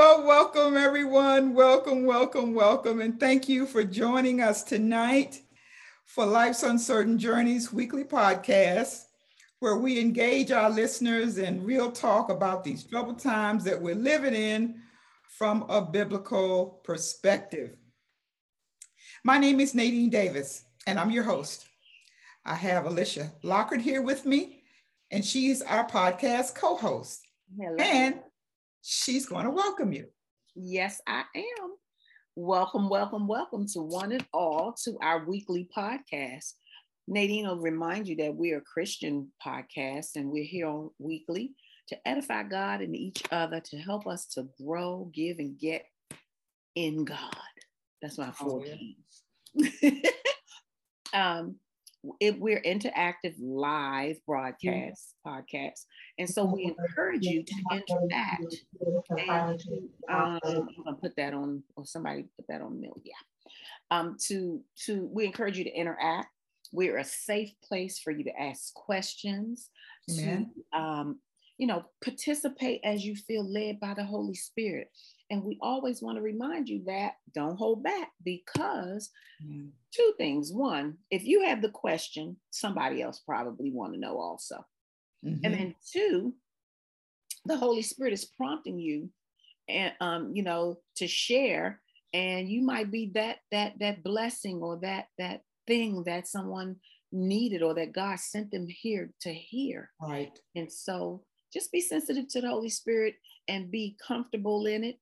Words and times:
Well, 0.00 0.24
welcome 0.24 0.78
everyone. 0.78 1.52
Welcome, 1.52 2.06
welcome, 2.06 2.54
welcome. 2.54 3.02
And 3.02 3.20
thank 3.20 3.50
you 3.50 3.66
for 3.66 3.84
joining 3.84 4.40
us 4.40 4.62
tonight 4.62 5.42
for 6.06 6.24
Life's 6.24 6.62
Uncertain 6.62 7.18
Journeys 7.18 7.70
weekly 7.70 8.04
podcast, 8.04 9.02
where 9.58 9.76
we 9.76 10.00
engage 10.00 10.52
our 10.52 10.70
listeners 10.70 11.36
in 11.36 11.66
real 11.66 11.92
talk 11.92 12.30
about 12.30 12.64
these 12.64 12.82
troubled 12.82 13.18
times 13.18 13.62
that 13.64 13.82
we're 13.82 13.94
living 13.94 14.32
in 14.32 14.80
from 15.36 15.66
a 15.68 15.82
biblical 15.82 16.80
perspective. 16.82 17.76
My 19.22 19.36
name 19.36 19.60
is 19.60 19.74
Nadine 19.74 20.08
Davis, 20.08 20.64
and 20.86 20.98
I'm 20.98 21.10
your 21.10 21.24
host. 21.24 21.68
I 22.46 22.54
have 22.54 22.86
Alicia 22.86 23.32
Lockhart 23.42 23.82
here 23.82 24.00
with 24.00 24.24
me, 24.24 24.62
and 25.10 25.22
she's 25.22 25.60
our 25.60 25.86
podcast 25.86 26.54
co 26.54 26.76
host. 26.76 27.20
And 27.78 28.20
she's 28.82 29.26
going 29.26 29.44
to 29.44 29.50
welcome 29.50 29.92
you. 29.92 30.06
Yes, 30.54 31.00
I 31.06 31.24
am. 31.34 31.74
Welcome, 32.36 32.88
welcome, 32.88 33.26
welcome 33.26 33.66
to 33.68 33.80
one 33.80 34.12
and 34.12 34.26
all 34.32 34.74
to 34.84 34.96
our 35.02 35.24
weekly 35.24 35.68
podcast. 35.76 36.52
Nadine 37.06 37.46
will 37.46 37.58
remind 37.58 38.08
you 38.08 38.16
that 38.16 38.34
we're 38.34 38.58
a 38.58 38.62
Christian 38.62 39.30
podcast 39.44 40.16
and 40.16 40.30
we're 40.30 40.44
here 40.44 40.68
on 40.68 40.90
weekly 40.98 41.52
to 41.88 42.08
edify 42.08 42.44
God 42.44 42.80
and 42.80 42.94
each 42.94 43.22
other 43.32 43.60
to 43.60 43.76
help 43.78 44.06
us 44.06 44.26
to 44.34 44.48
grow, 44.64 45.10
give, 45.12 45.38
and 45.38 45.58
get 45.58 45.84
in 46.76 47.04
God. 47.04 47.18
That's 48.00 48.16
my 48.16 48.30
four 48.30 48.62
oh, 48.64 49.62
keys. 49.62 49.92
um, 51.12 51.56
it, 52.18 52.40
we're 52.40 52.62
interactive 52.62 53.34
live 53.38 54.16
broadcast 54.26 55.14
podcast 55.26 55.84
and 56.18 56.28
so 56.28 56.44
we 56.44 56.64
encourage 56.64 57.26
you 57.26 57.42
to 57.42 57.54
interact 57.72 58.56
and 59.28 59.62
um, 60.08 60.40
i'm 60.44 60.84
gonna 60.84 60.96
put 60.96 61.14
that 61.16 61.34
on 61.34 61.62
or 61.76 61.84
somebody 61.84 62.24
put 62.36 62.46
that 62.48 62.62
on 62.62 62.80
mill 62.80 62.96
yeah. 63.04 63.12
Um, 63.90 64.16
to 64.26 64.60
to 64.86 65.08
we 65.12 65.26
encourage 65.26 65.58
you 65.58 65.64
to 65.64 65.70
interact. 65.70 66.28
We're 66.72 66.98
a 66.98 67.04
safe 67.04 67.52
place 67.64 67.98
for 67.98 68.12
you 68.12 68.24
to 68.24 68.40
ask 68.40 68.72
questions 68.74 69.70
Amen. 70.10 70.50
to 70.72 70.78
um, 70.78 71.18
you 71.58 71.66
know 71.66 71.84
participate 72.02 72.80
as 72.84 73.04
you 73.04 73.16
feel 73.16 73.44
led 73.44 73.80
by 73.80 73.94
the 73.94 74.04
holy 74.04 74.34
spirit. 74.34 74.90
And 75.30 75.44
we 75.44 75.58
always 75.60 76.02
want 76.02 76.18
to 76.18 76.22
remind 76.22 76.68
you 76.68 76.82
that 76.86 77.14
don't 77.34 77.56
hold 77.56 77.82
back 77.82 78.10
because 78.24 79.10
mm. 79.44 79.70
Two 79.94 80.12
things. 80.16 80.52
One, 80.52 80.98
if 81.10 81.24
you 81.24 81.44
have 81.44 81.62
the 81.62 81.70
question, 81.70 82.36
somebody 82.50 83.02
else 83.02 83.20
probably 83.20 83.70
want 83.70 83.94
to 83.94 84.00
know 84.00 84.18
also. 84.18 84.64
Mm-hmm. 85.24 85.44
And 85.44 85.54
then 85.54 85.74
two, 85.92 86.34
the 87.44 87.56
Holy 87.56 87.82
Spirit 87.82 88.12
is 88.12 88.24
prompting 88.24 88.78
you 88.78 89.10
and 89.68 89.92
um, 90.00 90.32
you 90.34 90.42
know, 90.42 90.78
to 90.96 91.06
share. 91.06 91.80
And 92.12 92.48
you 92.48 92.62
might 92.62 92.90
be 92.90 93.12
that 93.14 93.38
that 93.52 93.74
that 93.80 94.02
blessing 94.02 94.60
or 94.62 94.78
that 94.82 95.06
that 95.18 95.42
thing 95.66 96.02
that 96.04 96.26
someone 96.26 96.76
needed 97.12 97.62
or 97.62 97.74
that 97.74 97.92
God 97.92 98.18
sent 98.18 98.50
them 98.50 98.66
here 98.68 99.10
to 99.22 99.32
hear. 99.32 99.90
Right. 100.00 100.36
And 100.56 100.70
so 100.72 101.22
just 101.52 101.72
be 101.72 101.80
sensitive 101.80 102.28
to 102.28 102.40
the 102.40 102.48
Holy 102.48 102.68
Spirit 102.68 103.14
and 103.48 103.70
be 103.70 103.96
comfortable 104.06 104.66
in 104.66 104.84
it 104.84 104.96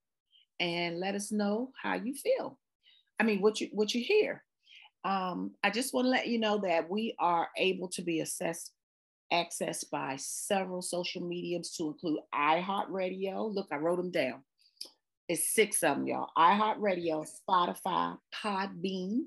and 0.60 0.98
let 0.98 1.14
us 1.14 1.30
know 1.30 1.70
how 1.80 1.94
you 1.94 2.14
feel. 2.14 2.58
I 3.20 3.24
mean, 3.24 3.40
what 3.40 3.60
you 3.60 3.68
what 3.72 3.94
you 3.94 4.02
hear. 4.02 4.44
Um, 5.04 5.52
I 5.62 5.70
just 5.70 5.94
want 5.94 6.06
to 6.06 6.10
let 6.10 6.28
you 6.28 6.38
know 6.38 6.58
that 6.58 6.90
we 6.90 7.14
are 7.18 7.48
able 7.56 7.88
to 7.88 8.02
be 8.02 8.20
assessed 8.20 8.72
accessed 9.32 9.90
by 9.90 10.16
several 10.16 10.82
social 10.82 11.22
mediums 11.22 11.76
to 11.76 11.88
include 11.88 12.20
iHeartRadio. 12.34 13.54
Look, 13.54 13.68
I 13.70 13.76
wrote 13.76 13.96
them 13.96 14.10
down. 14.10 14.42
It's 15.28 15.52
six 15.52 15.82
of 15.82 15.96
them, 15.96 16.06
y'all. 16.06 16.30
iHeartRadio, 16.36 17.26
Spotify, 17.48 18.16
Podbean, 18.34 19.24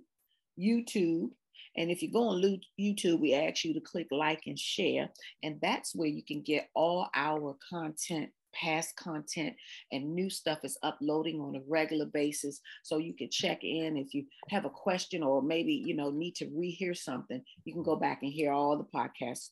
YouTube. 0.59 1.30
And 1.77 1.92
if 1.92 2.02
you 2.02 2.11
go 2.11 2.30
on 2.30 2.59
YouTube, 2.80 3.20
we 3.20 3.33
ask 3.33 3.64
you 3.64 3.73
to 3.76 3.80
click 3.80 4.08
like 4.11 4.42
and 4.48 4.58
share. 4.58 5.09
And 5.43 5.59
that's 5.61 5.95
where 5.95 6.08
you 6.08 6.23
can 6.23 6.42
get 6.42 6.70
all 6.73 7.08
our 7.15 7.55
content 7.70 8.32
past 8.54 8.95
content 8.95 9.56
and 9.92 10.14
new 10.14 10.30
stuff 10.30 10.60
is 10.64 10.78
uploading 10.84 11.39
on 11.39 11.56
a 11.56 11.62
regular 11.67 12.06
basis. 12.06 12.60
So 12.84 12.98
you 12.98 13.14
can 13.14 13.30
check 13.30 13.64
in 13.64 13.98
if 13.98 14.14
you 14.14 14.26
have 14.50 14.66
a 14.66 14.70
question 14.70 15.23
or 15.23 15.42
maybe 15.42 15.73
you 15.73 15.95
know 15.95 16.12
need 16.12 16.36
to 16.36 16.45
rehear 16.48 16.95
something 16.95 17.42
you 17.66 17.73
can 17.73 17.84
go 17.84 17.95
back 17.95 18.20
and 18.22 18.32
hear 18.32 18.52
all 18.52 18.78
the 18.78 18.98
podcasts 18.98 19.50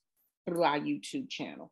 through 0.48 0.64
our 0.64 0.80
youtube 0.80 1.30
channel. 1.30 1.72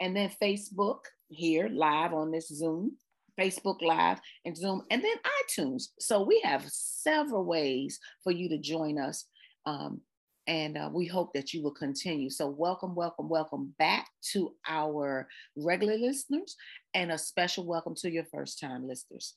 And 0.00 0.16
then 0.16 0.30
facebook 0.42 1.00
here 1.28 1.68
live 1.68 2.12
on 2.12 2.30
this 2.30 2.48
zoom 2.48 2.96
facebook 3.38 3.82
live 3.82 4.18
and 4.44 4.56
zoom 4.56 4.82
and 4.90 5.02
then 5.02 5.16
itunes. 5.42 5.84
So 5.98 6.22
we 6.22 6.40
have 6.44 6.64
several 6.68 7.44
ways 7.44 7.98
for 8.24 8.32
you 8.32 8.48
to 8.48 8.58
join 8.58 8.98
us 8.98 9.26
um, 9.66 10.00
and 10.46 10.78
uh, 10.78 10.90
we 10.92 11.06
hope 11.06 11.32
that 11.34 11.52
you 11.52 11.62
will 11.62 11.74
continue. 11.74 12.30
So, 12.30 12.48
welcome, 12.48 12.94
welcome, 12.94 13.28
welcome 13.28 13.74
back 13.78 14.08
to 14.32 14.54
our 14.68 15.28
regular 15.56 15.96
listeners, 15.96 16.56
and 16.94 17.12
a 17.12 17.18
special 17.18 17.66
welcome 17.66 17.94
to 17.96 18.10
your 18.10 18.24
first 18.24 18.60
time 18.60 18.86
listeners. 18.86 19.34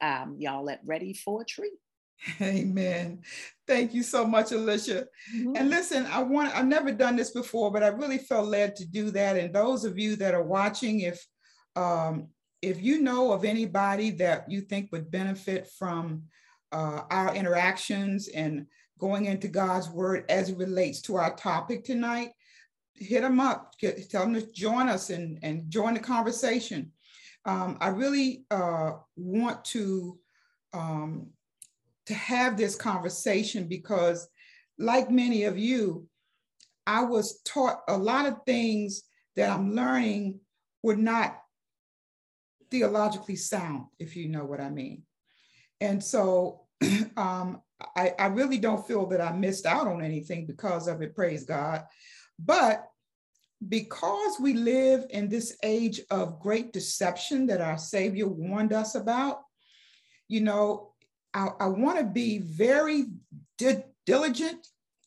Um, 0.00 0.36
y'all 0.38 0.68
at 0.70 0.80
ready 0.84 1.14
for 1.14 1.42
a 1.42 1.44
treat. 1.44 1.72
Amen. 2.40 3.22
Thank 3.66 3.94
you 3.94 4.02
so 4.02 4.26
much, 4.26 4.52
Alicia. 4.52 5.06
Mm-hmm. 5.34 5.56
And 5.56 5.70
listen, 5.70 6.06
I 6.06 6.22
want 6.22 6.54
I've 6.56 6.66
never 6.66 6.92
done 6.92 7.16
this 7.16 7.30
before, 7.30 7.70
but 7.72 7.82
I 7.82 7.88
really 7.88 8.18
felt 8.18 8.48
led 8.48 8.76
to 8.76 8.86
do 8.86 9.10
that. 9.10 9.36
And 9.36 9.54
those 9.54 9.84
of 9.84 9.98
you 9.98 10.16
that 10.16 10.34
are 10.34 10.42
watching, 10.42 11.00
if 11.00 11.24
um, 11.74 12.28
if 12.60 12.80
you 12.80 13.00
know 13.00 13.32
of 13.32 13.44
anybody 13.44 14.10
that 14.10 14.50
you 14.50 14.60
think 14.60 14.92
would 14.92 15.10
benefit 15.10 15.68
from 15.78 16.24
uh, 16.70 17.02
our 17.10 17.34
interactions 17.34 18.28
and 18.28 18.66
going 19.02 19.24
into 19.24 19.48
God's 19.48 19.90
word 19.90 20.24
as 20.28 20.48
it 20.48 20.56
relates 20.56 21.02
to 21.02 21.16
our 21.16 21.34
topic 21.34 21.82
tonight, 21.82 22.30
hit 22.94 23.22
them 23.22 23.40
up, 23.40 23.74
get, 23.80 24.08
tell 24.08 24.22
them 24.22 24.34
to 24.34 24.52
join 24.52 24.88
us 24.88 25.10
and, 25.10 25.40
and 25.42 25.68
join 25.68 25.94
the 25.94 26.00
conversation. 26.00 26.92
Um, 27.44 27.78
I 27.80 27.88
really 27.88 28.44
uh, 28.52 28.92
want 29.16 29.64
to, 29.66 30.20
um, 30.72 31.30
to 32.06 32.14
have 32.14 32.56
this 32.56 32.76
conversation 32.76 33.66
because 33.66 34.28
like 34.78 35.10
many 35.10 35.44
of 35.44 35.58
you, 35.58 36.06
I 36.86 37.02
was 37.02 37.42
taught 37.42 37.80
a 37.88 37.98
lot 37.98 38.26
of 38.26 38.36
things 38.46 39.02
that 39.34 39.50
I'm 39.50 39.74
learning 39.74 40.38
were 40.84 40.94
not 40.94 41.40
theologically 42.70 43.34
sound, 43.34 43.86
if 43.98 44.14
you 44.14 44.28
know 44.28 44.44
what 44.44 44.60
I 44.60 44.70
mean. 44.70 45.02
And 45.80 46.02
so 46.04 46.66
um, 47.16 47.62
I, 47.96 48.14
I 48.18 48.26
really 48.26 48.58
don't 48.58 48.86
feel 48.86 49.06
that 49.06 49.20
I 49.20 49.32
missed 49.32 49.66
out 49.66 49.86
on 49.86 50.02
anything 50.02 50.46
because 50.46 50.88
of 50.88 51.02
it, 51.02 51.14
praise 51.14 51.44
God. 51.44 51.84
But 52.38 52.88
because 53.68 54.40
we 54.40 54.54
live 54.54 55.06
in 55.10 55.28
this 55.28 55.56
age 55.62 56.00
of 56.10 56.40
great 56.40 56.72
deception 56.72 57.46
that 57.46 57.60
our 57.60 57.78
Savior 57.78 58.26
warned 58.26 58.72
us 58.72 58.94
about, 58.94 59.42
you 60.28 60.40
know, 60.40 60.92
I, 61.34 61.48
I 61.60 61.66
want 61.68 61.98
to 61.98 62.04
be 62.04 62.38
very 62.38 63.06
di- 63.58 63.84
diligent 64.06 64.66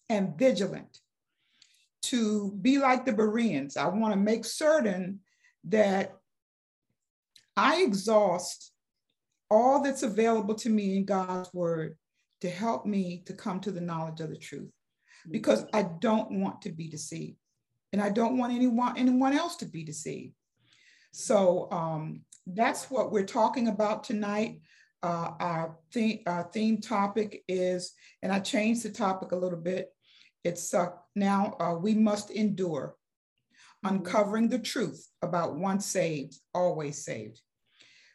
and 0.10 0.38
vigilant 0.38 1.00
to 2.04 2.52
be 2.62 2.78
like 2.78 3.06
the 3.06 3.14
Bereans. 3.14 3.78
I 3.78 3.88
want 3.88 4.14
to 4.14 4.20
make 4.20 4.46
certain 4.46 5.20
that 5.66 6.16
I 7.58 7.82
exhaust 7.82 8.72
all 9.50 9.82
that's 9.82 10.04
available 10.04 10.56
to 10.56 10.70
me 10.70 10.98
in 10.98 11.06
God's 11.06 11.54
word 11.54 11.98
to 12.46 12.52
help 12.52 12.86
me 12.86 13.24
to 13.26 13.34
come 13.34 13.60
to 13.60 13.72
the 13.72 13.82
knowledge 13.82 14.22
of 14.22 14.30
the 14.30 14.38
truth 14.38 14.70
because 15.32 15.66
I 15.74 15.82
don't 15.82 16.40
want 16.40 16.62
to 16.62 16.72
be 16.72 16.88
deceived 16.88 17.38
and 17.92 18.00
I 18.00 18.12
don't 18.12 18.38
want 18.38 18.54
anyone 18.54 18.96
anyone 18.98 19.34
else 19.34 19.56
to 19.58 19.66
be 19.66 19.84
deceived. 19.84 20.36
So 21.12 21.68
um, 21.72 22.22
that's 22.46 22.92
what 22.92 23.12
we're 23.12 23.26
talking 23.26 23.68
about 23.68 24.04
tonight. 24.04 24.62
Uh, 25.02 25.32
our, 25.40 25.78
theme, 25.92 26.20
our 26.28 26.44
theme 26.54 26.82
topic 26.82 27.44
is, 27.48 27.94
and 28.22 28.32
I 28.32 28.40
changed 28.40 28.84
the 28.84 28.90
topic 28.90 29.32
a 29.32 29.36
little 29.36 29.60
bit. 29.60 29.90
It's 30.44 30.72
uh, 30.72 30.90
now 31.16 31.56
uh, 31.60 31.76
we 31.82 31.96
must 31.96 32.30
endure, 32.30 32.96
uncovering 33.84 34.50
the 34.50 34.60
truth 34.60 35.08
about 35.24 35.56
once 35.56 35.88
saved, 35.88 36.38
always 36.54 37.04
saved. 37.04 37.42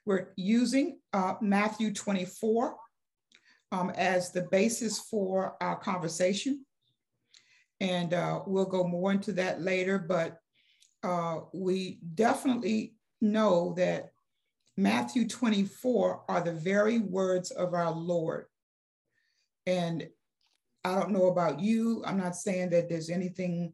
We're 0.06 0.28
using 0.37 0.99
uh, 1.12 1.34
Matthew 1.40 1.93
24, 1.93 2.76
um, 3.72 3.90
as 3.90 4.32
the 4.32 4.43
basis 4.43 4.99
for 4.99 5.56
our 5.61 5.76
conversation. 5.76 6.64
And 7.81 8.12
uh, 8.12 8.40
we'll 8.46 8.67
go 8.67 8.87
more 8.87 9.12
into 9.12 9.32
that 9.32 9.62
later, 9.62 9.99
but 9.99 10.38
uh, 11.02 11.40
we 11.55 11.99
definitely 12.14 12.94
know 13.20 13.75
that 13.76 14.11
Matthew 14.76 15.26
24 15.26 16.25
are 16.28 16.40
the 16.40 16.52
very 16.52 16.99
words 16.99 17.50
of 17.50 17.75
our 17.75 17.90
Lord. 17.90 18.46
And 19.67 20.08
I 20.84 20.99
don't 20.99 21.11
know 21.11 21.26
about 21.26 21.61
you, 21.61 22.02
I'm 22.06 22.19
not 22.19 22.37
saying 22.37 22.70
that 22.70 22.88
there's 22.88 23.11
anything 23.11 23.73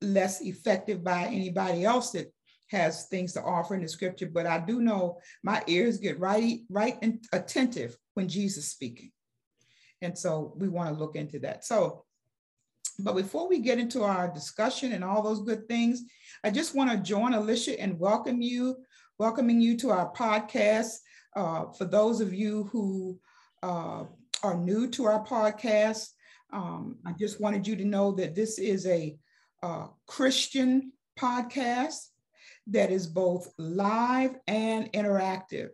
less 0.00 0.40
effective 0.40 1.04
by 1.04 1.24
anybody 1.24 1.84
else 1.84 2.10
that 2.12 2.32
has 2.70 3.06
things 3.06 3.32
to 3.34 3.42
offer 3.42 3.74
in 3.74 3.82
the 3.82 3.88
scripture, 3.88 4.30
but 4.32 4.46
I 4.46 4.58
do 4.58 4.80
know 4.80 5.18
my 5.42 5.62
ears 5.66 5.98
get 5.98 6.18
right, 6.18 6.60
right 6.68 6.96
and 7.02 7.22
attentive 7.32 7.96
when 8.14 8.28
Jesus 8.28 8.70
speaking. 8.70 9.10
And 10.02 10.16
so 10.16 10.54
we 10.56 10.68
want 10.68 10.88
to 10.88 10.98
look 10.98 11.16
into 11.16 11.38
that. 11.40 11.64
So, 11.64 12.04
but 12.98 13.16
before 13.16 13.48
we 13.48 13.58
get 13.58 13.78
into 13.78 14.02
our 14.02 14.28
discussion 14.32 14.92
and 14.92 15.04
all 15.04 15.22
those 15.22 15.42
good 15.42 15.68
things, 15.68 16.02
I 16.44 16.50
just 16.50 16.74
want 16.74 16.90
to 16.90 16.96
join 16.98 17.34
Alicia 17.34 17.80
and 17.80 17.98
welcome 17.98 18.42
you, 18.42 18.76
welcoming 19.18 19.60
you 19.60 19.76
to 19.78 19.90
our 19.90 20.12
podcast. 20.12 20.96
Uh, 21.34 21.66
for 21.72 21.84
those 21.84 22.20
of 22.20 22.34
you 22.34 22.64
who 22.72 23.18
uh, 23.62 24.04
are 24.42 24.56
new 24.56 24.88
to 24.88 25.04
our 25.04 25.24
podcast, 25.24 26.08
um, 26.52 26.98
I 27.06 27.12
just 27.12 27.40
wanted 27.40 27.66
you 27.66 27.76
to 27.76 27.84
know 27.84 28.12
that 28.12 28.34
this 28.34 28.58
is 28.58 28.86
a 28.86 29.16
uh, 29.62 29.86
Christian 30.06 30.92
podcast 31.18 32.06
that 32.66 32.90
is 32.90 33.06
both 33.06 33.52
live 33.58 34.36
and 34.46 34.92
interactive. 34.92 35.68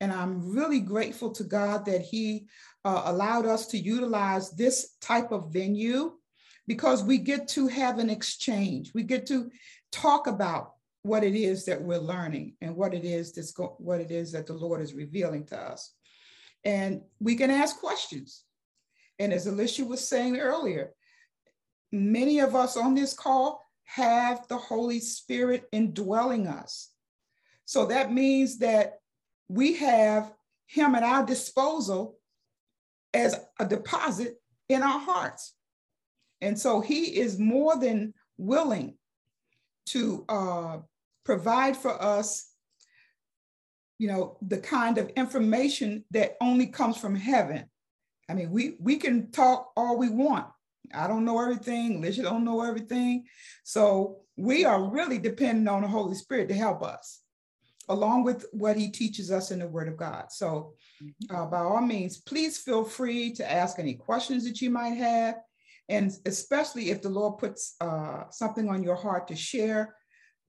And 0.00 0.12
I'm 0.12 0.52
really 0.52 0.80
grateful 0.80 1.30
to 1.32 1.44
God 1.44 1.86
that 1.86 2.02
He 2.02 2.46
uh, 2.84 3.02
allowed 3.06 3.46
us 3.46 3.66
to 3.68 3.78
utilize 3.78 4.50
this 4.50 4.96
type 5.00 5.32
of 5.32 5.52
venue 5.52 6.12
because 6.66 7.02
we 7.02 7.18
get 7.18 7.48
to 7.48 7.66
have 7.68 7.98
an 7.98 8.10
exchange. 8.10 8.92
We 8.94 9.02
get 9.02 9.26
to 9.26 9.50
talk 9.92 10.26
about 10.26 10.72
what 11.02 11.22
it 11.22 11.34
is 11.34 11.66
that 11.66 11.82
we're 11.82 11.98
learning 11.98 12.54
and 12.62 12.74
what 12.74 12.94
it 12.94 13.04
is 13.04 13.32
that's 13.32 13.52
go- 13.52 13.76
what 13.78 14.00
it 14.00 14.10
is 14.10 14.32
that 14.32 14.46
the 14.46 14.54
Lord 14.54 14.80
is 14.80 14.94
revealing 14.94 15.44
to 15.46 15.58
us. 15.58 15.92
And 16.64 17.02
we 17.20 17.36
can 17.36 17.50
ask 17.50 17.78
questions. 17.78 18.42
And 19.18 19.32
as 19.32 19.46
Alicia 19.46 19.84
was 19.84 20.06
saying 20.06 20.38
earlier, 20.38 20.92
many 21.92 22.40
of 22.40 22.56
us 22.56 22.76
on 22.76 22.94
this 22.94 23.12
call 23.12 23.62
have 23.84 24.48
the 24.48 24.56
Holy 24.56 24.98
Spirit 24.98 25.68
indwelling 25.72 26.46
us. 26.46 26.90
So 27.66 27.86
that 27.86 28.12
means 28.12 28.58
that 28.58 28.98
we 29.48 29.74
have 29.74 30.32
Him 30.66 30.94
at 30.94 31.02
our 31.02 31.24
disposal 31.24 32.16
as 33.14 33.36
a 33.58 33.66
deposit 33.66 34.34
in 34.68 34.82
our 34.82 34.98
hearts. 34.98 35.54
And 36.40 36.58
so 36.58 36.80
He 36.80 37.18
is 37.18 37.38
more 37.38 37.78
than 37.78 38.12
willing 38.36 38.96
to 39.86 40.24
uh, 40.28 40.78
provide 41.24 41.76
for 41.76 42.02
us, 42.02 42.50
you 43.98 44.08
know, 44.08 44.36
the 44.42 44.58
kind 44.58 44.98
of 44.98 45.08
information 45.10 46.04
that 46.10 46.36
only 46.40 46.66
comes 46.66 46.98
from 46.98 47.14
heaven. 47.14 47.64
I 48.28 48.34
mean, 48.34 48.50
we, 48.50 48.76
we 48.80 48.96
can 48.96 49.30
talk 49.30 49.70
all 49.76 49.96
we 49.96 50.08
want, 50.08 50.46
I 50.92 51.06
don't 51.06 51.24
know 51.24 51.40
everything. 51.40 51.96
Alicia 51.96 52.22
don't 52.22 52.44
know 52.44 52.62
everything. 52.62 53.24
So 53.62 54.20
we 54.36 54.64
are 54.64 54.90
really 54.90 55.18
dependent 55.18 55.68
on 55.68 55.82
the 55.82 55.88
Holy 55.88 56.14
Spirit 56.14 56.48
to 56.48 56.54
help 56.54 56.82
us, 56.82 57.20
along 57.88 58.24
with 58.24 58.46
what 58.52 58.76
he 58.76 58.90
teaches 58.90 59.30
us 59.30 59.50
in 59.50 59.58
the 59.58 59.68
Word 59.68 59.88
of 59.88 59.96
God. 59.96 60.26
So 60.30 60.74
mm-hmm. 61.02 61.34
uh, 61.34 61.46
by 61.46 61.60
all 61.60 61.80
means, 61.80 62.18
please 62.18 62.58
feel 62.58 62.84
free 62.84 63.32
to 63.32 63.50
ask 63.50 63.78
any 63.78 63.94
questions 63.94 64.44
that 64.44 64.60
you 64.60 64.70
might 64.70 64.96
have. 64.96 65.36
And 65.88 66.12
especially 66.24 66.90
if 66.90 67.02
the 67.02 67.10
Lord 67.10 67.38
puts 67.38 67.76
uh, 67.80 68.24
something 68.30 68.68
on 68.68 68.82
your 68.82 68.96
heart 68.96 69.28
to 69.28 69.36
share, 69.36 69.94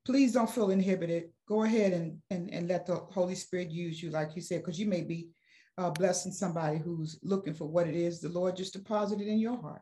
please 0.05 0.33
don't 0.33 0.49
feel 0.49 0.69
inhibited. 0.69 1.25
Go 1.47 1.63
ahead 1.63 1.93
and, 1.93 2.19
and, 2.29 2.49
and 2.51 2.67
let 2.67 2.85
the 2.85 2.95
Holy 2.95 3.35
Spirit 3.35 3.69
use 3.69 4.01
you, 4.01 4.11
like 4.11 4.35
you 4.35 4.41
said, 4.41 4.61
because 4.61 4.79
you 4.79 4.85
may 4.85 5.01
be 5.01 5.29
uh, 5.77 5.89
blessing 5.89 6.31
somebody 6.31 6.77
who's 6.77 7.19
looking 7.21 7.53
for 7.53 7.65
what 7.65 7.87
it 7.87 7.95
is 7.95 8.21
the 8.21 8.29
Lord 8.29 8.55
just 8.55 8.73
deposited 8.73 9.27
in 9.27 9.39
your 9.39 9.59
heart. 9.59 9.81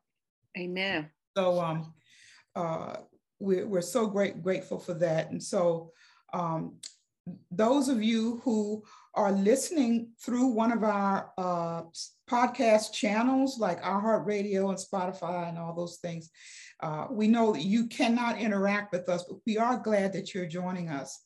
Amen. 0.57 1.09
So 1.37 1.61
um, 1.61 1.93
uh, 2.55 2.95
we're, 3.39 3.67
we're 3.67 3.81
so 3.81 4.07
great 4.07 4.41
grateful 4.41 4.79
for 4.79 4.93
that. 4.95 5.31
And 5.31 5.41
so 5.41 5.91
um, 6.33 6.77
those 7.51 7.89
of 7.89 8.03
you 8.03 8.41
who 8.43 8.83
are 9.15 9.31
listening 9.31 10.09
through 10.23 10.47
one 10.47 10.71
of 10.71 10.83
our 10.83 11.31
uh, 11.37 11.83
podcast 12.29 12.93
channels 12.93 13.59
like 13.59 13.81
iHeartRadio 13.83 14.69
and 14.69 14.77
Spotify 14.77 15.49
and 15.49 15.57
all 15.57 15.75
those 15.75 15.97
things, 15.97 16.29
uh, 16.81 17.07
we 17.09 17.27
know 17.27 17.53
that 17.53 17.63
you 17.63 17.87
cannot 17.87 18.39
interact 18.39 18.91
with 18.91 19.07
us, 19.07 19.23
but 19.23 19.37
we 19.45 19.57
are 19.57 19.77
glad 19.77 20.13
that 20.13 20.33
you're 20.33 20.47
joining 20.47 20.89
us. 20.89 21.21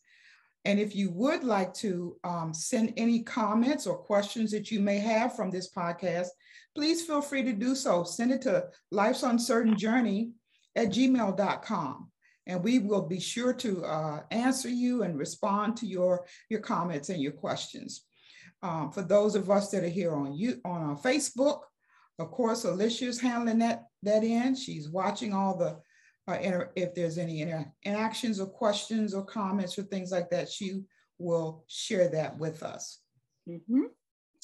And 0.65 0.79
if 0.79 0.95
you 0.95 1.11
would 1.11 1.45
like 1.45 1.73
to 1.75 2.17
um, 2.25 2.53
send 2.53 2.93
any 2.97 3.23
comments 3.23 3.87
or 3.87 3.97
questions 3.97 4.51
that 4.51 4.69
you 4.69 4.81
may 4.81 4.97
have 4.99 5.35
from 5.35 5.49
this 5.49 5.71
podcast, 5.71 6.27
please 6.75 7.05
feel 7.05 7.21
free 7.21 7.41
to 7.43 7.53
do 7.53 7.73
so. 7.73 8.03
Send 8.03 8.31
it 8.31 8.41
to 8.41 8.65
life's 8.91 9.23
uncertain 9.23 9.77
journey 9.77 10.31
at 10.75 10.89
gmail.com. 10.89 12.11
And 12.47 12.63
we 12.63 12.79
will 12.79 13.01
be 13.01 13.19
sure 13.19 13.53
to 13.53 13.85
uh, 13.85 14.21
answer 14.31 14.69
you 14.69 15.03
and 15.03 15.19
respond 15.19 15.77
to 15.77 15.85
your, 15.85 16.25
your 16.49 16.61
comments 16.61 17.09
and 17.09 17.21
your 17.21 17.33
questions. 17.33 18.05
Um, 18.63 18.91
for 18.91 19.03
those 19.03 19.35
of 19.35 19.51
us 19.51 19.69
that 19.69 19.83
are 19.83 19.89
here 19.89 20.15
on 20.15 20.33
you 20.33 20.59
on 20.65 20.81
our 20.81 20.97
Facebook, 20.97 21.59
of 22.19 22.31
course, 22.31 22.63
Alicia's 22.63 23.19
handling 23.19 23.59
that, 23.59 23.83
that 24.01 24.23
in. 24.23 24.55
She's 24.55 24.89
watching 24.89 25.33
all 25.33 25.57
the, 25.57 25.77
uh, 26.31 26.65
if 26.75 26.95
there's 26.95 27.17
any 27.19 27.41
inter- 27.41 27.71
interactions 27.83 28.39
or 28.39 28.47
questions 28.47 29.13
or 29.13 29.23
comments 29.25 29.77
or 29.77 29.83
things 29.83 30.11
like 30.11 30.29
that, 30.31 30.49
she 30.49 30.81
will 31.19 31.65
share 31.67 32.07
that 32.09 32.37
with 32.37 32.63
us. 32.63 33.01
Mm-hmm. 33.47 33.83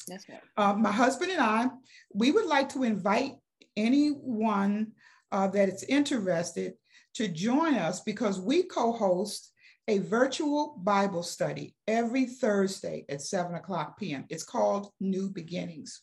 That's 0.08 0.28
right. 0.30 0.42
Uh, 0.58 0.74
my 0.74 0.92
husband 0.92 1.32
and 1.32 1.42
I, 1.42 1.70
we 2.14 2.32
would 2.32 2.46
like 2.46 2.70
to 2.70 2.84
invite 2.84 3.34
anyone 3.76 4.92
uh, 5.32 5.48
that 5.48 5.70
is 5.70 5.84
interested 5.84 6.74
to 7.15 7.27
join 7.27 7.75
us 7.75 8.01
because 8.01 8.39
we 8.39 8.63
co-host 8.63 9.51
a 9.88 10.00
virtual 10.00 10.80
Bible 10.81 11.24
study 11.24 11.75
every 11.88 12.25
Thursday 12.25 13.06
at 13.10 13.21
7 13.21 13.56
o'clock 13.56 14.00
p.m. 14.00 14.25
It's 14.30 14.44
called 14.44 14.92
New 15.00 15.30
Beginnings. 15.30 16.01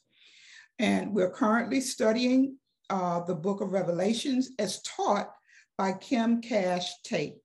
And 0.79 1.13
we're 1.13 1.31
currently 1.31 1.81
studying 1.81 2.57
uh, 2.91 3.21
the 3.25 3.35
book 3.35 3.61
of 3.61 3.73
Revelations 3.73 4.51
as 4.59 4.83
taught 4.83 5.31
by 5.79 5.93
Kim 5.93 6.43
Cash 6.43 6.91
Tate. 7.05 7.37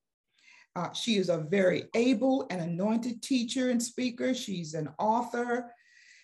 Uh, 0.75 0.91
she 0.91 1.15
is 1.15 1.29
a 1.29 1.45
very 1.49 1.85
able 1.93 2.47
and 2.49 2.61
anointed 2.61 3.21
teacher 3.21 3.69
and 3.69 3.81
speaker. 3.81 4.33
She's 4.33 4.73
an 4.73 4.89
author. 4.99 5.71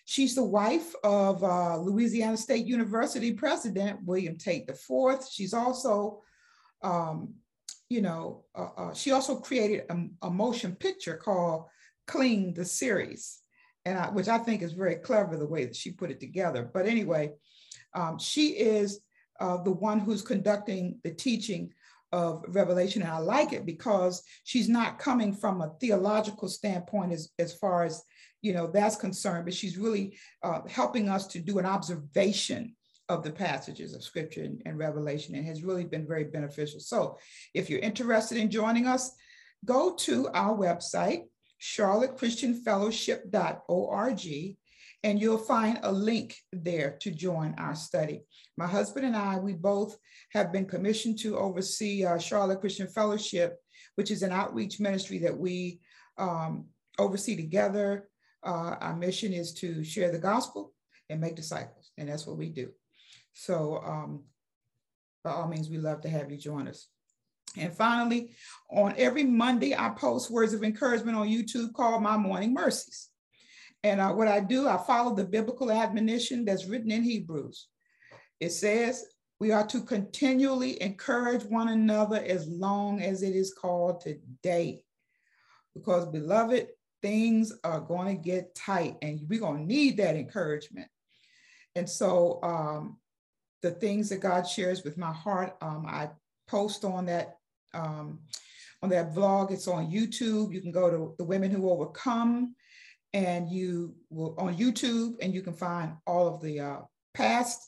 She's 0.04 0.34
the 0.34 0.44
wife 0.44 0.94
of 1.04 1.42
uh, 1.42 1.78
Louisiana 1.78 2.36
State 2.36 2.66
University 2.66 3.32
President 3.32 4.00
William 4.04 4.36
Tate 4.36 4.68
IV. 4.68 5.24
She's 5.30 5.54
also, 5.54 6.22
um, 6.82 7.34
you 7.88 8.00
know, 8.00 8.44
uh, 8.54 8.68
uh, 8.76 8.94
she 8.94 9.10
also 9.10 9.36
created 9.36 9.84
a, 9.90 10.26
a, 10.26 10.30
motion 10.30 10.74
picture 10.74 11.16
called 11.16 11.66
Clean 12.06 12.54
the 12.54 12.64
Series, 12.64 13.40
and 13.84 13.98
I, 13.98 14.08
which 14.08 14.28
I 14.28 14.38
think 14.38 14.62
is 14.62 14.72
very 14.72 14.96
clever 14.96 15.36
the 15.36 15.46
way 15.46 15.64
that 15.66 15.76
she 15.76 15.92
put 15.92 16.10
it 16.10 16.18
together. 16.18 16.70
But 16.72 16.86
anyway, 16.86 17.32
um, 17.94 18.18
she 18.18 18.48
is 18.50 19.00
uh, 19.40 19.58
the 19.62 19.72
one 19.72 20.00
who's 20.00 20.22
conducting 20.22 21.00
the 21.04 21.12
teaching 21.12 21.72
of 22.12 22.44
Revelation. 22.48 23.02
And 23.02 23.10
I 23.10 23.18
like 23.18 23.52
it 23.52 23.66
because 23.66 24.22
she's 24.44 24.68
not 24.68 24.98
coming 24.98 25.34
from 25.34 25.60
a 25.60 25.72
theological 25.80 26.48
standpoint 26.48 27.12
as, 27.12 27.30
as 27.38 27.54
far 27.54 27.84
as 27.84 28.02
you 28.42 28.52
know, 28.52 28.66
that's 28.66 28.96
concerned, 28.96 29.44
but 29.44 29.54
she's 29.54 29.78
really 29.78 30.18
uh, 30.42 30.60
helping 30.68 31.08
us 31.08 31.26
to 31.28 31.38
do 31.38 31.58
an 31.58 31.66
observation 31.66 32.74
of 33.08 33.22
the 33.22 33.30
passages 33.30 33.94
of 33.94 34.02
scripture 34.02 34.42
and, 34.42 34.60
and, 34.64 34.78
revelation 34.78 35.34
and 35.34 35.46
has 35.46 35.64
really 35.64 35.84
been 35.84 36.06
very 36.06 36.24
beneficial. 36.24 36.80
So 36.80 37.18
if 37.54 37.68
you're 37.68 37.80
interested 37.80 38.38
in 38.38 38.50
joining 38.50 38.86
us, 38.86 39.12
go 39.64 39.94
to 39.96 40.28
our 40.28 40.56
website, 40.56 41.24
charlottechristianfellowship.org, 41.60 44.56
and 45.04 45.20
you'll 45.20 45.38
find 45.38 45.80
a 45.82 45.90
link 45.90 46.36
there 46.52 46.96
to 47.00 47.10
join 47.10 47.56
our 47.58 47.74
study. 47.74 48.22
My 48.56 48.68
husband 48.68 49.04
and 49.04 49.16
I, 49.16 49.36
we 49.38 49.54
both 49.54 49.98
have 50.32 50.52
been 50.52 50.66
commissioned 50.66 51.18
to 51.20 51.36
oversee 51.36 52.04
uh, 52.04 52.18
Charlotte 52.18 52.60
Christian 52.60 52.86
Fellowship, 52.86 53.58
which 53.96 54.12
is 54.12 54.22
an 54.22 54.30
outreach 54.32 54.78
ministry 54.78 55.18
that 55.18 55.36
we 55.36 55.80
um, 56.18 56.66
oversee 56.98 57.34
together 57.36 58.08
uh, 58.44 58.76
our 58.80 58.96
mission 58.96 59.32
is 59.32 59.52
to 59.54 59.84
share 59.84 60.10
the 60.10 60.18
gospel 60.18 60.72
and 61.08 61.20
make 61.20 61.36
disciples, 61.36 61.92
and 61.98 62.08
that's 62.08 62.26
what 62.26 62.36
we 62.36 62.48
do. 62.48 62.70
So, 63.32 63.82
um, 63.84 64.24
by 65.24 65.32
all 65.32 65.48
means, 65.48 65.68
we 65.68 65.78
love 65.78 66.00
to 66.02 66.08
have 66.08 66.30
you 66.30 66.36
join 66.36 66.68
us. 66.68 66.88
And 67.56 67.72
finally, 67.72 68.34
on 68.70 68.94
every 68.96 69.24
Monday, 69.24 69.74
I 69.74 69.90
post 69.90 70.30
words 70.30 70.52
of 70.52 70.64
encouragement 70.64 71.16
on 71.16 71.28
YouTube 71.28 71.72
called 71.74 72.02
My 72.02 72.16
Morning 72.16 72.54
Mercies. 72.54 73.10
And 73.84 74.00
uh, 74.00 74.12
what 74.12 74.28
I 74.28 74.40
do, 74.40 74.68
I 74.68 74.78
follow 74.78 75.14
the 75.14 75.24
biblical 75.24 75.70
admonition 75.70 76.44
that's 76.44 76.66
written 76.66 76.90
in 76.90 77.02
Hebrews. 77.02 77.68
It 78.40 78.50
says, 78.50 79.04
we 79.38 79.50
are 79.50 79.66
to 79.66 79.82
continually 79.82 80.80
encourage 80.80 81.42
one 81.44 81.68
another 81.68 82.22
as 82.24 82.46
long 82.48 83.02
as 83.02 83.22
it 83.22 83.34
is 83.34 83.52
called 83.52 84.00
today. 84.00 84.84
Because, 85.74 86.06
beloved, 86.06 86.68
things 87.02 87.52
are 87.64 87.80
going 87.80 88.16
to 88.16 88.22
get 88.22 88.54
tight 88.54 88.96
and 89.02 89.20
we're 89.28 89.40
going 89.40 89.62
to 89.62 89.74
need 89.74 89.96
that 89.96 90.16
encouragement. 90.16 90.88
And 91.74 91.88
so 91.88 92.38
um, 92.42 92.98
the 93.62 93.70
things 93.70 94.08
that 94.08 94.20
God 94.20 94.46
shares 94.46 94.84
with 94.84 94.98
my 94.98 95.12
heart, 95.12 95.56
um, 95.62 95.86
I 95.88 96.10
post 96.48 96.84
on 96.84 97.06
that 97.06 97.36
um, 97.74 98.20
on 98.82 98.90
that 98.90 99.14
vlog. 99.14 99.50
It's 99.50 99.68
on 99.68 99.90
YouTube. 99.90 100.52
You 100.52 100.60
can 100.60 100.72
go 100.72 100.90
to 100.90 101.14
the 101.16 101.24
Women 101.24 101.50
Who 101.50 101.70
Overcome, 101.70 102.54
and 103.12 103.48
you 103.48 103.94
will 104.10 104.34
on 104.38 104.56
YouTube, 104.56 105.14
and 105.22 105.32
you 105.32 105.42
can 105.42 105.54
find 105.54 105.94
all 106.06 106.34
of 106.34 106.42
the 106.42 106.60
uh, 106.60 106.78
past 107.14 107.60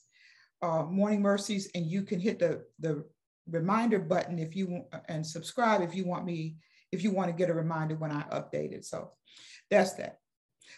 uh, 0.63 0.83
morning 0.85 1.23
mercies, 1.23 1.71
and 1.75 1.87
you 1.87 2.03
can 2.03 2.19
hit 2.21 2.39
the 2.39 2.65
the 2.81 3.05
reminder 3.49 3.99
button 3.99 4.39
if 4.39 4.57
you 4.57 4.85
and 5.09 5.27
subscribe 5.27 5.83
if 5.83 5.95
you 5.95 6.07
want 6.07 6.25
me 6.25 6.57
if 6.93 7.03
you 7.03 7.11
want 7.11 7.29
to 7.29 7.37
get 7.37 7.51
a 7.51 7.55
reminder 7.55 7.95
when 7.97 8.11
I 8.11 8.23
update 8.31 8.73
it. 8.73 8.85
So 8.85 9.11
that's 9.71 9.95
that. 9.95 10.19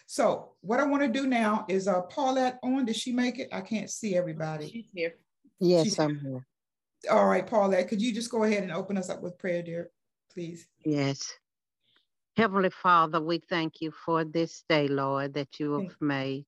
So 0.07 0.53
what 0.61 0.79
I 0.79 0.85
want 0.85 1.03
to 1.03 1.09
do 1.09 1.27
now 1.27 1.65
is 1.67 1.87
uh 1.87 2.01
Paulette 2.03 2.59
on. 2.63 2.85
Did 2.85 2.95
she 2.95 3.11
make 3.11 3.39
it? 3.39 3.49
I 3.51 3.61
can't 3.61 3.89
see 3.89 4.15
everybody. 4.15 4.69
She's 4.69 4.89
here. 4.93 5.15
Yes, 5.59 5.83
She's 5.83 5.99
I'm 5.99 6.17
here. 6.19 6.47
All 7.11 7.27
right, 7.27 7.45
Paulette, 7.45 7.89
could 7.89 8.01
you 8.01 8.13
just 8.13 8.31
go 8.31 8.43
ahead 8.43 8.63
and 8.63 8.71
open 8.71 8.97
us 8.97 9.09
up 9.09 9.21
with 9.21 9.37
prayer, 9.37 9.61
dear, 9.61 9.91
please? 10.33 10.67
Yes. 10.83 11.31
Heavenly 12.37 12.69
Father, 12.69 13.19
we 13.21 13.39
thank 13.49 13.81
you 13.81 13.91
for 13.91 14.23
this 14.23 14.63
day, 14.69 14.87
Lord, 14.87 15.33
that 15.33 15.59
you 15.59 15.73
have 15.73 15.95
made. 15.99 16.45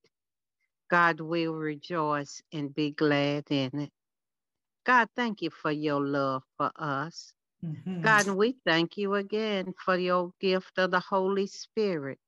God 0.89 1.20
will 1.20 1.54
rejoice 1.54 2.42
and 2.54 2.74
be 2.74 2.92
glad 2.92 3.46
in 3.50 3.70
it. 3.74 3.92
God, 4.86 5.10
thank 5.16 5.42
you 5.42 5.50
for 5.50 5.72
your 5.72 6.06
love 6.06 6.44
for 6.58 6.72
us. 6.78 7.34
Mhm. 7.63 8.01
God, 8.01 8.28
we 8.30 8.54
thank 8.66 8.98
you 8.98 9.16
again 9.16 9.74
for 9.84 9.98
your 9.98 10.32
gift 10.39 10.78
of 10.78 10.92
the 10.92 11.00
Holy 11.00 11.46
Spirit. 11.48 12.20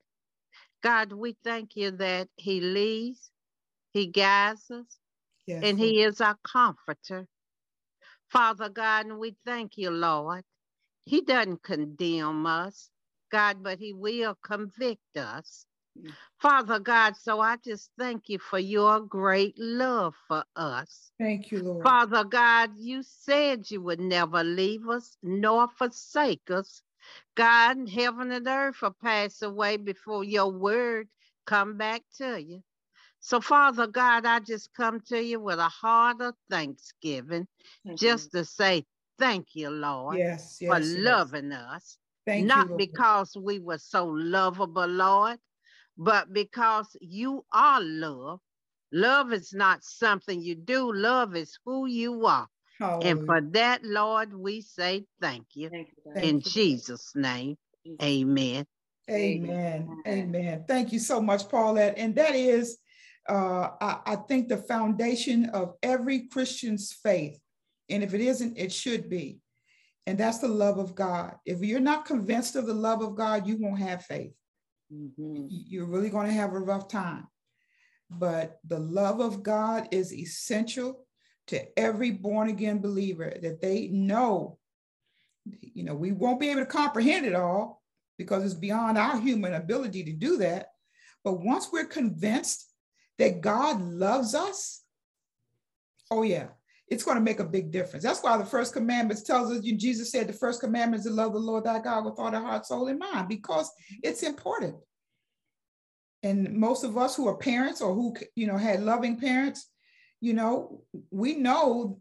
God, 0.82 1.14
we 1.14 1.36
thank 1.44 1.76
you 1.76 1.92
that 1.92 2.28
He 2.36 2.62
leads, 2.62 3.32
He 3.94 4.08
guides 4.08 4.70
us, 4.72 5.00
Yes, 5.46 5.64
and 5.64 5.80
He 5.80 6.02
is 6.02 6.22
our 6.22 6.38
comforter. 6.44 7.28
Father 8.30 8.70
God, 8.70 9.08
and 9.08 9.20
we 9.20 9.36
thank 9.46 9.78
you, 9.78 9.92
Lord. 9.92 10.44
He 11.04 11.22
doesn't 11.22 11.64
condemn 11.64 12.46
us, 12.46 12.90
God, 13.32 13.64
but 13.64 13.80
He 13.80 13.94
will 13.94 14.36
convict 14.44 15.18
us. 15.18 15.66
Mm. 16.00 16.12
Father 16.40 16.80
God, 16.80 17.16
so 17.18 17.40
I 17.40 17.58
just 17.58 17.92
thank 18.00 18.30
you 18.30 18.40
for 18.40 18.60
your 18.60 19.02
great 19.02 19.56
love 19.58 20.16
for 20.28 20.44
us. 20.56 21.12
Thank 21.20 21.52
you, 21.52 21.62
Lord. 21.64 21.84
Father 21.84 22.24
God, 22.24 22.72
you 22.78 23.04
said 23.04 23.70
you 23.70 23.82
would 23.82 24.00
never 24.00 24.44
leave 24.44 24.88
us 24.88 25.18
nor 25.22 25.68
forsake 25.68 26.50
us. 26.50 26.82
God, 27.36 27.90
heaven 27.90 28.32
and 28.32 28.48
earth 28.48 28.82
will 28.82 28.96
pass 29.02 29.42
away 29.42 29.78
before 29.78 30.24
your 30.24 30.52
word 30.52 31.08
come 31.46 31.78
back 31.78 32.02
to 32.18 32.42
you. 32.42 32.64
So, 33.20 33.40
Father 33.40 33.88
God, 33.88 34.26
I 34.26 34.40
just 34.40 34.74
come 34.74 35.00
to 35.10 35.24
you 35.24 35.40
with 35.40 35.60
a 35.60 35.70
heart 35.70 36.22
of 36.22 36.36
thanksgiving, 36.50 37.48
Thank 37.86 38.02
you. 38.02 38.08
just 38.08 38.32
to 38.32 38.46
say 38.46 38.86
thank 39.20 39.50
you, 39.54 39.70
Lord, 39.70 40.18
yes, 40.18 40.58
yes, 40.60 40.68
for 40.68 40.80
yes. 40.80 40.96
loving 40.96 41.52
us. 41.52 41.98
Thank 42.26 42.48
Not 42.48 42.68
you, 42.68 42.78
because 42.78 43.36
we 43.36 43.60
were 43.60 43.78
so 43.78 44.06
lovable, 44.06 44.88
Lord, 44.88 45.38
but 45.98 46.34
because 46.34 46.96
you 47.02 47.46
are 47.54 47.82
love. 47.82 48.40
Love 48.92 49.34
is 49.34 49.54
not 49.54 49.84
something 49.84 50.42
you 50.42 50.56
do, 50.56 50.92
love 50.92 51.36
is 51.36 51.58
who 51.66 51.86
you 51.86 52.26
are. 52.26 52.48
And 52.82 53.26
for 53.26 53.42
that, 53.42 53.84
Lord, 53.84 54.34
we 54.34 54.62
say 54.62 55.06
thank 55.20 55.48
you. 55.54 55.70
Thank 55.70 55.90
you. 55.90 56.12
Thank 56.14 56.26
In 56.26 56.36
you. 56.36 56.42
Jesus' 56.42 57.12
name, 57.16 57.58
amen. 58.02 58.66
Amen. 59.10 59.90
Amen. 59.98 60.04
Amen. 60.08 60.66
Thank 60.68 60.94
you 60.94 61.00
so 61.00 61.22
much, 61.22 61.50
Paulette. 61.50 61.96
And 61.98 62.16
that 62.16 62.36
is, 62.36 62.78
uh, 63.28 63.70
I, 63.82 64.00
I 64.06 64.16
think, 64.16 64.48
the 64.48 64.58
foundation 64.58 65.50
of 65.50 65.76
every 65.84 66.28
Christian's 66.28 66.94
faith. 67.04 67.40
And 67.90 68.04
if 68.04 68.14
it 68.14 68.22
isn't, 68.22 68.58
it 68.58 68.72
should 68.72 69.10
be. 69.10 69.40
And 70.08 70.18
that's 70.18 70.40
the 70.40 70.48
love 70.48 70.78
of 70.80 70.96
God. 70.96 71.36
If 71.46 71.62
you're 71.62 71.80
not 71.80 72.06
convinced 72.06 72.56
of 72.56 72.68
the 72.68 72.74
love 72.74 73.02
of 73.02 73.16
God, 73.16 73.48
you 73.48 73.58
won't 73.60 73.80
have 73.80 74.06
faith. 74.06 74.34
Mhm. 74.92 75.48
You're 75.50 75.86
really 75.86 76.10
going 76.10 76.28
to 76.28 76.34
have 76.34 76.54
a 76.54 76.60
rough 76.60 76.88
time. 76.88 77.28
But 78.10 78.60
the 78.68 78.80
love 78.80 79.20
of 79.20 79.44
God 79.44 79.88
is 79.92 80.14
essential 80.14 81.06
to 81.52 81.80
every 81.80 82.12
born 82.12 82.50
again 82.50 82.80
believer 82.80 83.34
that 83.42 83.62
they 83.62 83.88
know. 83.90 84.58
You 85.62 85.84
know, 85.84 85.96
we 85.96 86.12
won't 86.12 86.40
be 86.40 86.50
able 86.50 86.62
to 86.62 86.66
comprehend 86.66 87.26
it 87.26 87.36
all 87.36 87.84
because 88.18 88.44
it's 88.44 88.54
beyond 88.54 88.98
our 88.98 89.20
human 89.20 89.54
ability 89.54 90.04
to 90.06 90.14
do 90.14 90.38
that. 90.38 90.68
But 91.24 91.42
once 91.42 91.70
we're 91.72 91.86
convinced 91.86 92.72
that 93.20 93.42
God 93.42 93.82
loves 93.82 94.34
us, 94.34 94.82
oh 96.10 96.24
yeah, 96.24 96.48
it's 96.88 97.04
going 97.04 97.18
to 97.18 97.24
make 97.24 97.40
a 97.40 97.46
big 97.46 97.72
difference. 97.72 98.04
That's 98.04 98.22
why 98.22 98.38
the 98.38 98.46
first 98.46 98.74
commandments 98.74 99.24
tells 99.24 99.52
us, 99.52 99.62
Jesus 99.62 100.12
said 100.12 100.28
the 100.28 100.34
first 100.34 100.62
commandment 100.62 101.02
is 101.02 101.06
to 101.08 101.14
love 101.14 101.34
the 101.34 101.40
Lord 101.40 101.66
thy 101.66 101.80
God 101.80 102.06
with 102.06 102.18
all 102.18 102.32
thy 102.32 102.40
heart, 102.40 102.66
soul, 102.66 102.88
and 102.88 103.00
mind, 103.00 103.28
because 103.28 103.70
it's 104.04 104.24
important. 104.24 104.76
And 106.24 106.54
most 106.54 106.84
of 106.84 106.98
us 106.98 107.16
who 107.16 107.28
are 107.28 107.38
parents 107.38 107.82
or 107.82 107.94
who, 107.94 108.16
you 108.36 108.48
know, 108.48 108.58
had 108.58 108.84
loving 108.84 109.20
parents, 109.20 109.71
you 110.22 110.34
know, 110.34 110.84
we 111.10 111.36
know 111.36 112.00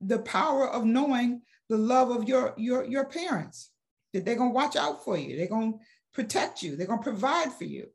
the 0.00 0.18
power 0.20 0.68
of 0.68 0.84
knowing 0.84 1.42
the 1.68 1.76
love 1.76 2.10
of 2.10 2.28
your 2.28 2.54
your 2.56 2.84
your 2.84 3.04
parents 3.04 3.70
that 4.12 4.24
they're 4.24 4.36
to 4.50 4.54
watch 4.54 4.74
out 4.74 5.04
for 5.04 5.16
you. 5.16 5.36
They're 5.36 5.48
to 5.72 5.78
protect 6.14 6.62
you. 6.62 6.76
They're 6.76 6.86
to 6.98 7.04
provide 7.04 7.52
for 7.52 7.64
you. 7.64 7.86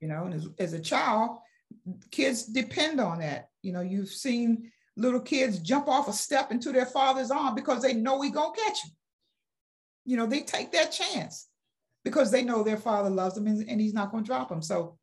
You 0.00 0.08
know 0.08 0.24
and 0.24 0.34
as, 0.34 0.48
as 0.58 0.72
a 0.72 0.80
child 0.80 1.38
kids 2.10 2.44
depend 2.44 3.00
on 3.00 3.20
that. 3.20 3.48
You 3.62 3.72
know 3.72 3.80
you've 3.80 4.08
seen 4.08 4.72
little 4.96 5.20
kids 5.20 5.60
jump 5.60 5.88
off 5.88 6.08
a 6.08 6.12
step 6.12 6.50
into 6.50 6.72
their 6.72 6.86
father's 6.86 7.30
arm 7.30 7.54
because 7.54 7.82
they 7.82 7.94
know 7.94 8.18
going 8.30 8.52
to 8.54 8.60
catch 8.60 8.84
him. 8.84 8.90
You 10.04 10.16
know 10.16 10.26
they 10.26 10.40
take 10.40 10.72
that 10.72 10.90
chance 10.90 11.48
because 12.04 12.32
they 12.32 12.42
know 12.42 12.64
their 12.64 12.76
father 12.76 13.10
loves 13.10 13.36
them 13.36 13.46
and, 13.46 13.68
and 13.68 13.80
he's 13.80 13.94
not 13.94 14.10
to 14.24 14.28
drop 14.28 14.48
them. 14.48 14.62
So 14.62 14.98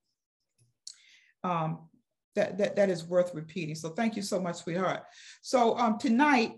um 1.43 1.88
that, 2.35 2.57
that 2.57 2.75
that 2.75 2.89
is 2.89 3.05
worth 3.05 3.33
repeating 3.33 3.75
so 3.75 3.89
thank 3.89 4.15
you 4.15 4.21
so 4.21 4.39
much 4.39 4.57
sweetheart 4.57 5.03
so 5.41 5.77
um 5.77 5.97
tonight 5.97 6.53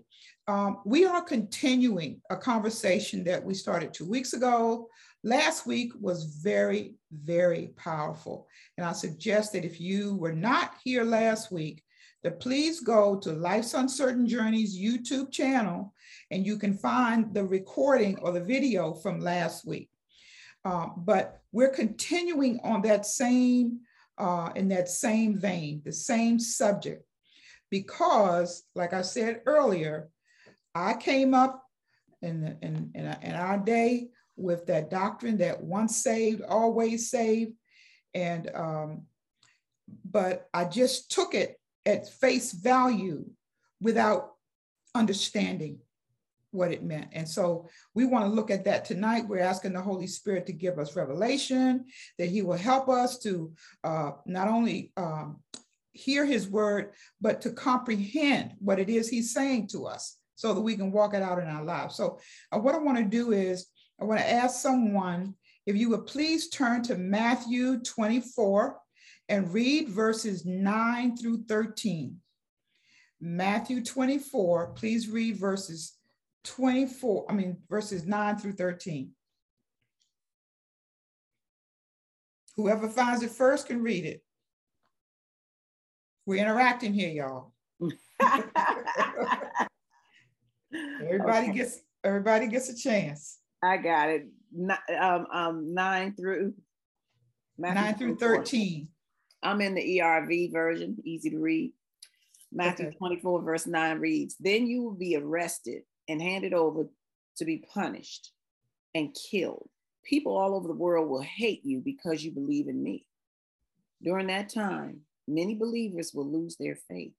um, 0.48 0.80
we 0.84 1.04
are 1.04 1.22
continuing 1.22 2.20
a 2.30 2.36
conversation 2.36 3.22
that 3.24 3.44
we 3.44 3.54
started 3.54 3.94
two 3.94 4.08
weeks 4.08 4.32
ago. 4.32 4.88
Last 5.22 5.66
week 5.66 5.92
was 6.00 6.24
very, 6.42 6.96
very 7.12 7.70
powerful. 7.76 8.48
And 8.76 8.84
I 8.84 8.92
suggest 8.92 9.52
that 9.52 9.64
if 9.64 9.80
you 9.80 10.16
were 10.16 10.32
not 10.32 10.74
here 10.82 11.04
last 11.04 11.52
week, 11.52 11.84
that 12.24 12.40
please 12.40 12.80
go 12.80 13.16
to 13.20 13.32
Life's 13.32 13.74
Uncertain 13.74 14.26
Journeys 14.26 14.78
YouTube 14.78 15.30
channel 15.32 15.94
and 16.30 16.46
you 16.46 16.56
can 16.56 16.74
find 16.74 17.32
the 17.34 17.44
recording 17.44 18.18
or 18.18 18.32
the 18.32 18.44
video 18.44 18.94
from 18.94 19.20
last 19.20 19.66
week. 19.66 19.90
Um, 20.64 20.94
but 20.98 21.40
we're 21.50 21.70
continuing 21.70 22.60
on 22.62 22.82
that 22.82 23.06
same, 23.06 23.80
uh, 24.22 24.52
in 24.54 24.68
that 24.68 24.88
same 24.88 25.36
vein, 25.36 25.82
the 25.84 25.92
same 25.92 26.38
subject, 26.38 27.04
because 27.70 28.62
like 28.76 28.92
I 28.92 29.02
said 29.02 29.42
earlier, 29.46 30.10
I 30.76 30.94
came 30.94 31.34
up 31.34 31.64
in, 32.22 32.56
in, 32.62 32.92
in, 32.94 33.16
in, 33.20 33.34
our 33.34 33.58
day 33.58 34.10
with 34.36 34.66
that 34.66 34.90
doctrine 34.90 35.38
that 35.38 35.60
once 35.60 35.96
saved, 35.96 36.42
always 36.42 37.10
saved. 37.10 37.54
And, 38.14 38.48
um, 38.54 39.02
but 40.08 40.48
I 40.54 40.66
just 40.66 41.10
took 41.10 41.34
it 41.34 41.58
at 41.84 42.08
face 42.08 42.52
value 42.52 43.24
without 43.80 44.34
understanding 44.94 45.80
what 46.52 46.70
it 46.70 46.84
meant. 46.84 47.08
And 47.12 47.28
so 47.28 47.68
we 47.94 48.04
want 48.04 48.26
to 48.26 48.30
look 48.30 48.50
at 48.50 48.64
that 48.64 48.84
tonight. 48.84 49.26
We're 49.26 49.40
asking 49.40 49.72
the 49.72 49.82
Holy 49.82 50.06
Spirit 50.06 50.46
to 50.46 50.52
give 50.52 50.78
us 50.78 50.96
revelation, 50.96 51.86
that 52.18 52.28
He 52.28 52.42
will 52.42 52.56
help 52.56 52.88
us 52.88 53.18
to 53.20 53.52
uh, 53.82 54.12
not 54.26 54.48
only 54.48 54.92
um, 54.96 55.40
hear 55.92 56.24
His 56.24 56.48
word, 56.48 56.92
but 57.20 57.40
to 57.42 57.50
comprehend 57.50 58.52
what 58.58 58.78
it 58.78 58.88
is 58.88 59.08
He's 59.08 59.34
saying 59.34 59.68
to 59.68 59.86
us 59.86 60.18
so 60.34 60.54
that 60.54 60.60
we 60.60 60.76
can 60.76 60.92
walk 60.92 61.14
it 61.14 61.22
out 61.22 61.38
in 61.38 61.48
our 61.48 61.64
lives. 61.64 61.96
So, 61.96 62.18
uh, 62.52 62.58
what 62.58 62.74
I 62.74 62.78
want 62.78 62.98
to 62.98 63.04
do 63.04 63.32
is, 63.32 63.66
I 64.00 64.04
want 64.04 64.20
to 64.20 64.30
ask 64.30 64.60
someone 64.60 65.34
if 65.66 65.76
you 65.76 65.90
would 65.90 66.06
please 66.06 66.48
turn 66.48 66.82
to 66.82 66.96
Matthew 66.96 67.80
24 67.80 68.78
and 69.28 69.52
read 69.52 69.88
verses 69.88 70.44
9 70.44 71.16
through 71.16 71.44
13. 71.44 72.16
Matthew 73.20 73.84
24, 73.84 74.72
please 74.74 75.08
read 75.08 75.36
verses 75.36 75.96
24, 76.44 77.26
I 77.28 77.32
mean, 77.32 77.56
verses 77.68 78.06
9 78.06 78.38
through 78.38 78.52
13. 78.52 79.10
Whoever 82.56 82.88
finds 82.88 83.22
it 83.22 83.30
first 83.30 83.66
can 83.68 83.82
read 83.82 84.04
it. 84.04 84.22
We're 86.26 86.42
interacting 86.42 86.92
here, 86.92 87.10
y'all. 87.10 87.52
Everybody 91.00 91.48
Okay. 91.48 91.52
gets 91.52 91.80
everybody 92.04 92.46
gets 92.46 92.68
a 92.68 92.76
chance. 92.76 93.38
I 93.62 93.76
got 93.78 94.10
it. 94.10 94.26
Um, 95.00 95.26
um, 95.32 95.74
nine 95.74 96.14
through 96.14 96.54
Matthew 97.58 97.82
Nine 97.82 97.94
through 97.94 98.16
24. 98.16 98.36
13. 98.44 98.88
I'm 99.42 99.60
in 99.60 99.74
the 99.74 99.98
ERV 99.98 100.52
version, 100.52 100.96
easy 101.04 101.30
to 101.30 101.38
read. 101.38 101.72
Matthew 102.52 102.88
Okay. 102.88 102.96
24, 102.96 103.42
verse 103.42 103.66
9 103.66 103.98
reads, 103.98 104.36
Then 104.38 104.66
you 104.66 104.82
will 104.82 104.94
be 104.94 105.16
arrested 105.16 105.82
and 106.08 106.20
handed 106.20 106.54
over 106.54 106.88
to 107.36 107.44
be 107.44 107.64
punished, 107.72 108.32
and 108.94 109.16
killed. 109.30 109.68
People 110.04 110.36
all 110.36 110.54
over 110.54 110.68
the 110.68 110.74
world 110.74 111.08
will 111.08 111.22
hate 111.22 111.64
you 111.64 111.80
because 111.80 112.22
you 112.24 112.30
believe 112.30 112.68
in 112.68 112.82
me. 112.82 113.06
During 114.02 114.26
that 114.26 114.48
time, 114.48 115.00
many 115.28 115.54
believers 115.54 116.12
will 116.12 116.30
lose 116.30 116.56
their 116.56 116.76
faith. 116.76 117.14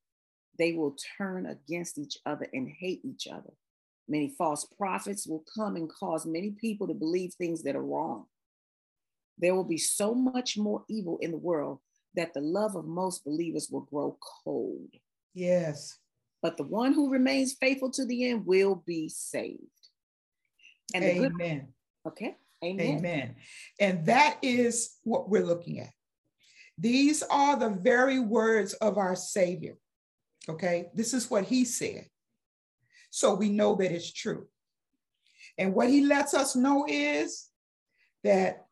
They 0.60 0.74
will 0.74 0.96
turn 1.18 1.46
against 1.46 1.98
each 1.98 2.18
other 2.26 2.48
and 2.54 2.70
hate 2.70 3.02
each 3.04 3.28
other. 3.28 3.54
Many 4.08 4.36
false 4.38 4.66
prophets 4.78 5.26
will 5.26 5.44
come 5.56 5.76
and 5.76 5.90
cause 5.90 6.26
many 6.26 6.52
people 6.52 6.88
to 6.88 6.94
believe 6.94 7.34
things 7.34 7.64
that 7.64 7.76
are 7.76 7.84
wrong. 7.84 8.26
There 9.38 9.56
will 9.56 9.64
be 9.64 9.78
so 9.78 10.14
much 10.14 10.58
more 10.58 10.84
evil 10.90 11.18
in 11.22 11.32
the 11.32 11.38
world 11.38 11.80
that 12.16 12.34
the 12.34 12.42
love 12.42 12.76
of 12.76 12.86
most 12.86 13.24
believers 13.24 13.70
will 13.72 13.82
grow 13.82 14.18
cold. 14.44 14.90
Yes. 15.34 15.98
But 16.44 16.58
the 16.58 16.64
one 16.64 16.94
who 16.94 17.10
remains 17.10 17.54
faithful 17.54 17.90
to 17.92 18.06
the 18.06 18.30
end 18.30 18.46
will 18.46 18.84
be 18.86 19.08
saved. 19.08 19.62
And 20.94 21.04
Amen. 21.04 21.32
Good, 22.04 22.12
okay. 22.12 22.36
Amen. 22.64 22.98
Amen. 22.98 23.36
And 23.80 24.06
that 24.06 24.38
is 24.42 24.98
what 25.04 25.30
we're 25.30 25.46
looking 25.46 25.80
at. 25.80 25.90
These 26.78 27.24
are 27.24 27.58
the 27.58 27.70
very 27.70 28.20
words 28.20 28.74
of 28.74 28.98
our 28.98 29.16
Savior. 29.16 29.78
Okay. 30.50 30.90
This 30.94 31.14
is 31.14 31.32
what 31.32 31.46
he 31.46 31.64
said. 31.64 32.08
So 33.10 33.36
we 33.36 33.50
know 33.50 33.76
that 33.76 33.94
it's 33.94 34.12
true. 34.12 34.48
And 35.58 35.74
what 35.74 35.90
he 35.90 36.06
lets 36.06 36.34
us 36.34 36.56
know 36.56 36.86
is 36.90 37.48
that 38.24 38.66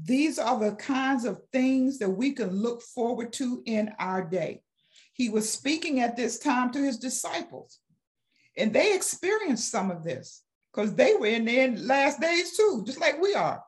these 0.00 0.38
are 0.38 0.58
the 0.58 0.76
kinds 0.76 1.24
of 1.24 1.40
things 1.52 1.98
that 1.98 2.10
we 2.10 2.32
can 2.32 2.50
look 2.50 2.82
forward 2.82 3.32
to 3.34 3.62
in 3.66 3.92
our 3.98 4.22
day. 4.24 4.62
He 5.12 5.28
was 5.28 5.50
speaking 5.50 6.00
at 6.00 6.16
this 6.16 6.38
time 6.38 6.72
to 6.72 6.78
his 6.78 6.98
disciples, 6.98 7.78
and 8.56 8.72
they 8.72 8.94
experienced 8.94 9.70
some 9.70 9.90
of 9.90 10.04
this 10.04 10.42
because 10.72 10.94
they 10.94 11.14
were 11.14 11.26
in 11.26 11.44
the 11.44 11.76
last 11.76 12.20
days 12.20 12.56
too, 12.56 12.82
just 12.86 13.00
like 13.00 13.20
we 13.20 13.34
are. 13.34 13.62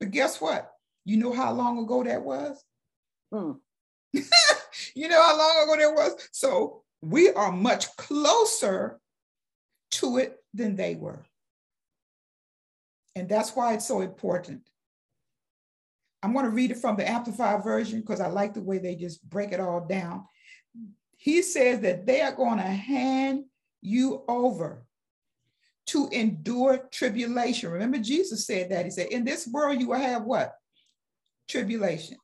But 0.00 0.10
guess 0.10 0.40
what? 0.40 0.70
You 1.04 1.16
know 1.16 1.32
how 1.32 1.52
long 1.52 1.78
ago 1.78 2.02
that 2.02 2.22
was? 2.22 2.62
Hmm. 3.32 3.52
you 4.12 5.08
know 5.08 5.22
how 5.22 5.38
long 5.38 5.62
ago 5.64 5.76
that 5.76 5.94
was? 5.94 6.28
So 6.32 6.82
we 7.00 7.30
are 7.30 7.52
much 7.52 7.96
closer 7.96 9.00
to 9.92 10.18
it 10.18 10.36
than 10.54 10.76
they 10.76 10.94
were. 10.94 11.24
And 13.14 13.28
that's 13.28 13.54
why 13.54 13.74
it's 13.74 13.86
so 13.86 14.00
important 14.00 14.62
I'm 16.22 16.32
going 16.32 16.44
to 16.44 16.50
read 16.50 16.70
it 16.70 16.78
from 16.78 16.96
the 16.96 17.08
Amplified 17.08 17.64
version 17.64 18.00
because 18.00 18.20
I 18.20 18.28
like 18.28 18.54
the 18.54 18.60
way 18.60 18.78
they 18.78 18.94
just 18.94 19.28
break 19.28 19.52
it 19.52 19.60
all 19.60 19.80
down. 19.80 20.24
He 21.22 21.40
says 21.42 21.82
that 21.82 22.04
they 22.04 22.20
are 22.20 22.34
going 22.34 22.56
to 22.56 22.64
hand 22.64 23.44
you 23.80 24.24
over 24.26 24.84
to 25.86 26.08
endure 26.10 26.78
tribulation. 26.90 27.70
Remember, 27.70 27.98
Jesus 27.98 28.44
said 28.44 28.72
that. 28.72 28.86
He 28.86 28.90
said, 28.90 29.06
In 29.06 29.24
this 29.24 29.46
world, 29.46 29.80
you 29.80 29.90
will 29.90 30.00
have 30.00 30.24
what? 30.24 30.52
Tribulation. 31.48 32.16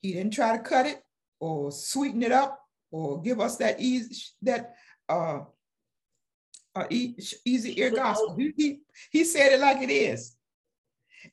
He 0.00 0.12
didn't 0.12 0.32
try 0.32 0.56
to 0.56 0.62
cut 0.62 0.86
it 0.86 1.02
or 1.40 1.72
sweeten 1.72 2.22
it 2.22 2.30
up 2.30 2.60
or 2.92 3.20
give 3.20 3.40
us 3.40 3.56
that 3.56 3.80
easy, 3.80 4.26
that 4.42 4.76
uh, 5.08 5.40
uh, 6.76 6.86
easy 6.88 7.80
ear 7.80 7.90
gospel. 7.90 8.36
He, 8.36 8.52
he, 8.56 8.78
he 9.10 9.24
said 9.24 9.54
it 9.54 9.58
like 9.58 9.82
it 9.82 9.90
is. 9.90 10.36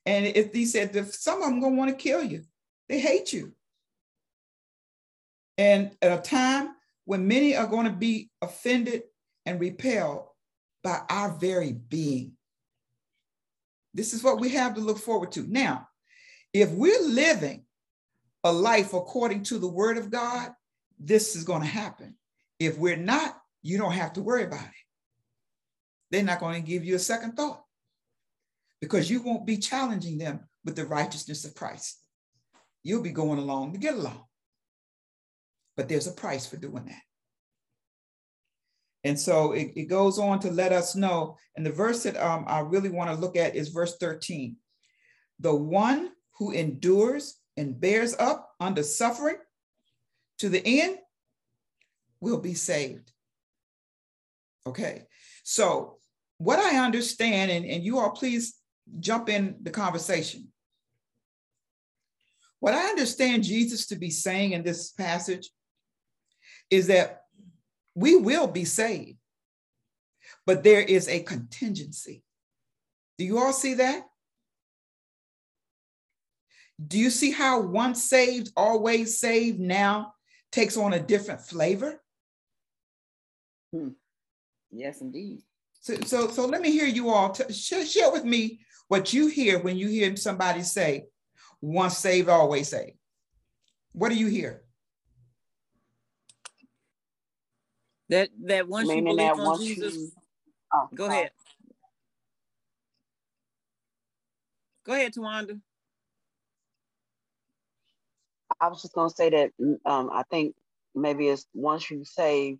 And 0.04 0.26
if 0.26 0.52
he 0.52 0.66
said, 0.66 0.96
some 1.14 1.44
of 1.44 1.50
them 1.50 1.62
gonna 1.62 1.76
want 1.76 1.92
to 1.92 1.96
kill 1.96 2.24
you, 2.24 2.42
they 2.88 3.00
hate 3.00 3.34
you. 3.34 3.54
And 5.60 5.92
at 6.02 6.18
a 6.18 6.22
time 6.22 6.70
when 7.04 7.28
many 7.28 7.54
are 7.54 7.68
going 7.68 7.86
to 7.86 7.92
be 7.92 8.32
offended 8.42 9.04
and 9.46 9.60
repelled 9.60 10.24
by 10.84 11.02
our 11.10 11.38
very 11.38 11.74
being. 11.74 12.32
This 13.94 14.14
is 14.14 14.24
what 14.24 14.40
we 14.40 14.50
have 14.52 14.76
to 14.76 14.80
look 14.80 14.98
forward 14.98 15.34
to. 15.34 15.46
Now, 15.52 15.90
if 16.54 16.72
we're 16.72 17.02
living 17.02 17.66
a 18.46 18.54
life 18.54 18.94
according 18.94 19.44
to 19.44 19.60
the 19.60 19.68
word 19.68 19.98
of 19.98 20.10
God, 20.10 20.52
this 20.98 21.36
is 21.36 21.44
going 21.44 21.62
to 21.62 21.68
happen. 21.68 22.16
If 22.58 22.78
we're 22.78 22.96
not, 22.96 23.36
you 23.62 23.78
don't 23.78 23.92
have 23.92 24.14
to 24.14 24.22
worry 24.22 24.46
about 24.46 24.64
it. 24.64 24.86
They're 26.10 26.24
not 26.24 26.40
going 26.40 26.62
to 26.62 26.68
give 26.68 26.86
you 26.86 26.96
a 26.96 27.00
second 27.00 27.34
thought 27.34 27.62
because 28.80 29.10
you 29.10 29.22
won't 29.22 29.46
be 29.46 29.58
challenging 29.58 30.20
them 30.20 30.40
with 30.64 30.78
the 30.78 30.86
righteousness 30.86 31.44
of 31.44 31.54
Christ. 31.54 32.00
You'll 32.82 33.04
be 33.04 33.12
going 33.12 33.40
along 33.40 33.74
to 33.74 33.78
get 33.78 33.96
along. 33.96 34.24
But 35.80 35.88
there's 35.88 36.08
a 36.08 36.12
price 36.12 36.46
for 36.46 36.58
doing 36.58 36.84
that. 36.88 37.02
And 39.06 39.18
so 39.18 39.54
it, 39.54 39.72
it 39.78 39.86
goes 39.86 40.20
on 40.20 40.42
to 40.42 40.52
let 40.52 40.74
us 40.74 40.94
know. 40.94 41.38
And 41.56 41.66
the 41.66 41.72
verse 41.72 42.04
that 42.04 42.18
um, 42.18 42.44
I 42.50 42.60
really 42.60 42.90
want 42.90 43.10
to 43.12 43.16
look 43.16 43.38
at 43.38 43.56
is 43.56 43.70
verse 43.70 43.96
13. 43.96 44.58
The 45.40 45.56
one 45.56 46.10
who 46.38 46.52
endures 46.52 47.38
and 47.56 47.80
bears 47.80 48.14
up 48.20 48.50
under 48.60 48.84
suffering 48.84 49.38
to 50.40 50.50
the 50.50 50.62
end 50.82 50.98
will 52.20 52.42
be 52.42 52.56
saved. 52.56 53.14
Okay. 54.68 55.04
So, 55.46 55.96
what 56.40 56.60
I 56.60 56.84
understand, 56.84 57.52
and, 57.52 57.66
and 57.66 57.86
you 57.86 58.00
all 58.00 58.12
please 58.12 58.56
jump 59.00 59.30
in 59.30 59.56
the 59.62 59.72
conversation. 59.72 60.50
What 62.60 62.74
I 62.74 62.90
understand 62.90 63.46
Jesus 63.46 63.88
to 63.88 63.96
be 63.96 64.10
saying 64.10 64.52
in 64.52 64.62
this 64.64 64.92
passage 64.92 65.50
is 66.70 66.88
that 66.88 67.24
we 67.96 68.16
will 68.16 68.48
be 68.48 68.66
saved, 68.66 69.18
but 70.46 70.64
there 70.64 70.82
is 70.82 71.08
a 71.08 71.22
contingency. 71.22 72.24
Do 73.18 73.26
you 73.26 73.40
all 73.40 73.54
see 73.54 73.76
that? 73.76 74.04
Do 76.86 76.98
you 76.98 77.10
see 77.10 77.32
how 77.32 77.60
once 77.62 78.04
saved, 78.04 78.52
always 78.56 79.20
saved 79.20 79.60
now 79.60 80.14
takes 80.52 80.78
on 80.78 80.94
a 80.94 81.00
different 81.00 81.42
flavor? 81.42 82.02
Hmm. 83.74 83.90
Yes, 84.72 85.02
indeed. 85.02 85.42
So, 85.82 85.96
so, 86.06 86.28
so 86.30 86.46
let 86.46 86.62
me 86.62 86.72
hear 86.72 86.86
you 86.86 87.10
all 87.10 87.32
t- 87.32 87.52
share, 87.54 87.86
share 87.86 88.12
with 88.12 88.24
me 88.24 88.62
what 88.88 89.14
you 89.14 89.28
hear 89.28 89.60
when 89.60 89.78
you 89.78 89.88
hear 89.88 90.16
somebody 90.16 90.64
say, 90.64 91.06
once 91.62 91.98
saved, 91.98 92.30
always 92.30 92.70
saved. 92.70 92.98
What 93.92 94.10
do 94.10 94.16
you 94.16 94.28
hear? 94.28 94.64
That 98.10 98.30
that 98.46 98.68
once 98.68 98.90
Meaning 98.90 99.08
you 99.08 99.16
believe 99.16 99.32
on 99.34 99.60
Jesus, 99.60 99.96
you, 99.96 100.12
oh, 100.74 100.90
go 100.96 101.06
oh. 101.06 101.10
ahead. 101.10 101.32
Go 104.86 104.94
ahead, 104.94 105.14
Tawanda. 105.14 105.62
I 108.62 108.68
was 108.70 108.82
just 108.82 108.94
gonna 108.94 109.10
say 109.10 109.30
that 109.32 109.52
um, 109.86 110.10
I 110.14 110.24
think 110.32 110.56
maybe 110.96 111.28
it's 111.30 111.48
once 111.54 111.90
you 111.92 112.04
save 112.06 112.60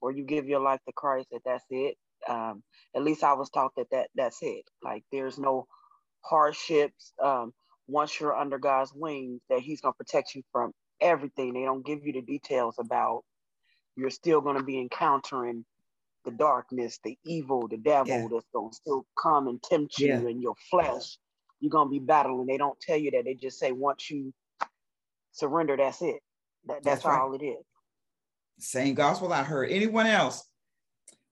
or 0.00 0.12
you 0.12 0.24
give 0.24 0.46
your 0.48 0.60
life 0.60 0.80
to 0.86 0.92
Christ 0.92 1.28
that 1.32 1.42
that's 1.44 1.64
it 1.70 1.96
um, 2.28 2.62
at 2.96 3.02
least 3.02 3.24
I 3.24 3.34
was 3.34 3.50
taught 3.50 3.72
that, 3.76 3.90
that 3.92 4.08
that's 4.14 4.38
it. 4.42 4.64
Like 4.82 5.04
there's 5.12 5.38
no 5.38 5.66
hardships. 6.22 7.12
Um, 7.22 7.52
once 7.88 8.20
you're 8.20 8.36
under 8.36 8.58
God's 8.58 8.92
wings, 8.94 9.40
that 9.50 9.60
He's 9.60 9.80
gonna 9.80 9.94
protect 9.94 10.34
you 10.34 10.42
from 10.52 10.72
everything. 11.00 11.54
They 11.54 11.64
don't 11.64 11.86
give 11.86 12.04
you 12.06 12.12
the 12.12 12.22
details 12.22 12.76
about 12.78 13.22
you're 13.98 14.10
still 14.10 14.40
gonna 14.40 14.62
be 14.62 14.78
encountering 14.78 15.64
the 16.24 16.30
darkness, 16.30 17.00
the 17.02 17.18
evil, 17.24 17.66
the 17.68 17.76
devil 17.76 18.08
yeah. 18.08 18.28
that's 18.30 18.46
gonna 18.54 18.72
still 18.72 19.04
come 19.20 19.48
and 19.48 19.62
tempt 19.62 19.98
you 19.98 20.08
yeah. 20.08 20.20
in 20.20 20.40
your 20.40 20.54
flesh. 20.70 21.18
You're 21.60 21.70
gonna 21.70 21.90
be 21.90 21.98
battling. 21.98 22.46
They 22.46 22.56
don't 22.56 22.78
tell 22.80 22.96
you 22.96 23.10
that. 23.10 23.24
They 23.24 23.34
just 23.34 23.58
say 23.58 23.72
once 23.72 24.10
you 24.10 24.32
surrender, 25.32 25.76
that's 25.76 26.00
it. 26.02 26.20
That, 26.66 26.82
that's, 26.84 27.02
that's 27.02 27.06
all 27.06 27.30
right. 27.30 27.42
it 27.42 27.44
is. 27.44 27.64
Same 28.58 28.94
gospel 28.94 29.32
I 29.32 29.42
heard. 29.42 29.70
Anyone 29.70 30.06
else? 30.06 30.44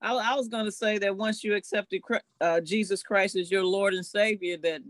I, 0.00 0.14
I 0.14 0.34
was 0.34 0.48
going 0.48 0.64
to 0.64 0.72
say 0.72 0.98
that 0.98 1.16
once 1.16 1.42
you 1.42 1.54
accepted 1.54 2.02
uh, 2.40 2.60
Jesus 2.60 3.02
Christ 3.02 3.36
as 3.36 3.50
your 3.50 3.64
Lord 3.64 3.94
and 3.94 4.06
Savior, 4.06 4.56
that 4.58 4.80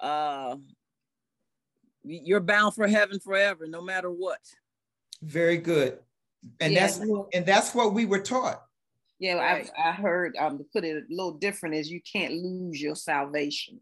uh, 0.00 0.56
you're 2.02 2.40
bound 2.40 2.74
for 2.74 2.88
heaven 2.88 3.20
forever, 3.20 3.66
no 3.66 3.80
matter 3.80 4.10
what. 4.10 4.40
Very 5.22 5.58
good, 5.58 5.98
and 6.60 6.72
yeah. 6.72 6.80
that's 6.86 6.98
and 7.32 7.46
that's 7.46 7.74
what 7.74 7.94
we 7.94 8.06
were 8.06 8.20
taught. 8.20 8.62
Yeah, 9.18 9.34
right. 9.34 9.70
I, 9.78 9.90
I 9.90 9.92
heard 9.92 10.36
um, 10.36 10.58
to 10.58 10.64
put 10.72 10.84
it 10.84 10.96
a 10.96 11.14
little 11.14 11.34
different 11.34 11.76
is 11.76 11.90
you 11.90 12.00
can't 12.10 12.34
lose 12.34 12.82
your 12.82 12.96
salvation. 12.96 13.80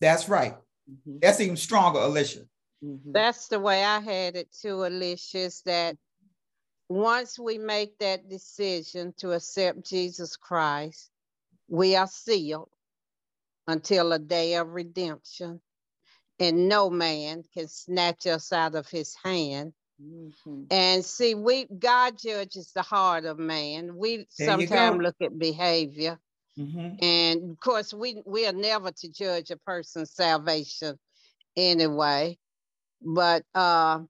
That's 0.00 0.28
right. 0.28 0.54
Mm-hmm. 0.90 1.18
That's 1.20 1.40
even 1.40 1.56
stronger, 1.56 2.00
Alicia. 2.00 2.40
Mm-hmm. 2.82 3.12
That's 3.12 3.48
the 3.48 3.60
way 3.60 3.84
I 3.84 4.00
had 4.00 4.36
it 4.36 4.48
too, 4.52 4.86
Alicia. 4.86 5.38
Is 5.38 5.62
that 5.66 5.96
once 6.88 7.38
we 7.38 7.58
make 7.58 7.98
that 7.98 8.30
decision 8.30 9.12
to 9.18 9.32
accept 9.32 9.84
Jesus 9.84 10.36
Christ, 10.36 11.10
we 11.68 11.96
are 11.96 12.06
sealed 12.06 12.70
until 13.66 14.12
a 14.12 14.18
day 14.18 14.54
of 14.54 14.68
redemption. 14.68 15.60
And 16.40 16.68
no 16.68 16.88
man 16.88 17.42
can 17.52 17.68
snatch 17.68 18.26
us 18.26 18.52
out 18.52 18.76
of 18.76 18.88
his 18.88 19.14
hand. 19.22 19.72
Mm-hmm. 20.00 20.64
And 20.70 21.04
see, 21.04 21.34
we 21.34 21.66
God 21.66 22.18
judges 22.18 22.72
the 22.72 22.82
heart 22.82 23.24
of 23.24 23.38
man. 23.38 23.96
We 23.96 24.26
sometimes 24.30 25.02
look 25.02 25.16
at 25.20 25.38
behavior. 25.38 26.18
Mm-hmm. 26.58 27.04
And 27.04 27.50
of 27.52 27.60
course, 27.60 27.92
we 27.92 28.22
we 28.24 28.46
are 28.46 28.52
never 28.52 28.90
to 28.90 29.08
judge 29.08 29.50
a 29.50 29.56
person's 29.56 30.12
salvation 30.12 30.98
anyway. 31.56 32.38
But 33.02 33.44
uh, 33.54 34.00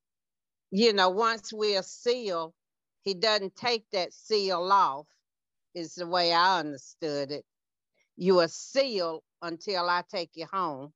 you 0.70 0.92
know, 0.92 1.10
once 1.10 1.52
we 1.52 1.76
are 1.76 1.82
sealed, 1.82 2.52
he 3.02 3.14
doesn't 3.14 3.56
take 3.56 3.84
that 3.92 4.12
seal 4.12 4.70
off, 4.70 5.06
is 5.74 5.94
the 5.94 6.06
way 6.06 6.32
I 6.32 6.60
understood 6.60 7.30
it. 7.30 7.44
You 8.16 8.40
are 8.40 8.48
sealed 8.48 9.22
until 9.40 9.88
I 9.88 10.02
take 10.10 10.30
you 10.34 10.46
home. 10.52 10.92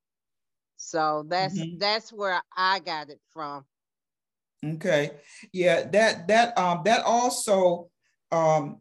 So 0.76 1.24
that's 1.28 1.59
mm-hmm. 1.59 1.78
that's 1.78 2.12
where 2.12 2.42
I 2.57 2.81
got 2.81 3.09
it 3.09 3.20
from. 3.33 3.64
Okay. 4.64 5.11
Yeah, 5.53 5.87
that 5.90 6.29
that 6.29 6.57
um 6.57 6.83
that 6.85 7.03
also 7.05 7.90
um 8.31 8.79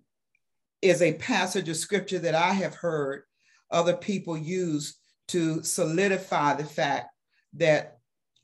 is 0.82 1.02
a 1.02 1.14
passage 1.14 1.70
of 1.70 1.78
scripture 1.78 2.20
that 2.20 2.36
I 2.36 2.54
have 2.54 2.76
heard 2.76 3.24
other 3.72 3.96
people 3.96 4.38
use 4.38 4.98
to 5.30 5.64
solidify 5.64 6.56
the 6.56 6.66
fact 6.66 7.08
that 7.54 7.98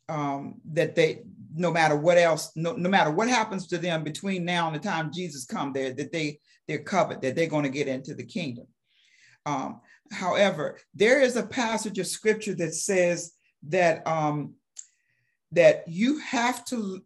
um, 0.09 0.55
that 0.71 0.95
they 0.95 1.23
no 1.53 1.71
matter 1.71 1.95
what 1.95 2.17
else 2.17 2.51
no, 2.55 2.73
no 2.73 2.89
matter 2.89 3.11
what 3.11 3.27
happens 3.27 3.67
to 3.67 3.77
them 3.77 4.03
between 4.03 4.45
now 4.45 4.67
and 4.67 4.75
the 4.75 4.79
time 4.79 5.11
jesus 5.11 5.45
come 5.45 5.73
there 5.73 5.91
that 5.91 6.11
they 6.11 6.39
they're 6.67 6.83
covered 6.83 7.21
that 7.21 7.35
they're 7.35 7.47
going 7.47 7.63
to 7.63 7.69
get 7.69 7.87
into 7.87 8.13
the 8.13 8.23
kingdom 8.23 8.67
um, 9.45 9.81
however 10.11 10.77
there 10.93 11.21
is 11.21 11.35
a 11.35 11.45
passage 11.45 11.99
of 11.99 12.07
scripture 12.07 12.53
that 12.53 12.73
says 12.73 13.33
that 13.63 14.05
um, 14.07 14.53
that 15.51 15.83
you 15.87 16.19
have 16.19 16.63
to 16.65 17.01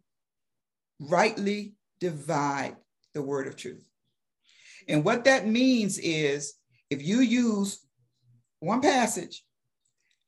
rightly 1.02 1.74
divide 2.00 2.76
the 3.14 3.22
word 3.22 3.46
of 3.46 3.56
truth 3.56 3.92
and 4.88 5.04
what 5.04 5.24
that 5.24 5.46
means 5.46 5.98
is 5.98 6.54
if 6.90 7.02
you 7.02 7.20
use 7.20 7.84
one 8.60 8.80
passage 8.80 9.44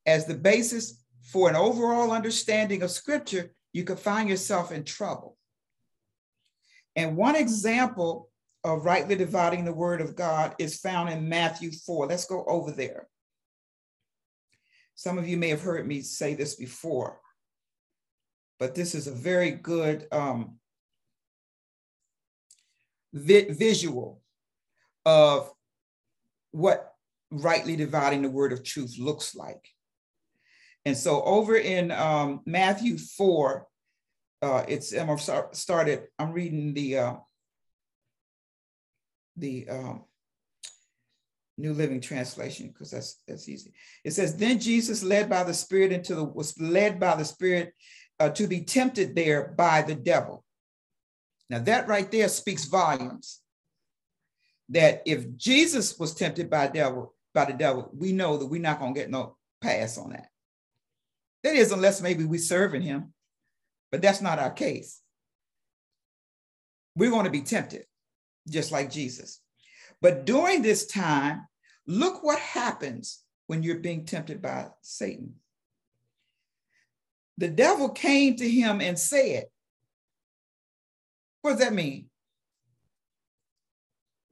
as 0.06 0.26
the 0.26 0.34
basis 0.34 1.02
for 1.22 1.48
an 1.48 1.56
overall 1.56 2.12
understanding 2.12 2.82
of 2.82 2.90
scripture, 2.90 3.52
you 3.72 3.84
could 3.84 3.98
find 3.98 4.28
yourself 4.28 4.72
in 4.72 4.84
trouble. 4.84 5.36
And 6.96 7.16
one 7.16 7.36
example 7.36 8.30
of 8.62 8.84
rightly 8.84 9.16
dividing 9.16 9.64
the 9.64 9.72
word 9.72 10.00
of 10.00 10.16
God 10.16 10.54
is 10.58 10.78
found 10.78 11.10
in 11.10 11.28
Matthew 11.28 11.70
4. 11.70 12.06
Let's 12.06 12.26
go 12.26 12.44
over 12.46 12.70
there. 12.70 13.08
Some 14.94 15.18
of 15.18 15.26
you 15.26 15.36
may 15.36 15.48
have 15.48 15.60
heard 15.60 15.86
me 15.86 16.02
say 16.02 16.34
this 16.34 16.54
before, 16.54 17.18
but 18.60 18.74
this 18.74 18.94
is 18.94 19.08
a 19.08 19.12
very 19.12 19.50
good 19.50 20.06
um, 20.12 20.58
vi- 23.14 23.50
visual 23.50 24.20
of 25.06 25.50
what 26.50 26.92
rightly 27.30 27.76
dividing 27.76 28.22
the 28.22 28.30
word 28.30 28.52
of 28.52 28.62
truth 28.62 28.98
looks 28.98 29.34
like. 29.34 29.66
And 30.84 30.96
so 30.96 31.22
over 31.22 31.56
in 31.56 31.90
um, 31.90 32.42
Matthew 32.44 32.98
4, 32.98 33.66
uh, 34.42 34.64
it's 34.68 34.92
I'm 34.92 35.16
started, 35.52 36.02
I'm 36.18 36.32
reading 36.32 36.74
the 36.74 36.98
uh, 36.98 37.14
the 39.36 39.66
um, 39.70 40.04
New 41.56 41.72
Living 41.72 42.00
Translation 42.00 42.68
because 42.68 42.90
that's 42.90 43.22
that's 43.26 43.48
easy. 43.48 43.72
It 44.04 44.12
says, 44.12 44.36
"Then 44.36 44.58
Jesus, 44.58 45.02
led 45.02 45.30
by 45.30 45.44
the 45.44 45.54
Spirit 45.54 45.92
into 45.92 46.14
the 46.14 46.24
was 46.24 46.60
led 46.60 47.00
by 47.00 47.16
the 47.16 47.24
Spirit 47.24 47.72
uh, 48.20 48.28
to 48.30 48.46
be 48.46 48.64
tempted 48.64 49.14
there 49.14 49.54
by 49.56 49.80
the 49.80 49.94
devil." 49.94 50.43
Now 51.50 51.58
that 51.60 51.88
right 51.88 52.10
there 52.10 52.28
speaks 52.28 52.64
volumes. 52.64 53.40
That 54.70 55.02
if 55.04 55.36
Jesus 55.36 55.98
was 55.98 56.14
tempted 56.14 56.48
by 56.48 56.68
devil 56.68 57.14
by 57.34 57.44
the 57.44 57.52
devil, 57.52 57.90
we 57.94 58.12
know 58.12 58.36
that 58.38 58.46
we're 58.46 58.60
not 58.60 58.80
gonna 58.80 58.94
get 58.94 59.10
no 59.10 59.36
pass 59.60 59.98
on 59.98 60.10
that. 60.10 60.28
That 61.42 61.56
is, 61.56 61.72
unless 61.72 62.00
maybe 62.00 62.24
we're 62.24 62.38
serving 62.38 62.80
him, 62.80 63.12
but 63.92 64.00
that's 64.00 64.22
not 64.22 64.38
our 64.38 64.50
case. 64.50 65.00
We're 66.96 67.10
going 67.10 67.26
to 67.26 67.30
be 67.30 67.42
tempted, 67.42 67.84
just 68.48 68.72
like 68.72 68.90
Jesus. 68.90 69.40
But 70.00 70.24
during 70.24 70.62
this 70.62 70.86
time, 70.86 71.46
look 71.86 72.22
what 72.22 72.38
happens 72.38 73.22
when 73.46 73.62
you're 73.62 73.78
being 73.78 74.06
tempted 74.06 74.40
by 74.40 74.68
Satan. 74.80 75.34
The 77.36 77.48
devil 77.48 77.90
came 77.90 78.36
to 78.36 78.48
him 78.48 78.80
and 78.80 78.98
said, 78.98 79.44
What 81.44 81.58
does 81.58 81.60
that 81.60 81.74
mean? 81.74 82.06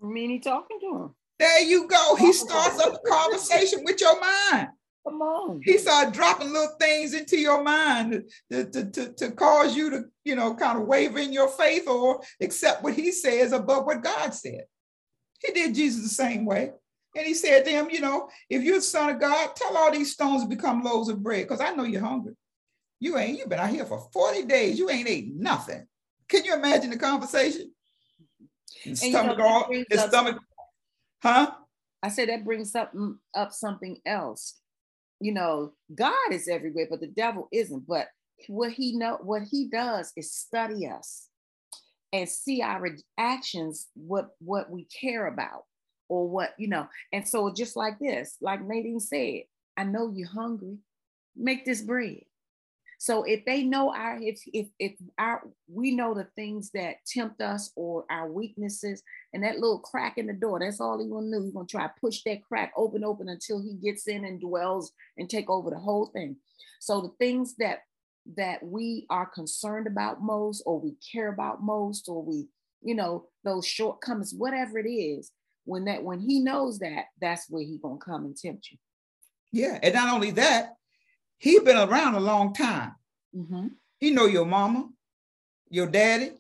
I 0.03 0.07
mean, 0.07 0.31
he 0.31 0.39
talking 0.39 0.81
to 0.81 0.97
him. 0.97 1.15
There 1.39 1.61
you 1.61 1.87
go. 1.87 2.17
He 2.17 2.33
starts 2.33 2.81
up 2.81 2.95
a 2.95 3.07
conversation 3.07 3.81
with 3.85 4.01
your 4.01 4.19
mind. 4.19 4.69
Come 5.07 5.21
on. 5.21 5.61
He 5.63 5.77
started 5.77 6.15
dropping 6.15 6.51
little 6.51 6.75
things 6.81 7.13
into 7.13 7.37
your 7.39 7.63
mind 7.63 8.25
to, 8.51 8.65
to, 8.65 8.91
to, 8.91 9.13
to 9.13 9.31
cause 9.33 9.77
you 9.77 9.91
to, 9.91 10.05
you 10.25 10.37
know, 10.37 10.55
kind 10.55 10.81
of 10.81 10.87
waver 10.87 11.19
in 11.19 11.35
your 11.35 11.49
faith 11.49 11.87
or 11.87 12.23
accept 12.41 12.83
what 12.83 12.95
he 12.95 13.13
says 13.13 13.53
above 13.53 13.85
what 13.85 14.03
God 14.03 14.33
said. 14.33 14.65
He 15.45 15.53
did 15.53 15.75
Jesus 15.75 16.03
the 16.03 16.09
same 16.09 16.47
way. 16.47 16.71
And 17.15 17.27
he 17.27 17.35
said 17.35 17.67
to 17.67 17.71
him, 17.71 17.91
you 17.91 18.01
know, 18.01 18.31
if 18.49 18.63
you're 18.63 18.77
the 18.77 18.81
son 18.81 19.11
of 19.11 19.21
God, 19.21 19.55
tell 19.55 19.77
all 19.77 19.93
these 19.93 20.15
stones 20.15 20.45
to 20.45 20.49
become 20.49 20.83
loaves 20.83 21.11
of 21.11 21.23
bread, 21.23 21.47
because 21.47 21.61
I 21.61 21.75
know 21.75 21.85
you're 21.85 22.01
hungry. 22.01 22.33
You 23.01 23.19
ain't, 23.19 23.39
you've 23.39 23.51
been 23.51 23.59
out 23.59 23.69
here 23.69 23.85
for 23.85 24.09
40 24.15 24.45
days. 24.45 24.79
You 24.79 24.89
ain't 24.89 25.11
ate 25.11 25.35
nothing. 25.35 25.87
Can 26.29 26.45
you 26.45 26.55
imagine 26.55 26.91
the 26.91 26.99
conversation? 26.99 27.73
His 28.83 29.01
stomach 29.01 29.39
you 29.39 29.45
know, 29.45 29.49
all, 29.49 29.71
his 29.91 30.01
stomach, 30.01 30.39
huh? 31.23 31.53
I 32.03 32.09
said 32.09 32.29
that 32.29 32.45
brings 32.45 32.75
up, 32.75 32.93
mm, 32.95 33.17
up 33.35 33.53
something 33.53 33.99
else 34.05 34.63
you 35.23 35.33
know, 35.33 35.73
God 35.95 36.33
is 36.33 36.49
everywhere, 36.49 36.89
but 36.91 37.01
the 37.01 37.07
devil 37.07 37.49
isn't. 37.53 37.87
But 37.87 38.09
what 38.49 38.73
he 38.73 38.99
know, 38.99 39.19
what 39.23 39.43
he 39.49 39.69
does 39.69 40.13
is 40.17 40.35
study 40.35 40.89
us 40.89 41.29
and 42.13 42.29
see 42.29 42.61
our 42.61 42.89
actions, 43.17 43.87
what 43.95 44.31
what 44.41 44.69
we 44.69 44.85
care 44.87 45.29
about, 45.29 45.65
or 46.09 46.29
what 46.29 46.55
you 46.59 46.67
know. 46.67 46.89
And 47.13 47.27
so, 47.27 47.53
just 47.55 47.77
like 47.77 48.01
this, 48.01 48.37
like 48.41 48.67
Nadine 48.67 49.01
said, 49.01 49.43
I 49.77 49.85
know 49.85 50.13
you're 50.13 50.29
hungry. 50.29 50.79
Make 51.37 51.65
this 51.65 51.83
bread. 51.83 52.23
So 53.03 53.25
if 53.25 53.45
they 53.45 53.65
know 53.65 53.93
our 53.93 54.17
if 54.23 54.41
if 54.55 54.69
if 54.79 54.93
our 55.19 55.43
we 55.67 55.91
know 55.91 56.15
the 56.15 56.29
things 56.37 56.71
that 56.73 57.05
tempt 57.05 57.41
us 57.41 57.73
or 57.75 58.05
our 58.09 58.31
weaknesses 58.31 59.03
and 59.33 59.43
that 59.43 59.59
little 59.59 59.81
crack 59.81 60.19
in 60.19 60.29
the 60.29 60.33
door, 60.33 60.61
that's 60.61 60.81
all 60.81 61.03
he 61.03 61.11
gonna 61.11 61.37
do. 61.37 61.43
He's 61.43 61.53
gonna 61.53 61.67
try 61.67 61.89
to 61.89 61.93
push 62.01 62.23
that 62.27 62.45
crack 62.45 62.73
open, 62.77 63.03
open 63.03 63.29
until 63.29 63.61
he 63.61 63.75
gets 63.75 64.07
in 64.07 64.25
and 64.25 64.41
dwells 64.41 64.93
and 65.19 65.29
take 65.29 65.51
over 65.51 65.69
the 65.69 65.81
whole 65.81 66.13
thing. 66.13 66.37
So 66.79 67.01
the 67.01 67.13
things 67.19 67.57
that 67.57 67.81
that 68.37 68.63
we 68.63 69.09
are 69.11 69.27
concerned 69.27 69.89
about 69.89 70.23
most 70.23 70.63
or 70.65 70.79
we 70.79 70.95
care 71.13 71.33
about 71.33 71.61
most 71.61 72.09
or 72.09 72.23
we 72.23 72.47
you 72.83 72.95
know 72.95 73.27
those 73.43 73.67
shortcomings 73.67 74.33
whatever 74.33 74.79
it 74.79 74.89
is 74.89 75.33
when 75.65 75.87
that 75.87 76.05
when 76.05 76.21
he 76.21 76.39
knows 76.39 76.79
that 76.79 77.07
that's 77.21 77.51
where 77.51 77.65
he 77.65 77.81
gonna 77.83 77.99
come 77.99 78.25
and 78.25 78.37
tempt 78.37 78.69
you 78.71 78.79
yeah 79.51 79.81
and 79.83 79.93
not 79.93 80.15
only 80.15 80.31
that 80.31 80.77
he 81.43 81.59
been 81.59 81.77
around 81.77 82.15
a 82.15 82.21
long 82.21 82.55
time. 82.55 82.95
Mm-hmm. 83.37 83.67
He 83.99 84.13
know 84.13 84.27
your 84.27 84.47
mama, 84.47 84.89
your 85.71 85.89
daddy, 85.89 86.31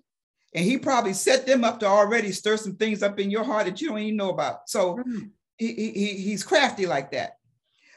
and 0.54 0.64
he 0.64 0.78
probably 0.78 1.12
set 1.12 1.44
them 1.44 1.64
up 1.64 1.80
to 1.80 1.86
already 1.86 2.30
stir 2.30 2.56
some 2.56 2.76
things 2.76 3.02
up 3.02 3.18
in 3.18 3.28
your 3.28 3.42
heart 3.42 3.66
that 3.66 3.80
you 3.80 3.88
don't 3.88 3.98
even 3.98 4.16
know 4.16 4.30
about. 4.30 4.68
So 4.68 4.98
mm-hmm. 4.98 5.18
he, 5.56 5.72
he, 5.74 6.12
he's 6.18 6.44
crafty 6.44 6.86
like 6.86 7.10
that. 7.10 7.38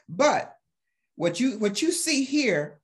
But 0.08 0.52
what 1.14 1.38
you 1.38 1.60
what 1.60 1.80
you 1.80 1.92
see 1.92 2.24
here 2.24 2.80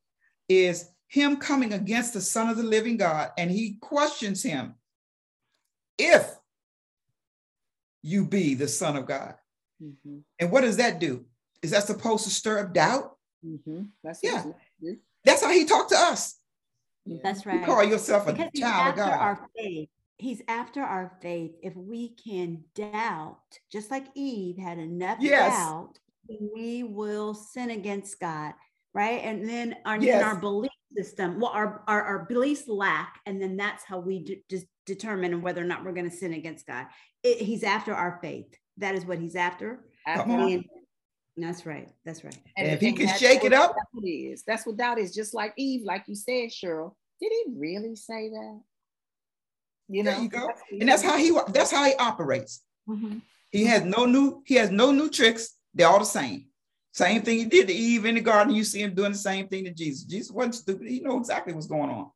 is 0.49 0.89
him 1.09 1.39
coming 1.39 1.73
against 1.73 2.15
the 2.15 2.21
Son 2.21 2.49
of 2.49 2.57
the 2.57 2.63
Living 2.63 2.99
God, 2.99 3.33
and 3.37 3.51
he 3.51 3.77
questions 3.81 4.41
him, 4.41 4.77
if 5.99 6.33
you 8.03 8.25
be 8.25 8.55
the 8.55 8.69
Son 8.69 8.97
of 8.97 9.07
God. 9.07 9.35
Mm-hmm. 9.83 10.19
And 10.39 10.53
what 10.53 10.61
does 10.61 10.77
that 10.77 11.01
do? 11.01 11.25
Is 11.61 11.73
that 11.73 11.89
supposed 11.89 12.23
to 12.23 12.31
stir 12.31 12.61
up 12.61 12.73
doubt? 12.73 13.17
Mm-hmm. 13.45 13.83
That's 14.03 14.21
yeah. 14.23 14.45
That's 15.25 15.43
how 15.43 15.51
he 15.51 15.65
talked 15.65 15.91
to 15.91 15.97
us. 15.97 16.37
That's 17.23 17.47
right. 17.47 17.61
You 17.61 17.67
call 17.67 17.85
yourself 17.85 18.29
a 18.29 18.33
because 18.33 18.51
child 18.57 18.91
of 18.91 18.97
God. 18.97 19.13
Our 19.13 19.49
faith. 19.57 19.89
He's 20.19 20.41
after 20.47 20.83
our 20.83 21.19
faith. 21.21 21.53
If 21.63 21.75
we 21.75 22.11
can 22.11 22.63
doubt, 22.75 23.41
just 23.73 23.91
like 23.91 24.07
Eve 24.15 24.57
had 24.57 24.79
enough 24.79 25.19
yes. 25.21 25.53
doubt, 25.53 25.99
we 26.29 26.85
will 26.85 27.35
sin 27.35 27.71
against 27.71 28.21
God, 28.21 28.55
right? 28.95 29.21
And 29.25 29.49
then 29.49 29.75
our, 29.85 29.99
yes. 29.99 30.23
our 30.23 30.37
belief 30.37 30.71
system, 30.97 31.41
well, 31.41 31.51
our, 31.51 31.83
our, 31.89 32.03
our 32.03 32.27
beliefs 32.27 32.69
lack, 32.69 33.21
and 33.27 33.43
then 33.43 33.57
that's 33.57 33.83
how 33.83 33.99
we 33.99 34.21
d- 34.21 34.45
just 34.49 34.67
determine 34.87 35.43
whether 35.43 35.61
or 35.61 35.65
not 35.65 35.85
we're 35.85 35.93
going 35.93 36.09
to 36.09 36.17
sin 36.17 36.35
against 36.35 36.67
God. 36.69 36.87
It, 37.25 37.39
he's 37.39 37.65
after 37.65 37.93
our 37.93 38.21
faith. 38.23 38.55
That 38.79 38.95
is 38.95 39.05
what 39.05 39.19
he's 39.19 39.35
after. 39.35 39.85
after 40.07 40.31
that's 41.37 41.65
right. 41.65 41.89
That's 42.05 42.25
right. 42.25 42.39
And, 42.57 42.67
and 42.67 42.75
if 42.75 42.81
he 42.81 42.93
can 42.93 43.09
shake 43.17 43.45
it 43.45 43.53
up, 43.53 43.75
it 44.03 44.07
is. 44.07 44.43
That's 44.47 44.67
what 44.67 44.77
doubt 44.77 44.99
is. 44.99 45.15
Just 45.15 45.35
like 45.35 45.55
Eve, 45.57 45.83
like 45.85 46.05
you 46.07 46.15
said, 46.15 46.51
Cheryl. 46.51 46.95
Did 47.21 47.33
he 47.33 47.45
really 47.57 47.97
say 47.97 48.29
that? 48.29 48.61
You 49.89 50.03
know, 50.03 50.13
there 50.13 50.21
you 50.23 50.29
go. 50.29 50.51
And 50.79 50.89
that's 50.89 51.03
how 51.03 51.17
he 51.17 51.37
that's 51.49 51.71
how 51.71 51.85
he 51.85 51.95
operates. 51.95 52.63
Mm-hmm. 52.89 53.19
He 53.51 53.65
has 53.67 53.85
no 53.85 54.07
new, 54.07 54.43
he 54.47 54.55
has 54.55 54.71
no 54.71 54.91
new 54.91 55.11
tricks. 55.11 55.57
They're 55.75 55.89
all 55.89 55.99
the 55.99 56.05
same. 56.05 56.47
Same 56.93 57.23
thing 57.23 57.39
he 57.39 57.45
did 57.47 57.69
to 57.69 57.73
Eve 57.73 58.05
in 58.05 58.15
the 58.17 58.21
garden. 58.21 58.55
You 58.55 58.65
see 58.65 58.83
him 58.83 58.95
doing 58.95 59.13
the 59.13 59.19
same 59.19 59.49
thing 59.49 59.65
to 59.65 59.71
Jesus. 59.71 60.05
Jesus 60.05 60.31
wasn't 60.31 60.57
stupid. 60.57 60.89
He 60.89 61.01
know 61.01 61.19
exactly 61.19 61.55
what's 61.55 61.67
going 61.67 61.91
on. 61.91 62.11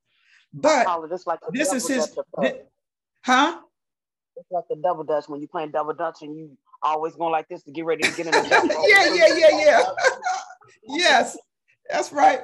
But 0.53 0.87
this, 1.09 1.27
like 1.27 1.41
this 1.51 1.73
is 1.73 1.89
his, 1.89 2.15
this, 2.41 2.55
huh? 3.25 3.61
It's 4.37 4.51
like 4.51 4.65
the 4.69 4.77
double 4.77 5.05
dutch 5.05 5.29
when 5.29 5.41
you 5.41 5.49
playing 5.49 5.71
double 5.71 5.95
dutch 5.95 6.19
and 6.23 6.37
you 6.37 6.57
always 6.87 7.15
going 7.17 7.33
like 7.33 7.49
this 7.49 7.63
to 7.65 7.73
get 7.73 7.85
ready 7.85 8.03
to 8.03 8.17
get 8.17 8.27
in 8.27 8.33
the 8.33 8.87
yeah, 8.89 9.15
yeah, 9.15 9.37
yeah, 9.37 9.65
yeah. 9.65 9.83
yes, 10.97 11.37
that's 11.91 12.13
right. 12.13 12.41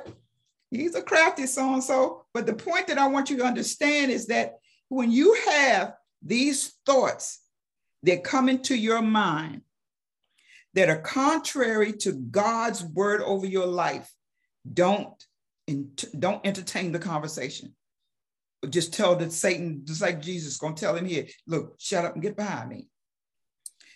He's 0.71 0.95
a 0.95 1.03
crafty 1.03 1.47
so 1.47 1.75
and 1.75 1.85
so. 1.85 2.25
But 2.33 2.47
the 2.47 2.55
point 2.55 2.87
that 2.89 2.99
I 2.99 3.07
want 3.09 3.31
you 3.31 3.37
to 3.39 3.45
understand 3.45 4.11
is 4.11 4.27
that 4.27 4.55
when 4.89 5.11
you 5.11 5.37
have 5.47 5.95
these 6.23 6.75
thoughts 6.87 7.41
that 8.03 8.25
come 8.25 8.49
into 8.49 8.77
your 8.77 9.03
mind 9.03 9.63
that 10.75 10.89
are 10.89 11.01
contrary 11.01 11.93
to 11.93 12.13
God's 12.13 12.83
word 12.83 13.21
over 13.23 13.47
your 13.47 13.67
life, 13.67 14.11
don't 14.73 15.09
don't 16.19 16.45
entertain 16.45 16.93
the 16.93 16.99
conversation. 16.99 17.75
Just 18.69 18.95
tell 18.95 19.17
that 19.17 19.33
Satan, 19.33 19.83
just 19.85 20.01
like 20.01 20.21
Jesus, 20.21 20.57
gonna 20.59 20.75
tell 20.75 20.97
him 20.97 21.07
here, 21.07 21.27
look, 21.47 21.75
shut 21.79 22.05
up 22.05 22.15
and 22.15 22.23
get 22.23 22.37
behind 22.37 22.71
me. 22.71 22.89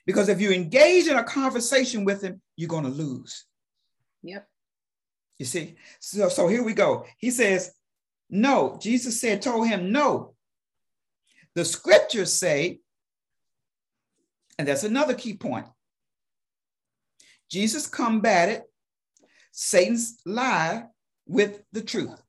Because 0.07 0.29
if 0.29 0.41
you 0.41 0.53
engage 0.53 1.09
in 1.09 1.17
a 1.17 1.25
conversation 1.25 2.05
with 2.05 2.23
him, 2.23 2.41
you're 2.57 2.69
gonna 2.69 2.89
lose. 2.89 3.45
Yep. 4.23 4.49
You 5.39 5.47
see? 5.47 5.77
So, 6.01 6.29
so 6.29 6.49
here 6.49 6.63
we 6.63 6.73
go. 6.73 7.05
He 7.19 7.31
says, 7.31 7.73
No. 8.31 8.79
Jesus 8.81 9.21
said, 9.21 9.43
told 9.43 9.69
him, 9.69 9.93
No. 9.93 10.35
The 11.55 11.65
scriptures 11.65 12.33
say, 12.33 12.81
and 14.59 14.69
that's 14.69 14.85
another 14.85 15.15
key 15.15 15.35
point. 15.35 15.67
Jesus 17.51 17.87
combated 17.87 18.63
Satan's 19.53 20.19
lie 20.25 20.85
with 21.27 21.63
the 21.73 21.83
truth. 21.83 22.23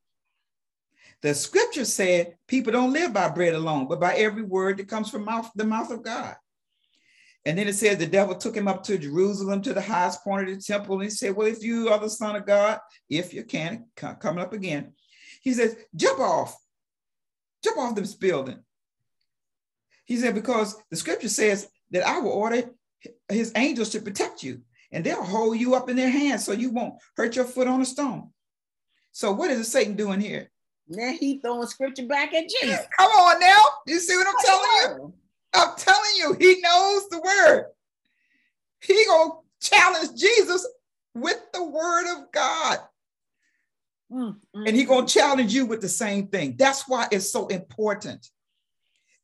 The 1.21 1.33
scripture 1.33 1.85
said 1.85 2.37
people 2.47 2.71
don't 2.71 2.93
live 2.93 3.11
by 3.11 3.29
bread 3.29 3.53
alone, 3.53 3.87
but 3.87 3.99
by 3.99 4.13
every 4.15 4.43
word 4.43 4.77
that 4.77 4.87
comes 4.87 5.09
from 5.09 5.25
mouth, 5.25 5.49
the 5.55 5.65
mouth 5.65 5.91
of 5.91 6.03
God. 6.03 6.35
And 7.45 7.57
then 7.57 7.67
it 7.67 7.75
says 7.75 7.97
the 7.97 8.07
devil 8.07 8.35
took 8.35 8.55
him 8.55 8.67
up 8.67 8.83
to 8.83 8.97
Jerusalem 8.97 9.61
to 9.61 9.73
the 9.73 9.81
highest 9.81 10.23
point 10.23 10.49
of 10.49 10.55
the 10.55 10.61
temple. 10.61 10.95
And 10.95 11.05
he 11.05 11.09
said, 11.09 11.35
Well, 11.35 11.47
if 11.47 11.63
you 11.63 11.89
are 11.89 11.99
the 11.99 12.09
son 12.09 12.35
of 12.35 12.45
God, 12.45 12.79
if 13.09 13.33
you 13.33 13.43
can, 13.43 13.85
coming 13.95 14.43
up 14.43 14.53
again, 14.53 14.93
he 15.41 15.53
says, 15.53 15.77
Jump 15.95 16.19
off, 16.19 16.55
jump 17.63 17.77
off 17.77 17.95
this 17.95 18.15
building. 18.15 18.59
He 20.05 20.17
said, 20.17 20.35
Because 20.35 20.75
the 20.89 20.97
scripture 20.97 21.29
says 21.29 21.69
that 21.91 22.05
I 22.05 22.19
will 22.19 22.31
order 22.31 22.69
his 23.29 23.53
angels 23.55 23.89
to 23.89 24.01
protect 24.01 24.43
you, 24.43 24.61
and 24.91 25.03
they'll 25.03 25.23
hold 25.23 25.57
you 25.57 25.75
up 25.75 25.89
in 25.89 25.95
their 25.95 26.09
hands 26.09 26.45
so 26.45 26.51
you 26.51 26.71
won't 26.71 26.95
hurt 27.15 27.35
your 27.35 27.45
foot 27.45 27.67
on 27.67 27.81
a 27.81 27.85
stone. 27.85 28.31
So, 29.11 29.31
what 29.31 29.51
is 29.51 29.71
Satan 29.71 29.95
doing 29.95 30.19
here? 30.19 30.51
Now 30.89 31.11
he 31.11 31.39
throwing 31.39 31.67
scripture 31.67 32.05
back 32.05 32.33
at 32.33 32.49
Jesus. 32.49 32.85
Come 32.97 33.11
on 33.11 33.39
now. 33.39 33.63
You 33.85 33.99
see 33.99 34.15
what 34.15 34.27
I'm 34.27 34.35
telling 34.45 34.99
you? 34.99 35.13
I'm 35.53 35.75
telling 35.77 36.11
you, 36.17 36.33
he 36.39 36.61
knows 36.61 37.09
the 37.09 37.19
word. 37.19 37.65
He 38.81 39.05
gonna 39.05 39.33
challenge 39.61 40.19
Jesus 40.19 40.67
with 41.13 41.39
the 41.53 41.63
word 41.63 42.17
of 42.17 42.31
God. 42.31 42.79
Mm, 44.11 44.35
mm, 44.55 44.67
and 44.67 44.75
he 44.75 44.85
gonna 44.85 45.07
challenge 45.07 45.53
you 45.53 45.65
with 45.65 45.81
the 45.81 45.89
same 45.89 46.27
thing. 46.27 46.55
That's 46.57 46.87
why 46.87 47.07
it's 47.11 47.31
so 47.31 47.47
important 47.47 48.29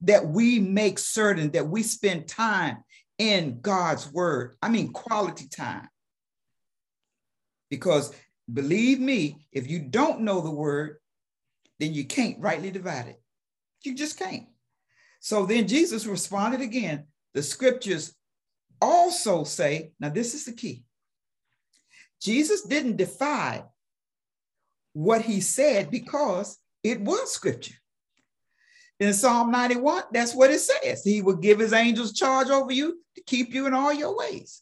that 0.01 0.27
we 0.27 0.59
make 0.59 0.99
certain 0.99 1.51
that 1.51 1.67
we 1.67 1.83
spend 1.83 2.27
time 2.27 2.83
in 3.17 3.61
God's 3.61 4.11
word. 4.11 4.55
I 4.61 4.69
mean, 4.69 4.91
quality 4.91 5.47
time. 5.47 5.87
Because 7.69 8.13
believe 8.51 8.99
me, 8.99 9.45
if 9.51 9.69
you 9.69 9.79
don't 9.79 10.21
know 10.21 10.41
the 10.41 10.51
word, 10.51 10.97
then 11.79 11.93
you 11.93 12.05
can't 12.05 12.39
rightly 12.39 12.71
divide 12.71 13.07
it. 13.07 13.21
You 13.83 13.95
just 13.95 14.19
can't. 14.19 14.47
So 15.23 15.45
then 15.45 15.69
Jesus 15.69 16.05
responded 16.05 16.59
again. 16.59 17.05
The 17.33 17.41
scriptures 17.41 18.13
also 18.81 19.45
say, 19.45 19.93
now 19.97 20.09
this 20.09 20.33
is 20.33 20.43
the 20.43 20.51
key. 20.51 20.83
Jesus 22.21 22.63
didn't 22.63 22.97
defy 22.97 23.63
what 24.91 25.21
he 25.21 25.39
said 25.39 25.89
because 25.89 26.57
it 26.83 26.99
was 26.99 27.31
scripture. 27.31 27.75
In 28.99 29.13
Psalm 29.13 29.49
91, 29.49 30.03
that's 30.11 30.35
what 30.35 30.51
it 30.51 30.59
says. 30.59 31.05
He 31.05 31.21
will 31.21 31.37
give 31.37 31.57
his 31.57 31.71
angels 31.71 32.11
charge 32.11 32.49
over 32.49 32.73
you 32.73 32.99
to 33.15 33.23
keep 33.23 33.53
you 33.53 33.65
in 33.65 33.73
all 33.73 33.93
your 33.93 34.17
ways, 34.17 34.61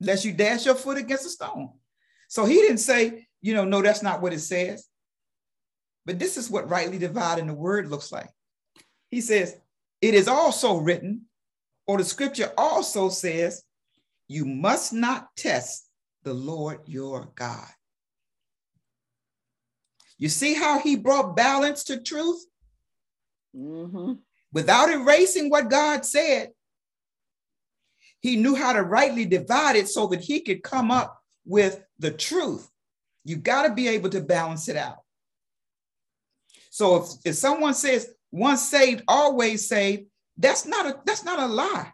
lest 0.00 0.24
you 0.24 0.32
dash 0.32 0.64
your 0.64 0.74
foot 0.74 0.96
against 0.96 1.26
a 1.26 1.28
stone. 1.28 1.68
So 2.28 2.46
he 2.46 2.54
didn't 2.54 2.78
say, 2.78 3.26
you 3.42 3.52
know, 3.52 3.66
no, 3.66 3.82
that's 3.82 4.02
not 4.02 4.22
what 4.22 4.32
it 4.32 4.40
says. 4.40 4.88
But 6.06 6.18
this 6.18 6.38
is 6.38 6.48
what 6.48 6.70
rightly 6.70 6.96
dividing 6.96 7.46
the 7.46 7.52
word 7.52 7.90
looks 7.90 8.10
like. 8.10 8.30
He 9.10 9.20
says, 9.20 9.56
It 10.00 10.14
is 10.14 10.28
also 10.28 10.78
written, 10.78 11.22
or 11.86 11.98
the 11.98 12.04
scripture 12.04 12.52
also 12.56 13.08
says, 13.08 13.62
You 14.28 14.44
must 14.44 14.92
not 14.92 15.34
test 15.36 15.88
the 16.24 16.34
Lord 16.34 16.80
your 16.86 17.30
God. 17.34 17.68
You 20.18 20.28
see 20.28 20.54
how 20.54 20.80
he 20.80 20.96
brought 20.96 21.36
balance 21.36 21.84
to 21.84 22.00
truth? 22.00 22.44
Mm-hmm. 23.54 24.14
Without 24.52 24.90
erasing 24.90 25.50
what 25.50 25.70
God 25.70 26.04
said, 26.04 26.50
he 28.20 28.36
knew 28.36 28.54
how 28.54 28.72
to 28.72 28.82
rightly 28.82 29.24
divide 29.24 29.76
it 29.76 29.88
so 29.88 30.06
that 30.08 30.20
he 30.20 30.40
could 30.40 30.62
come 30.62 30.90
up 30.90 31.20
with 31.44 31.84
the 31.98 32.10
truth. 32.10 32.68
You 33.24 33.36
got 33.36 33.66
to 33.66 33.74
be 33.74 33.88
able 33.88 34.08
to 34.10 34.20
balance 34.20 34.68
it 34.68 34.76
out. 34.76 34.98
So 36.70 37.02
if, 37.02 37.08
if 37.24 37.34
someone 37.36 37.74
says, 37.74 38.10
once 38.36 38.68
saved, 38.68 39.02
always 39.08 39.66
saved, 39.66 40.04
that's 40.36 40.66
not 40.66 40.86
a 40.86 41.00
that's 41.04 41.24
not 41.24 41.38
a 41.38 41.46
lie. 41.46 41.92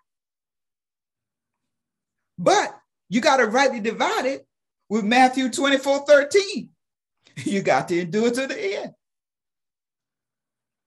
But 2.39 2.77
you 3.09 3.21
got 3.21 3.37
to 3.37 3.47
rightly 3.47 3.81
divide 3.81 4.27
it 4.27 4.47
with 4.89 5.05
Matthew 5.05 5.51
24, 5.51 6.05
13. 6.07 6.69
You 7.45 7.63
got 7.63 7.89
to 7.89 8.01
endure 8.01 8.31
to 8.31 8.47
the 8.47 8.77
end. 8.77 8.93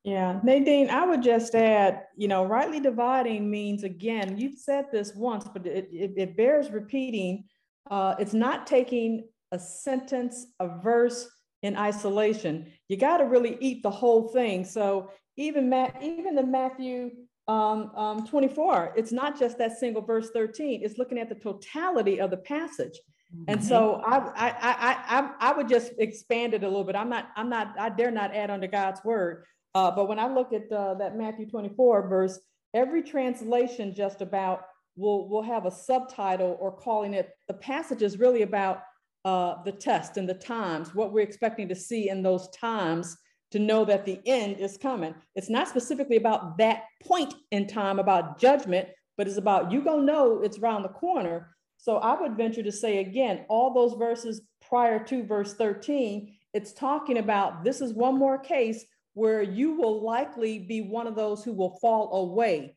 Yeah, 0.03 0.39
Nadine, 0.43 0.91
I 0.91 1.03
would 1.07 1.23
just 1.23 1.55
add, 1.55 2.03
you 2.15 2.27
know, 2.27 2.45
rightly 2.45 2.79
dividing 2.79 3.49
means, 3.49 3.83
again, 3.83 4.37
you've 4.37 4.59
said 4.59 4.85
this 4.91 5.15
once, 5.15 5.47
but 5.51 5.65
it, 5.65 5.89
it, 5.91 6.13
it 6.15 6.37
bears 6.37 6.69
repeating. 6.69 7.45
Uh, 7.89 8.13
it's 8.19 8.35
not 8.35 8.67
taking 8.67 9.27
a 9.51 9.57
sentence, 9.57 10.45
a 10.59 10.67
verse 10.67 11.27
in 11.63 11.75
isolation. 11.75 12.71
You 12.89 12.97
got 12.97 13.17
to 13.17 13.25
really 13.25 13.57
eat 13.59 13.81
the 13.81 13.89
whole 13.89 14.27
thing. 14.27 14.65
So 14.65 15.09
even 15.37 15.69
Matt, 15.69 15.97
even 16.01 16.35
the 16.35 16.45
Matthew 16.45 17.11
um, 17.47 17.91
um, 17.95 18.27
24, 18.27 18.93
it's 18.95 19.11
not 19.11 19.37
just 19.37 19.57
that 19.57 19.77
single 19.77 20.01
verse 20.01 20.29
13. 20.31 20.81
It's 20.83 20.97
looking 20.97 21.19
at 21.19 21.29
the 21.29 21.35
totality 21.35 22.19
of 22.19 22.31
the 22.31 22.37
passage. 22.37 22.99
Mm-hmm. 23.33 23.43
And 23.47 23.63
so 23.63 24.01
I, 24.05 24.17
I, 24.17 24.49
I, 24.49 25.19
I, 25.19 25.31
I 25.39 25.53
would 25.53 25.69
just 25.69 25.91
expand 25.99 26.53
it 26.53 26.63
a 26.63 26.67
little 26.67 26.83
bit. 26.83 26.95
I'm 26.95 27.09
not, 27.09 27.29
I'm 27.35 27.49
not, 27.49 27.75
I 27.79 27.89
dare 27.89 28.11
not 28.11 28.35
add 28.35 28.49
under 28.49 28.67
God's 28.67 29.03
word. 29.03 29.45
Uh, 29.73 29.91
but 29.91 30.07
when 30.07 30.19
I 30.19 30.27
look 30.27 30.53
at 30.53 30.71
uh, 30.71 30.93
that 30.95 31.17
Matthew 31.17 31.47
24 31.47 32.07
verse, 32.07 32.39
every 32.73 33.03
translation 33.03 33.93
just 33.93 34.21
about 34.21 34.61
will 34.97 35.27
will 35.27 35.41
have 35.41 35.65
a 35.65 35.71
subtitle 35.71 36.57
or 36.61 36.71
calling 36.71 37.13
it 37.13 37.31
the 37.49 37.53
passage 37.53 38.01
is 38.01 38.17
really 38.17 38.43
about 38.43 38.83
uh, 39.25 39.61
the 39.63 39.71
test 39.71 40.17
and 40.17 40.29
the 40.29 40.35
times, 40.35 40.93
what 40.93 41.11
we're 41.11 41.21
expecting 41.21 41.67
to 41.67 41.75
see 41.75 42.09
in 42.09 42.21
those 42.21 42.47
times 42.49 43.17
to 43.51 43.59
know 43.59 43.85
that 43.85 44.05
the 44.05 44.19
end 44.25 44.59
is 44.59 44.77
coming. 44.77 45.15
It's 45.35 45.49
not 45.49 45.67
specifically 45.67 46.17
about 46.17 46.57
that 46.57 46.83
point 47.03 47.33
in 47.51 47.67
time 47.67 47.99
about 47.99 48.39
judgment, 48.39 48.89
but 49.17 49.27
it's 49.27 49.37
about 49.37 49.71
you 49.71 49.81
gonna 49.81 50.03
know 50.03 50.41
it's 50.41 50.59
around 50.59 50.83
the 50.83 50.89
corner. 50.89 51.55
So 51.77 51.97
I 51.97 52.19
would 52.19 52.35
venture 52.35 52.63
to 52.63 52.71
say 52.71 52.97
again, 52.99 53.45
all 53.47 53.73
those 53.73 53.93
verses 53.93 54.41
prior 54.67 55.03
to 55.05 55.23
verse 55.23 55.53
13, 55.53 56.33
it's 56.53 56.73
talking 56.73 57.19
about 57.19 57.63
this 57.63 57.81
is 57.81 57.93
one 57.93 58.17
more 58.17 58.37
case 58.37 58.85
where 59.13 59.41
you 59.41 59.73
will 59.73 60.03
likely 60.03 60.59
be 60.59 60.81
one 60.81 61.07
of 61.07 61.15
those 61.15 61.43
who 61.43 61.53
will 61.53 61.77
fall 61.81 62.13
away. 62.21 62.75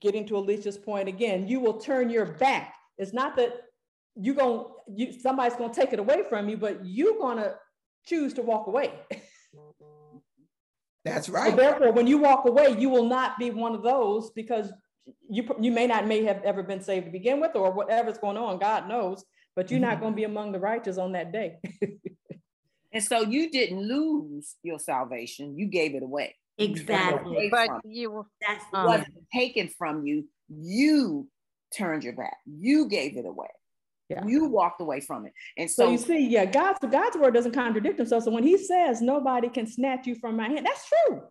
Getting 0.00 0.26
to 0.26 0.36
Alicia's 0.36 0.78
point 0.78 1.08
again, 1.08 1.48
you 1.48 1.60
will 1.60 1.78
turn 1.78 2.10
your 2.10 2.26
back. 2.26 2.74
It's 2.98 3.12
not 3.12 3.36
that 3.36 3.54
you're 4.16 4.34
going 4.34 4.66
you 4.94 5.12
somebody's 5.12 5.56
gonna 5.56 5.72
take 5.72 5.92
it 5.92 5.98
away 5.98 6.24
from 6.28 6.48
you, 6.48 6.56
but 6.56 6.84
you're 6.84 7.18
gonna 7.18 7.54
choose 8.06 8.34
to 8.34 8.42
walk 8.42 8.66
away. 8.66 8.92
That's 11.04 11.28
right. 11.28 11.50
So 11.50 11.56
therefore, 11.56 11.92
when 11.92 12.06
you 12.06 12.18
walk 12.18 12.44
away, 12.46 12.76
you 12.78 12.88
will 12.88 13.08
not 13.08 13.38
be 13.38 13.50
one 13.50 13.74
of 13.74 13.82
those 13.82 14.30
because 14.30 14.70
you 15.28 15.48
you 15.60 15.72
may 15.72 15.86
not 15.86 16.06
may 16.06 16.24
have 16.24 16.42
ever 16.44 16.62
been 16.62 16.82
saved 16.82 17.06
to 17.06 17.12
begin 17.12 17.40
with, 17.40 17.54
or 17.54 17.72
whatever's 17.72 18.18
going 18.18 18.36
on. 18.36 18.58
God 18.58 18.88
knows, 18.88 19.24
but 19.56 19.70
you're 19.70 19.80
mm-hmm. 19.80 19.90
not 19.90 20.00
going 20.00 20.12
to 20.12 20.16
be 20.16 20.24
among 20.24 20.52
the 20.52 20.58
righteous 20.58 20.98
on 20.98 21.12
that 21.12 21.32
day. 21.32 21.56
and 22.92 23.02
so 23.02 23.22
you 23.22 23.50
didn't 23.50 23.80
lose 23.80 24.56
your 24.62 24.78
salvation; 24.78 25.58
you 25.58 25.66
gave 25.66 25.94
it 25.94 26.02
away. 26.02 26.36
Exactly. 26.58 27.48
But 27.50 27.70
you 27.84 28.26
that's 28.46 28.64
um, 28.74 28.86
wasn't 28.86 29.14
taken 29.32 29.68
from 29.78 30.06
you. 30.06 30.28
You 30.48 31.28
turned 31.76 32.04
your 32.04 32.14
back. 32.14 32.36
You 32.46 32.88
gave 32.88 33.16
it 33.16 33.24
away. 33.24 33.48
Yeah. 34.10 34.26
You 34.26 34.46
walked 34.46 34.80
away 34.80 35.00
from 35.00 35.24
it. 35.24 35.32
And 35.56 35.70
so, 35.70 35.84
so, 35.84 35.90
you 35.92 35.98
see, 35.98 36.26
yeah, 36.26 36.44
God's 36.44 36.80
God's 36.90 37.16
word 37.16 37.32
doesn't 37.32 37.52
contradict 37.52 37.96
himself. 37.96 38.24
So 38.24 38.32
when 38.32 38.42
he 38.42 38.58
says 38.58 39.00
nobody 39.00 39.48
can 39.48 39.68
snatch 39.68 40.06
you 40.06 40.16
from 40.16 40.36
my 40.36 40.48
hand, 40.48 40.66
that's 40.66 40.88
true. 40.88 41.22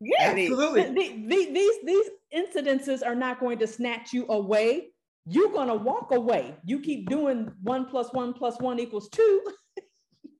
Yeah, 0.00 0.32
absolutely. 0.32 0.82
The, 0.82 0.92
the, 0.92 1.52
these 1.52 1.76
these 1.84 2.06
incidences 2.34 3.06
are 3.06 3.14
not 3.14 3.38
going 3.38 3.60
to 3.60 3.66
snatch 3.66 4.12
you 4.12 4.26
away. 4.28 4.88
You're 5.24 5.52
gonna 5.52 5.76
walk 5.76 6.10
away. 6.10 6.56
You 6.64 6.80
keep 6.80 7.08
doing 7.08 7.52
one 7.62 7.86
plus 7.86 8.12
one 8.12 8.32
plus 8.32 8.60
one 8.60 8.80
equals 8.80 9.08
two. 9.08 9.42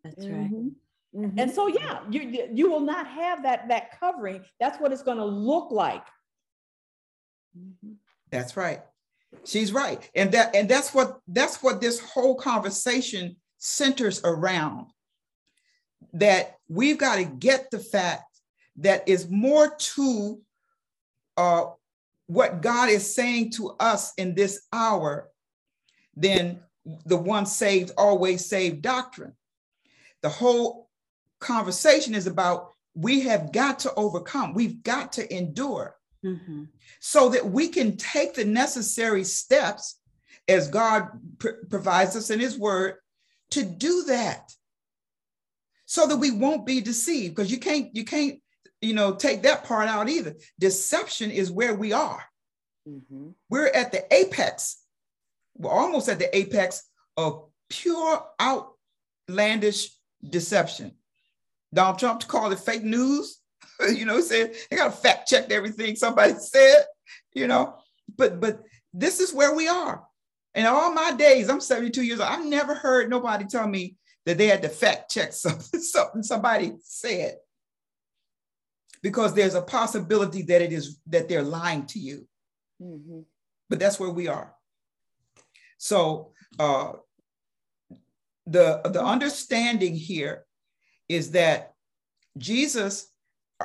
That's 0.02 0.16
right. 0.26 0.50
Mm-hmm. 0.50 0.68
Mm-hmm. 1.16 1.38
And 1.38 1.50
so, 1.50 1.68
yeah, 1.68 2.00
you 2.10 2.48
you 2.52 2.68
will 2.68 2.80
not 2.80 3.06
have 3.06 3.44
that 3.44 3.68
that 3.68 3.98
covering. 3.98 4.42
That's 4.58 4.78
what 4.80 4.92
it's 4.92 5.02
going 5.02 5.18
to 5.18 5.24
look 5.24 5.70
like. 5.70 6.04
That's 8.30 8.56
right. 8.56 8.80
She's 9.44 9.72
right, 9.72 10.08
and 10.14 10.32
that 10.32 10.54
and 10.54 10.68
that's 10.68 10.94
what 10.94 11.20
that's 11.28 11.62
what 11.62 11.80
this 11.80 12.00
whole 12.00 12.34
conversation 12.34 13.36
centers 13.58 14.20
around. 14.24 14.86
That 16.12 16.56
we've 16.68 16.98
got 16.98 17.16
to 17.16 17.24
get 17.24 17.70
the 17.70 17.78
fact 17.78 18.24
that 18.78 19.08
is 19.08 19.28
more 19.28 19.74
to 19.76 20.40
uh, 21.36 21.64
what 22.26 22.60
God 22.60 22.88
is 22.88 23.14
saying 23.14 23.50
to 23.52 23.76
us 23.78 24.12
in 24.16 24.34
this 24.34 24.62
hour 24.72 25.28
than 26.16 26.60
the 27.04 27.16
once 27.16 27.52
saved 27.52 27.92
always 27.96 28.46
saved 28.46 28.82
doctrine. 28.82 29.34
The 30.22 30.28
whole 30.28 30.88
conversation 31.40 32.14
is 32.14 32.26
about 32.26 32.72
we 32.94 33.20
have 33.22 33.52
got 33.52 33.80
to 33.80 33.94
overcome, 33.94 34.54
we've 34.54 34.82
got 34.82 35.12
to 35.14 35.34
endure 35.34 35.96
mm-hmm. 36.26 36.64
so 37.00 37.28
that 37.30 37.46
we 37.46 37.68
can 37.68 37.96
take 37.96 38.34
the 38.34 38.44
necessary 38.44 39.24
steps 39.24 39.98
as 40.48 40.68
God 40.68 41.08
pr- 41.38 41.64
provides 41.70 42.16
us 42.16 42.30
in 42.30 42.40
His 42.40 42.58
Word 42.58 42.96
to 43.50 43.62
do 43.62 44.04
that 44.04 44.52
so 45.84 46.06
that 46.06 46.16
we 46.16 46.30
won't 46.30 46.66
be 46.66 46.80
deceived 46.80 47.36
because 47.36 47.50
you 47.50 47.58
can't 47.58 47.94
you 47.94 48.04
can't 48.04 48.40
you 48.80 48.92
know 48.92 49.14
take 49.14 49.42
that 49.42 49.64
part 49.64 49.88
out 49.88 50.08
either 50.08 50.34
deception 50.58 51.30
is 51.30 51.50
where 51.50 51.74
we 51.74 51.92
are 51.92 52.22
mm-hmm. 52.88 53.28
we're 53.48 53.68
at 53.68 53.92
the 53.92 54.04
apex 54.12 54.82
we're 55.56 55.70
almost 55.70 56.08
at 56.08 56.18
the 56.18 56.36
apex 56.36 56.82
of 57.16 57.44
pure 57.70 58.20
outlandish 58.40 59.90
deception 60.28 60.92
Donald 61.76 61.98
Trump 61.98 62.26
called 62.26 62.52
it 62.52 62.58
fake 62.58 62.84
news. 62.84 63.38
you 63.94 64.04
know, 64.04 64.20
said 64.20 64.54
they 64.70 64.76
got 64.76 64.92
to 64.92 64.96
fact 64.96 65.28
check 65.28 65.50
everything 65.50 65.96
somebody 65.96 66.34
said. 66.38 66.84
You 67.34 67.46
know, 67.46 67.74
but 68.16 68.40
but 68.40 68.62
this 68.92 69.20
is 69.20 69.34
where 69.34 69.54
we 69.54 69.68
are. 69.68 70.02
In 70.54 70.64
all 70.64 70.92
my 70.92 71.12
days, 71.12 71.50
I'm 71.50 71.60
72 71.60 72.02
years 72.02 72.18
old. 72.18 72.30
I've 72.30 72.46
never 72.46 72.74
heard 72.74 73.10
nobody 73.10 73.44
tell 73.44 73.68
me 73.68 73.96
that 74.24 74.38
they 74.38 74.46
had 74.46 74.62
to 74.62 74.68
fact 74.68 75.10
check 75.10 75.32
something, 75.32 75.80
something 75.80 76.22
somebody 76.22 76.72
said. 76.82 77.36
Because 79.02 79.34
there's 79.34 79.54
a 79.54 79.62
possibility 79.62 80.42
that 80.42 80.62
it 80.62 80.72
is 80.72 80.98
that 81.06 81.28
they're 81.28 81.42
lying 81.42 81.86
to 81.86 81.98
you. 81.98 82.26
Mm-hmm. 82.82 83.20
But 83.68 83.78
that's 83.78 84.00
where 84.00 84.10
we 84.10 84.28
are. 84.28 84.54
So 85.78 86.32
uh, 86.58 86.92
the 88.46 88.80
the 88.84 89.04
understanding 89.04 89.94
here 89.94 90.44
is 91.08 91.32
that 91.32 91.74
Jesus 92.38 93.12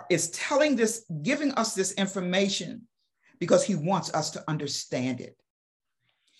is 0.09 0.31
telling 0.31 0.75
this, 0.75 1.05
giving 1.21 1.51
us 1.53 1.73
this 1.73 1.93
information 1.93 2.87
because 3.39 3.63
he 3.63 3.75
wants 3.75 4.13
us 4.13 4.31
to 4.31 4.43
understand 4.47 5.19
it. 5.19 5.35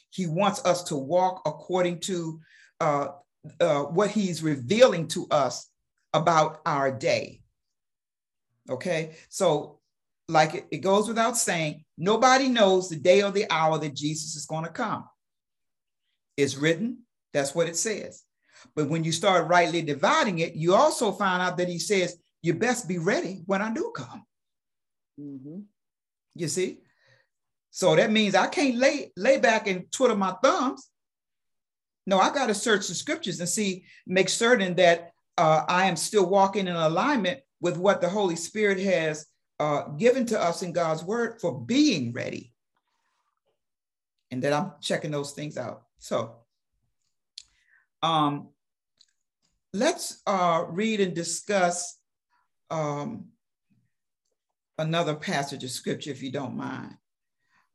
He 0.09 0.27
wants 0.27 0.63
us 0.65 0.83
to 0.83 0.95
walk 0.95 1.41
according 1.45 1.99
to 2.01 2.39
uh, 2.79 3.07
uh, 3.59 3.83
what 3.83 4.11
he's 4.11 4.43
revealing 4.43 5.07
to 5.09 5.27
us 5.31 5.69
about 6.13 6.61
our 6.65 6.91
day. 6.91 7.41
Okay, 8.69 9.15
so 9.29 9.79
like 10.27 10.53
it, 10.53 10.67
it 10.71 10.77
goes 10.77 11.07
without 11.07 11.37
saying, 11.37 11.83
nobody 11.97 12.47
knows 12.47 12.89
the 12.89 12.95
day 12.95 13.21
or 13.21 13.31
the 13.31 13.45
hour 13.49 13.77
that 13.79 13.95
Jesus 13.95 14.35
is 14.35 14.45
going 14.45 14.65
to 14.65 14.71
come. 14.71 15.05
It's 16.37 16.55
written, 16.55 16.99
that's 17.33 17.55
what 17.55 17.67
it 17.67 17.75
says. 17.75 18.23
But 18.75 18.89
when 18.89 19.03
you 19.03 19.11
start 19.11 19.47
rightly 19.47 19.81
dividing 19.81 20.39
it, 20.39 20.55
you 20.55 20.75
also 20.75 21.11
find 21.11 21.41
out 21.41 21.57
that 21.57 21.67
he 21.67 21.79
says, 21.79 22.17
you 22.41 22.53
best 22.53 22.87
be 22.87 22.97
ready 22.97 23.43
when 23.45 23.61
I 23.61 23.73
do 23.73 23.91
come. 23.95 24.25
Mm-hmm. 25.19 25.59
You 26.35 26.47
see? 26.47 26.79
So 27.69 27.95
that 27.95 28.11
means 28.11 28.35
I 28.35 28.47
can't 28.47 28.75
lay, 28.75 29.11
lay 29.15 29.37
back 29.37 29.67
and 29.67 29.91
twiddle 29.91 30.17
my 30.17 30.35
thumbs. 30.43 30.89
No, 32.05 32.19
I 32.19 32.33
got 32.33 32.47
to 32.47 32.53
search 32.53 32.87
the 32.87 32.95
scriptures 32.95 33.39
and 33.39 33.47
see, 33.47 33.85
make 34.07 34.27
certain 34.27 34.75
that 34.75 35.11
uh, 35.37 35.63
I 35.67 35.85
am 35.85 35.95
still 35.95 36.29
walking 36.29 36.67
in 36.67 36.75
alignment 36.75 37.39
with 37.61 37.77
what 37.77 38.01
the 38.01 38.09
Holy 38.09 38.35
Spirit 38.35 38.79
has 38.79 39.25
uh, 39.59 39.83
given 39.89 40.25
to 40.27 40.41
us 40.41 40.63
in 40.63 40.73
God's 40.73 41.03
word 41.03 41.39
for 41.39 41.61
being 41.61 42.11
ready. 42.11 42.53
And 44.31 44.41
that 44.43 44.53
I'm 44.53 44.73
checking 44.81 45.11
those 45.11 45.31
things 45.31 45.57
out. 45.57 45.83
So 45.99 46.37
um, 48.01 48.49
let's 49.73 50.21
uh, 50.25 50.65
read 50.69 50.99
and 50.99 51.13
discuss 51.13 51.97
um, 52.71 53.25
another 54.77 55.13
passage 55.15 55.63
of 55.63 55.71
scripture, 55.71 56.11
if 56.11 56.23
you 56.23 56.31
don't 56.31 56.55
mind. 56.55 56.95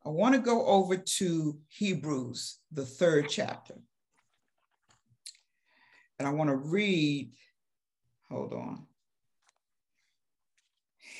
I 0.05 0.09
want 0.09 0.35
to 0.35 0.41
go 0.41 0.65
over 0.65 0.97
to 0.97 1.59
Hebrews, 1.69 2.59
the 2.71 2.85
third 2.85 3.27
chapter. 3.29 3.75
And 6.19 6.27
I 6.27 6.31
want 6.31 6.49
to 6.49 6.55
read, 6.55 7.31
hold 8.29 8.53
on. 8.53 8.87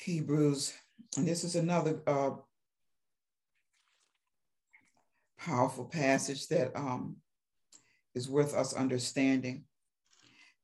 Hebrews, 0.04 0.72
and 1.16 1.26
this 1.26 1.44
is 1.44 1.54
another 1.54 2.00
uh, 2.06 2.30
powerful 5.38 5.84
passage 5.84 6.48
that 6.48 6.74
um, 6.74 7.16
is 8.14 8.28
worth 8.28 8.54
us 8.54 8.72
understanding. 8.72 9.64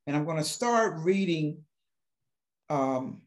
And 0.07 0.17
I'm 0.17 0.25
going 0.25 0.39
to 0.39 0.45
start 0.45 0.99
reading 0.99 1.59
um, 2.71 3.23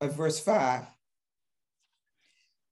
at 0.00 0.12
verse 0.12 0.40
5. 0.40 0.84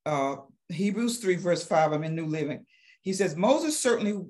Uh, 0.05 0.37
Hebrews 0.69 1.19
3, 1.19 1.37
verse 1.37 1.65
5, 1.65 1.93
I'm 1.93 2.05
in 2.05 2.15
New 2.15 2.27
Living. 2.27 2.67
He 3.03 3.13
says, 3.13 3.37
Moses 3.37 3.79
certainly 3.79 4.25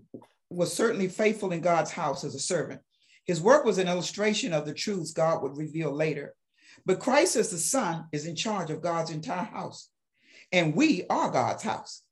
was 0.51 0.73
certainly 0.73 1.09
faithful 1.09 1.53
in 1.53 1.61
God's 1.61 1.91
house 1.91 2.25
as 2.25 2.35
a 2.35 2.41
servant. 2.41 2.81
His 3.25 3.41
work 3.41 3.65
was 3.65 3.79
an 3.79 3.89
illustration 3.89 4.53
of 4.53 4.67
the 4.67 4.75
truths 4.75 5.13
God 5.13 5.43
would 5.43 5.57
reveal 5.57 5.93
later. 5.93 6.35
But 6.85 7.01
Christ 7.01 7.37
as 7.37 7.51
the 7.51 7.59
Son 7.59 8.07
is 8.13 8.27
in 8.27 8.35
charge 8.35 8.71
of 8.71 8.83
God's 8.83 9.11
entire 9.11 9.45
house. 9.45 9.89
And 10.51 10.75
we 10.75 11.05
are 11.09 11.31
God's 11.31 11.63
house. 11.63 12.03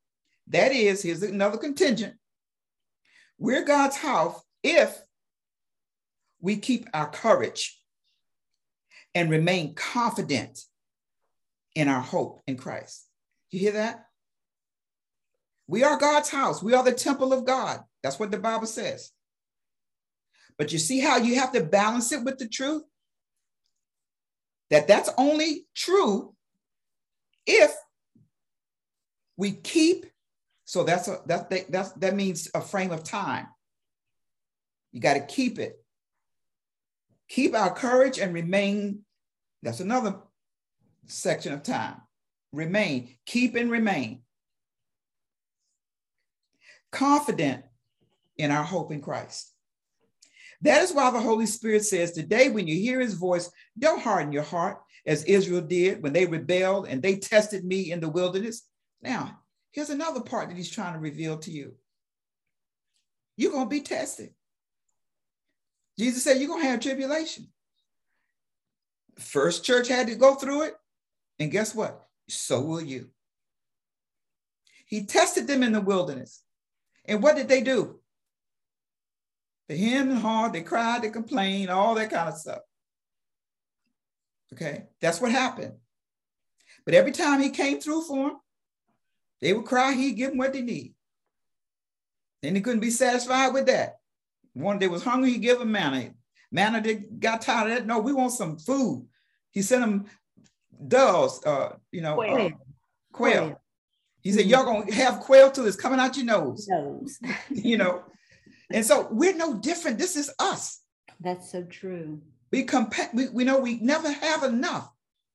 That 0.48 0.72
is, 0.72 1.02
here's 1.02 1.22
another 1.22 1.58
contingent. 1.58 2.14
We're 3.38 3.64
God's 3.64 3.96
house 3.96 4.40
if 4.62 5.00
we 6.40 6.56
keep 6.56 6.88
our 6.94 7.08
courage 7.08 7.78
and 9.14 9.30
remain 9.30 9.74
confident 9.74 10.60
in 11.74 11.88
our 11.88 12.00
hope 12.00 12.40
in 12.46 12.56
Christ. 12.56 13.06
You 13.50 13.60
hear 13.60 13.72
that? 13.72 14.06
We 15.66 15.84
are 15.84 15.98
God's 15.98 16.30
house. 16.30 16.62
We 16.62 16.74
are 16.74 16.82
the 16.82 16.92
temple 16.92 17.32
of 17.32 17.44
God. 17.44 17.80
That's 18.02 18.18
what 18.18 18.30
the 18.30 18.38
Bible 18.38 18.66
says. 18.66 19.10
But 20.58 20.72
you 20.72 20.78
see 20.78 21.00
how 21.00 21.16
you 21.16 21.36
have 21.36 21.52
to 21.52 21.62
balance 21.62 22.12
it 22.12 22.24
with 22.24 22.38
the 22.38 22.48
truth? 22.48 22.82
That 24.70 24.86
that's 24.86 25.10
only 25.16 25.66
true 25.74 26.34
if 27.46 27.74
we 29.36 29.52
keep 29.52 30.06
so 30.70 30.84
that's 30.84 31.08
a 31.08 31.18
that 31.26 31.50
that's 31.68 31.90
that 31.94 32.14
means 32.14 32.48
a 32.54 32.60
frame 32.60 32.92
of 32.92 33.02
time. 33.02 33.48
You 34.92 35.00
got 35.00 35.14
to 35.14 35.26
keep 35.26 35.58
it. 35.58 35.79
Keep 37.30 37.54
our 37.54 37.74
courage 37.74 38.18
and 38.18 38.34
remain. 38.34 39.00
That's 39.62 39.80
another 39.80 40.18
section 41.06 41.52
of 41.52 41.62
time. 41.62 41.96
Remain, 42.52 43.16
keep 43.24 43.54
and 43.54 43.70
remain. 43.70 44.22
Confident 46.92 47.64
in 48.36 48.50
our 48.50 48.64
hope 48.64 48.92
in 48.92 49.00
Christ. 49.00 49.52
That 50.62 50.82
is 50.82 50.92
why 50.92 51.10
the 51.10 51.20
Holy 51.20 51.46
Spirit 51.46 51.84
says 51.84 52.12
today, 52.12 52.50
when 52.50 52.66
you 52.66 52.74
hear 52.74 53.00
his 53.00 53.14
voice, 53.14 53.50
don't 53.78 54.02
harden 54.02 54.32
your 54.32 54.42
heart 54.42 54.78
as 55.06 55.24
Israel 55.24 55.62
did 55.62 56.02
when 56.02 56.12
they 56.12 56.26
rebelled 56.26 56.86
and 56.86 57.00
they 57.00 57.16
tested 57.16 57.64
me 57.64 57.92
in 57.92 58.00
the 58.00 58.08
wilderness. 58.08 58.68
Now, 59.00 59.40
Here's 59.72 59.90
another 59.90 60.20
part 60.20 60.48
that 60.48 60.56
he's 60.56 60.70
trying 60.70 60.94
to 60.94 60.98
reveal 60.98 61.38
to 61.38 61.50
you. 61.50 61.74
You're 63.36 63.52
going 63.52 63.66
to 63.66 63.70
be 63.70 63.82
tested. 63.82 64.30
Jesus 66.00 66.24
said 66.24 66.38
you're 66.38 66.48
going 66.48 66.62
to 66.62 66.68
have 66.68 66.80
tribulation. 66.80 67.46
First 69.18 69.64
church 69.64 69.86
had 69.86 70.06
to 70.06 70.14
go 70.14 70.34
through 70.34 70.62
it. 70.62 70.74
And 71.38 71.50
guess 71.50 71.74
what? 71.74 72.06
So 72.26 72.62
will 72.62 72.80
you. 72.80 73.10
He 74.86 75.04
tested 75.04 75.46
them 75.46 75.62
in 75.62 75.72
the 75.72 75.80
wilderness. 75.82 76.42
And 77.04 77.22
what 77.22 77.36
did 77.36 77.48
they 77.48 77.60
do? 77.60 78.00
They 79.68 79.76
hemmed 79.76 80.12
and 80.12 80.18
hawed, 80.18 80.54
they 80.54 80.62
cried, 80.62 81.02
they 81.02 81.10
complained, 81.10 81.68
all 81.68 81.94
that 81.96 82.10
kind 82.10 82.30
of 82.30 82.38
stuff. 82.38 82.60
Okay, 84.54 84.84
that's 85.02 85.20
what 85.20 85.30
happened. 85.32 85.74
But 86.86 86.94
every 86.94 87.12
time 87.12 87.42
he 87.42 87.50
came 87.50 87.78
through 87.78 88.04
for 88.04 88.30
them, 88.30 88.38
they 89.42 89.52
would 89.52 89.66
cry, 89.66 89.92
he'd 89.92 90.14
give 90.14 90.30
them 90.30 90.38
what 90.38 90.54
they 90.54 90.62
need. 90.62 90.94
Then 92.42 92.54
they 92.54 92.62
couldn't 92.62 92.80
be 92.80 92.88
satisfied 92.88 93.52
with 93.52 93.66
that. 93.66 93.99
One 94.54 94.78
day 94.78 94.88
was 94.88 95.04
hungry, 95.04 95.32
he 95.32 95.38
give 95.38 95.58
them 95.58 95.72
manna. 95.72 96.10
Manna 96.52 96.80
they 96.80 96.94
got 96.94 97.42
tired 97.42 97.70
of 97.70 97.78
that. 97.78 97.86
No, 97.86 98.00
we 98.00 98.12
want 98.12 98.32
some 98.32 98.58
food. 98.58 99.06
He 99.50 99.62
sent 99.62 99.82
them 99.82 100.06
doves, 100.86 101.44
uh, 101.44 101.76
you 101.92 102.02
know, 102.02 102.14
quail. 102.14 102.34
Uh, 102.34 102.36
quail. 102.36 102.52
quail. 103.12 103.60
He 104.22 104.32
said, 104.32 104.46
Y'all 104.46 104.64
gonna 104.64 104.92
have 104.92 105.20
quail 105.20 105.50
till 105.50 105.66
it's 105.66 105.76
coming 105.76 106.00
out 106.00 106.16
your 106.16 106.26
nose. 106.26 106.66
Nose. 106.68 107.18
you 107.50 107.78
know. 107.78 108.02
And 108.72 108.84
so 108.84 109.08
we're 109.10 109.34
no 109.34 109.58
different. 109.58 109.98
This 109.98 110.16
is 110.16 110.32
us. 110.38 110.80
That's 111.20 111.50
so 111.50 111.64
true. 111.64 112.20
We 112.52 112.64
compa- 112.64 113.12
we, 113.14 113.28
we 113.28 113.44
know 113.44 113.58
we 113.58 113.78
never 113.80 114.10
have 114.10 114.42
enough. 114.42 114.90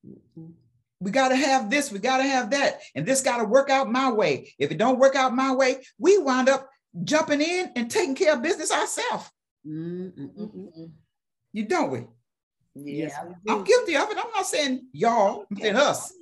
Mm-hmm. 0.06 0.52
We 1.02 1.12
got 1.12 1.30
to 1.30 1.36
have 1.36 1.70
this, 1.70 1.92
we 1.92 2.00
got 2.00 2.18
to 2.18 2.24
have 2.24 2.52
that, 2.52 2.80
and 2.96 3.06
this 3.06 3.22
got 3.22 3.38
to 3.38 3.44
work 3.44 3.70
out 3.70 3.92
my 3.92 4.12
way. 4.12 4.54
If 4.58 4.72
it 4.72 4.78
don't 4.78 4.98
work 4.98 5.16
out 5.16 5.36
my 5.36 5.54
way, 5.54 5.84
we 6.00 6.18
wind 6.18 6.50
up 6.50 6.70
jumping 7.04 7.42
in 7.42 7.72
and 7.76 7.90
taking 7.90 8.16
care 8.16 8.34
of 8.34 8.42
business 8.42 8.72
ourselves. 8.72 9.30
Mm-hmm. 9.68 10.86
You 11.54 11.66
don't 11.66 11.92
we? 11.92 12.04
Yes, 12.76 13.14
yeah, 13.18 13.54
I'm 13.54 13.64
guilty 13.64 13.96
of 13.96 14.10
it. 14.12 14.18
I'm 14.18 14.32
not 14.36 14.46
saying 14.46 14.88
y'all, 14.92 15.46
I'm 15.50 15.58
saying 15.58 15.76
us. 15.78 16.14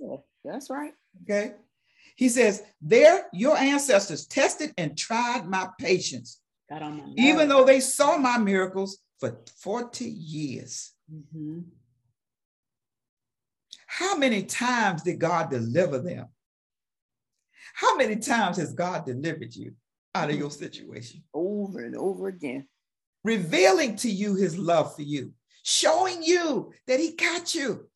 That's 0.45 0.69
right. 0.69 0.93
Okay. 1.23 1.53
He 2.15 2.29
says, 2.29 2.63
There 2.81 3.25
your 3.33 3.57
ancestors 3.57 4.27
tested 4.27 4.71
and 4.77 4.97
tried 4.97 5.47
my 5.47 5.69
patience, 5.79 6.39
even 7.17 7.49
though 7.49 7.65
they 7.65 7.79
saw 7.79 8.17
my 8.17 8.37
miracles 8.37 8.99
for 9.19 9.39
40 9.61 10.05
years. 10.05 10.91
Mm-hmm. 11.11 11.61
How 13.87 14.17
many 14.17 14.43
times 14.43 15.03
did 15.03 15.19
God 15.19 15.49
deliver 15.49 15.99
them? 15.99 16.27
How 17.73 17.95
many 17.95 18.17
times 18.17 18.57
has 18.57 18.73
God 18.73 19.05
delivered 19.05 19.55
you 19.55 19.73
out 20.15 20.29
of 20.29 20.37
your 20.37 20.51
situation? 20.51 21.23
Over 21.33 21.85
and 21.85 21.95
over 21.95 22.27
again. 22.27 22.67
Revealing 23.23 23.95
to 23.97 24.09
you 24.09 24.35
his 24.35 24.57
love 24.57 24.95
for 24.95 25.01
you, 25.01 25.33
showing 25.63 26.23
you 26.23 26.73
that 26.87 26.99
he 26.99 27.15
got 27.15 27.55
you. 27.55 27.87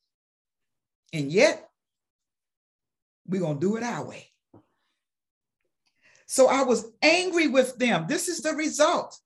And 1.13 1.31
yet, 1.31 1.69
we're 3.27 3.41
going 3.41 3.59
to 3.59 3.67
do 3.67 3.75
it 3.75 3.83
our 3.83 4.05
way. 4.05 4.27
So 6.25 6.47
I 6.47 6.63
was 6.63 6.85
angry 7.01 7.47
with 7.47 7.77
them. 7.77 8.05
This 8.07 8.27
is 8.27 8.41
the 8.41 8.53
result 8.53 9.17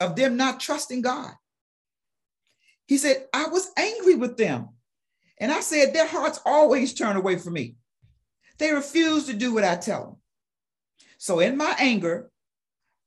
of 0.00 0.16
them 0.16 0.36
not 0.36 0.60
trusting 0.60 1.02
God. 1.02 1.32
He 2.86 2.98
said, 2.98 3.26
I 3.32 3.48
was 3.48 3.70
angry 3.76 4.16
with 4.16 4.36
them. 4.36 4.70
And 5.38 5.52
I 5.52 5.60
said, 5.60 5.94
their 5.94 6.08
hearts 6.08 6.40
always 6.44 6.92
turn 6.92 7.16
away 7.16 7.38
from 7.38 7.54
me. 7.54 7.76
They 8.58 8.72
refuse 8.72 9.26
to 9.26 9.32
do 9.32 9.54
what 9.54 9.64
I 9.64 9.76
tell 9.76 10.04
them. 10.04 10.16
So 11.20 11.38
in 11.40 11.58
my 11.58 11.76
anger, 11.78 12.30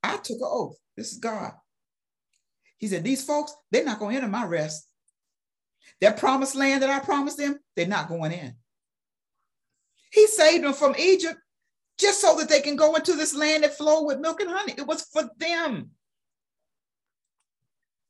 I 0.04 0.18
took 0.18 0.38
an 0.38 0.44
oath. 0.44 0.78
This 0.96 1.14
is 1.14 1.18
God. 1.18 1.52
He 2.78 2.86
said, 2.86 3.04
These 3.04 3.26
folks, 3.26 3.56
they're 3.72 3.84
not 3.84 3.98
going 3.98 4.12
to 4.12 4.18
enter 4.18 4.30
my 4.30 4.46
rest. 4.46 4.88
That 6.00 6.20
promised 6.20 6.56
land 6.56 6.84
that 6.84 6.92
I 6.92 7.00
promised 7.00 7.40
them, 7.40 7.58
they're 7.76 7.88
not 7.88 8.10
going 8.10 8.32
in. 8.32 8.54
He 10.12 10.28
saved 10.28 10.64
them 10.64 10.74
from 10.74 10.94
Egypt 11.00 11.40
just 11.98 12.22
so 12.22 12.38
that 12.38 12.50
they 12.50 12.62
can 12.62 12.76
go 12.76 12.94
into 12.94 13.14
this 13.14 13.36
land 13.36 13.64
that 13.64 13.76
flowed 13.76 14.06
with 14.06 14.20
milk 14.20 14.42
and 14.42 14.52
honey. 14.52 14.76
It 14.78 14.86
was 14.86 15.02
for 15.12 15.24
them. 15.40 15.90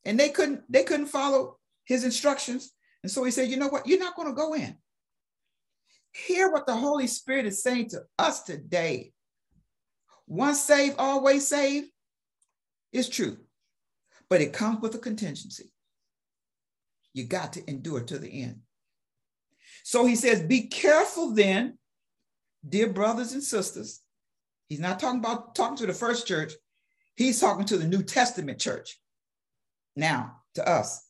And 0.04 0.20
they 0.20 0.30
couldn't, 0.30 0.64
they 0.70 0.84
couldn't 0.84 1.06
follow 1.06 1.60
his 1.86 2.04
instructions. 2.04 2.74
And 3.04 3.12
so 3.12 3.24
he 3.24 3.32
said, 3.32 3.49
you 3.49 3.56
know 3.56 3.70
what? 3.70 3.88
You're 3.88 3.99
not 3.99 4.18
going 4.18 4.28
to 4.28 4.36
go 4.36 4.54
in. 4.54 4.76
Hear 6.12 6.51
what 6.51 6.68
the 6.68 6.76
Holy 6.76 7.08
Spirit 7.08 7.45
is 7.45 7.64
saying 7.64 7.91
to 7.91 8.01
us 8.20 8.43
today. 8.43 9.14
Once 10.34 10.63
saved, 10.63 10.95
always 10.97 11.47
saved 11.47 11.88
is 12.91 13.07
true, 13.07 13.38
but 14.29 14.41
it 14.41 14.51
comes 14.51 14.81
with 14.81 14.95
a 14.95 14.97
contingency. 14.97 15.71
You 17.13 17.25
got 17.25 17.53
to 17.53 17.69
endure 17.69 18.01
to 18.01 18.17
the 18.17 18.41
end. 18.41 18.61
So 19.84 20.07
he 20.07 20.15
says, 20.15 20.41
Be 20.41 20.61
careful 20.61 21.36
then 21.36 21.77
dear 22.67 22.88
brothers 22.88 23.34
and 23.34 23.43
sisters, 23.43 24.01
he's 24.69 24.79
not 24.79 24.99
talking 24.99 25.19
about 25.19 25.53
talking 25.53 25.77
to 25.77 25.86
the 25.86 25.93
first 25.93 26.25
church, 26.25 26.53
he's 27.15 27.39
talking 27.39 27.65
to 27.65 27.77
the 27.77 27.88
New 27.88 28.01
Testament 28.01 28.57
church. 28.57 28.99
Now, 29.95 30.38
to 30.55 30.67
us, 30.67 31.05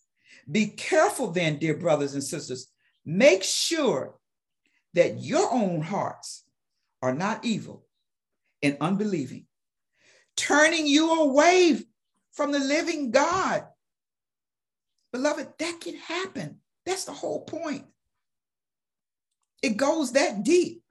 be 0.51 0.67
careful 0.67 1.31
then, 1.31 1.59
dear 1.59 1.77
brothers 1.77 2.13
and 2.13 2.23
sisters, 2.23 2.67
make 3.05 3.45
sure 3.45 4.15
that 4.95 5.21
your 5.21 5.49
own 5.49 5.81
hearts 5.81 6.43
are 7.01 7.13
not 7.13 7.45
evil 7.45 7.82
and 8.63 8.77
unbelieving, 8.81 9.45
turning 10.35 10.87
you 10.87 11.21
away 11.21 11.79
from 12.31 12.51
the 12.51 12.59
living 12.59 13.11
God. 13.11 13.65
Beloved, 15.11 15.47
that 15.59 15.79
can 15.81 15.95
happen. 15.97 16.59
That's 16.85 17.05
the 17.05 17.11
whole 17.11 17.43
point. 17.43 17.85
It 19.61 19.77
goes 19.77 20.13
that 20.13 20.43
deep. 20.43 20.81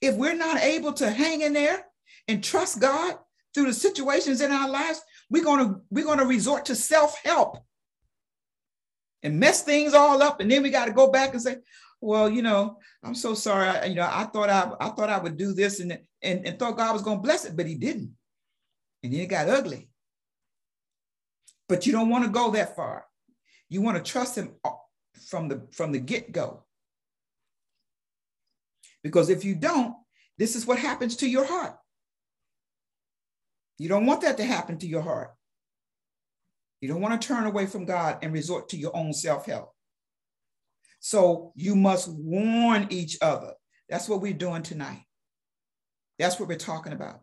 If 0.00 0.16
we're 0.16 0.34
not 0.34 0.60
able 0.60 0.92
to 0.94 1.10
hang 1.10 1.42
in 1.42 1.52
there 1.52 1.84
and 2.26 2.42
trust 2.42 2.80
God 2.80 3.16
through 3.54 3.66
the 3.66 3.72
situations 3.72 4.40
in 4.40 4.50
our 4.50 4.68
lives, 4.68 5.00
we're 5.30 5.44
going 5.44 5.66
to 5.66 5.80
we're 5.90 6.04
going 6.04 6.18
to 6.18 6.26
resort 6.26 6.66
to 6.66 6.74
self-help 6.74 7.58
and 9.22 9.40
mess 9.40 9.62
things 9.62 9.94
all 9.94 10.22
up 10.22 10.40
and 10.40 10.50
then 10.50 10.62
we 10.62 10.70
got 10.70 10.86
to 10.86 10.92
go 10.92 11.10
back 11.10 11.32
and 11.32 11.42
say 11.42 11.56
well 12.00 12.28
you 12.28 12.42
know 12.42 12.78
i'm 13.02 13.14
so 13.14 13.34
sorry 13.34 13.68
I, 13.68 13.84
you 13.86 13.94
know 13.94 14.08
i 14.10 14.24
thought 14.24 14.50
i 14.50 14.70
i 14.80 14.88
thought 14.90 15.10
i 15.10 15.18
would 15.18 15.36
do 15.36 15.52
this 15.52 15.80
and 15.80 15.98
and, 16.22 16.46
and 16.46 16.58
thought 16.58 16.76
god 16.76 16.92
was 16.92 17.02
going 17.02 17.18
to 17.18 17.22
bless 17.22 17.44
it 17.44 17.56
but 17.56 17.66
he 17.66 17.74
didn't 17.74 18.12
and 19.02 19.12
then 19.12 19.20
it 19.20 19.26
got 19.26 19.48
ugly 19.48 19.88
but 21.68 21.86
you 21.86 21.92
don't 21.92 22.08
want 22.08 22.24
to 22.24 22.30
go 22.30 22.50
that 22.50 22.76
far 22.76 23.04
you 23.68 23.82
want 23.82 23.96
to 23.96 24.12
trust 24.12 24.36
him 24.36 24.54
from 25.26 25.48
the 25.48 25.66
from 25.72 25.92
the 25.92 25.98
get-go 25.98 26.64
because 29.02 29.30
if 29.30 29.44
you 29.44 29.54
don't, 29.54 29.94
this 30.36 30.56
is 30.56 30.66
what 30.66 30.78
happens 30.78 31.16
to 31.16 31.28
your 31.28 31.44
heart. 31.44 31.76
You 33.78 33.88
don't 33.88 34.06
want 34.06 34.22
that 34.22 34.36
to 34.38 34.44
happen 34.44 34.78
to 34.78 34.86
your 34.86 35.02
heart. 35.02 35.30
You 36.80 36.88
don't 36.88 37.00
want 37.00 37.20
to 37.20 37.26
turn 37.26 37.46
away 37.46 37.66
from 37.66 37.84
God 37.84 38.18
and 38.22 38.32
resort 38.32 38.68
to 38.70 38.76
your 38.76 38.96
own 38.96 39.12
self 39.12 39.46
help. 39.46 39.72
So 41.00 41.52
you 41.54 41.76
must 41.76 42.08
warn 42.08 42.86
each 42.90 43.18
other. 43.22 43.52
That's 43.88 44.08
what 44.08 44.20
we're 44.20 44.32
doing 44.32 44.62
tonight. 44.62 45.02
That's 46.18 46.38
what 46.38 46.48
we're 46.48 46.56
talking 46.56 46.92
about. 46.92 47.20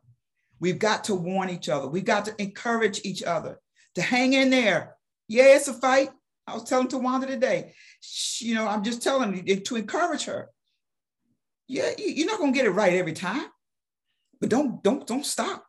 We've 0.60 0.80
got 0.80 1.04
to 1.06 1.16
warn 1.16 1.50
each 1.50 1.68
other. 1.68 1.88
We've 1.88 2.06
got 2.06 2.26
to 2.26 2.42
encourage 2.42 3.02
each 3.04 3.24
other 3.24 3.60
to 3.96 4.02
hang 4.02 4.34
in 4.34 4.50
there. 4.50 4.96
Yeah, 5.28 5.56
it's 5.56 5.68
a 5.68 5.74
fight. 5.74 6.10
I 6.48 6.54
was 6.54 6.64
telling 6.64 6.88
Tawanda 6.88 7.28
today, 7.28 7.74
you 8.40 8.56
know, 8.56 8.68
I'm 8.68 8.84
just 8.84 9.02
telling 9.02 9.46
you 9.46 9.60
to 9.60 9.76
encourage 9.76 10.26
her 10.26 10.50
yeah, 11.68 11.92
you're 11.98 12.28
not 12.28 12.40
gonna 12.40 12.52
get 12.52 12.66
it 12.66 12.72
right 12.72 12.94
every 12.94 13.14
time, 13.14 13.48
but 14.40 14.50
don't 14.50 14.84
don't 14.84 15.06
don't 15.08 15.26
stop. 15.26 15.66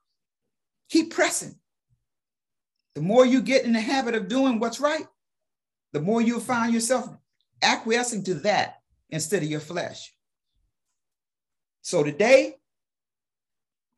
Keep 0.91 1.15
pressing. 1.15 1.55
The 2.95 3.03
more 3.03 3.27
you 3.27 3.43
get 3.43 3.65
in 3.65 3.73
the 3.73 3.81
habit 3.81 4.15
of 4.15 4.29
doing 4.29 4.59
what's 4.59 4.81
right, 4.81 5.07
the 5.93 6.01
more 6.01 6.21
you'll 6.21 6.41
find 6.41 6.73
yourself 6.73 7.09
acquiescing 7.63 8.25
to 8.25 8.35
that 8.35 8.77
instead 9.11 9.43
of 9.43 9.49
your 9.49 9.61
flesh. 9.61 10.13
So 11.83 12.03
today, 12.03 12.57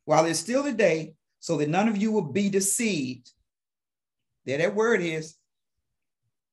while 0.05 0.25
it's 0.27 0.39
still 0.39 0.63
the 0.63 0.73
day, 0.73 1.15
so 1.41 1.57
that 1.59 1.69
none 1.69 1.89
of 1.89 1.97
you 1.97 2.13
will 2.13 2.33
be 2.33 2.49
deceived. 2.49 3.31
There, 4.45 4.59
that 4.59 4.75
word 4.75 5.01
is 5.01 5.37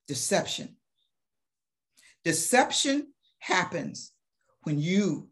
deception. 0.07 0.75
Deception 2.23 3.07
happens 3.39 4.11
when 4.63 4.79
you 4.79 5.29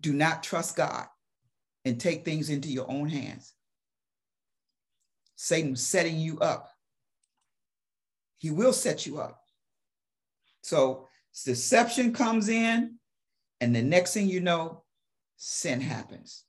do 0.00 0.12
not 0.12 0.42
trust 0.42 0.76
God 0.76 1.06
and 1.84 2.00
take 2.00 2.24
things 2.24 2.50
into 2.50 2.68
your 2.68 2.90
own 2.90 3.08
hands. 3.08 3.52
Satan's 5.36 5.84
setting 5.84 6.18
you 6.18 6.38
up. 6.38 6.70
He 8.38 8.50
will 8.50 8.72
set 8.72 9.06
you 9.06 9.18
up. 9.18 9.41
So 10.62 11.08
deception 11.44 12.12
comes 12.14 12.48
in, 12.48 12.96
and 13.60 13.74
the 13.74 13.82
next 13.82 14.14
thing 14.14 14.28
you 14.28 14.40
know, 14.40 14.84
sin 15.36 15.80
happens. 15.80 16.44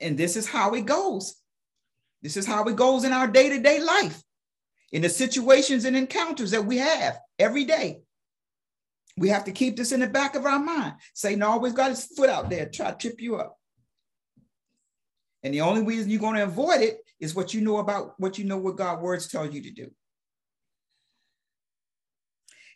And 0.00 0.16
this 0.16 0.36
is 0.36 0.46
how 0.48 0.74
it 0.74 0.86
goes. 0.86 1.36
This 2.22 2.36
is 2.36 2.46
how 2.46 2.64
it 2.64 2.76
goes 2.76 3.04
in 3.04 3.12
our 3.12 3.26
day 3.26 3.50
to 3.50 3.60
day 3.60 3.80
life. 3.80 4.22
in 4.92 5.02
the 5.02 5.08
situations 5.08 5.84
and 5.84 5.96
encounters 5.96 6.50
that 6.50 6.64
we 6.64 6.78
have 6.78 7.18
every 7.38 7.64
day. 7.64 8.00
We 9.16 9.28
have 9.28 9.44
to 9.44 9.52
keep 9.52 9.76
this 9.76 9.92
in 9.92 10.00
the 10.00 10.06
back 10.06 10.34
of 10.34 10.46
our 10.46 10.58
mind. 10.58 10.94
Satan 11.14 11.42
always 11.42 11.72
got 11.72 11.90
his 11.90 12.04
foot 12.04 12.30
out 12.30 12.50
there, 12.50 12.66
try 12.66 12.90
to 12.90 12.96
trip 12.96 13.20
you 13.20 13.36
up. 13.36 13.56
And 15.42 15.54
the 15.54 15.60
only 15.62 15.82
reason 15.82 16.10
you're 16.10 16.20
going 16.20 16.36
to 16.36 16.44
avoid 16.44 16.80
it 16.80 16.98
is 17.18 17.34
what 17.34 17.54
you 17.54 17.60
know 17.60 17.78
about 17.78 18.14
what 18.18 18.38
you 18.38 18.44
know 18.44 18.58
what 18.58 18.76
God's 18.76 19.02
words 19.02 19.28
tell 19.28 19.46
you 19.46 19.62
to 19.62 19.70
do. 19.70 19.90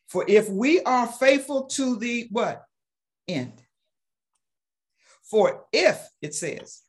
For 0.09 0.25
if 0.29 0.49
we 0.49 0.81
are 0.83 1.07
faithful 1.07 1.65
to 1.65 1.97
the 1.97 2.29
what? 2.31 2.65
End. 3.27 3.61
For 5.23 5.65
if 5.73 6.01
it 6.21 6.35
says 6.35 6.83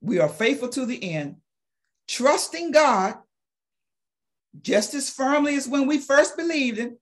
we 0.00 0.20
are 0.20 0.28
faithful 0.28 0.68
to 0.70 0.86
the 0.86 1.12
end, 1.12 1.36
trusting 2.06 2.70
God 2.70 3.16
just 4.62 4.94
as 4.94 5.10
firmly 5.10 5.56
as 5.56 5.68
when 5.68 5.86
we 5.86 5.98
first 5.98 6.36
believed 6.36 6.78
him, 6.78 6.96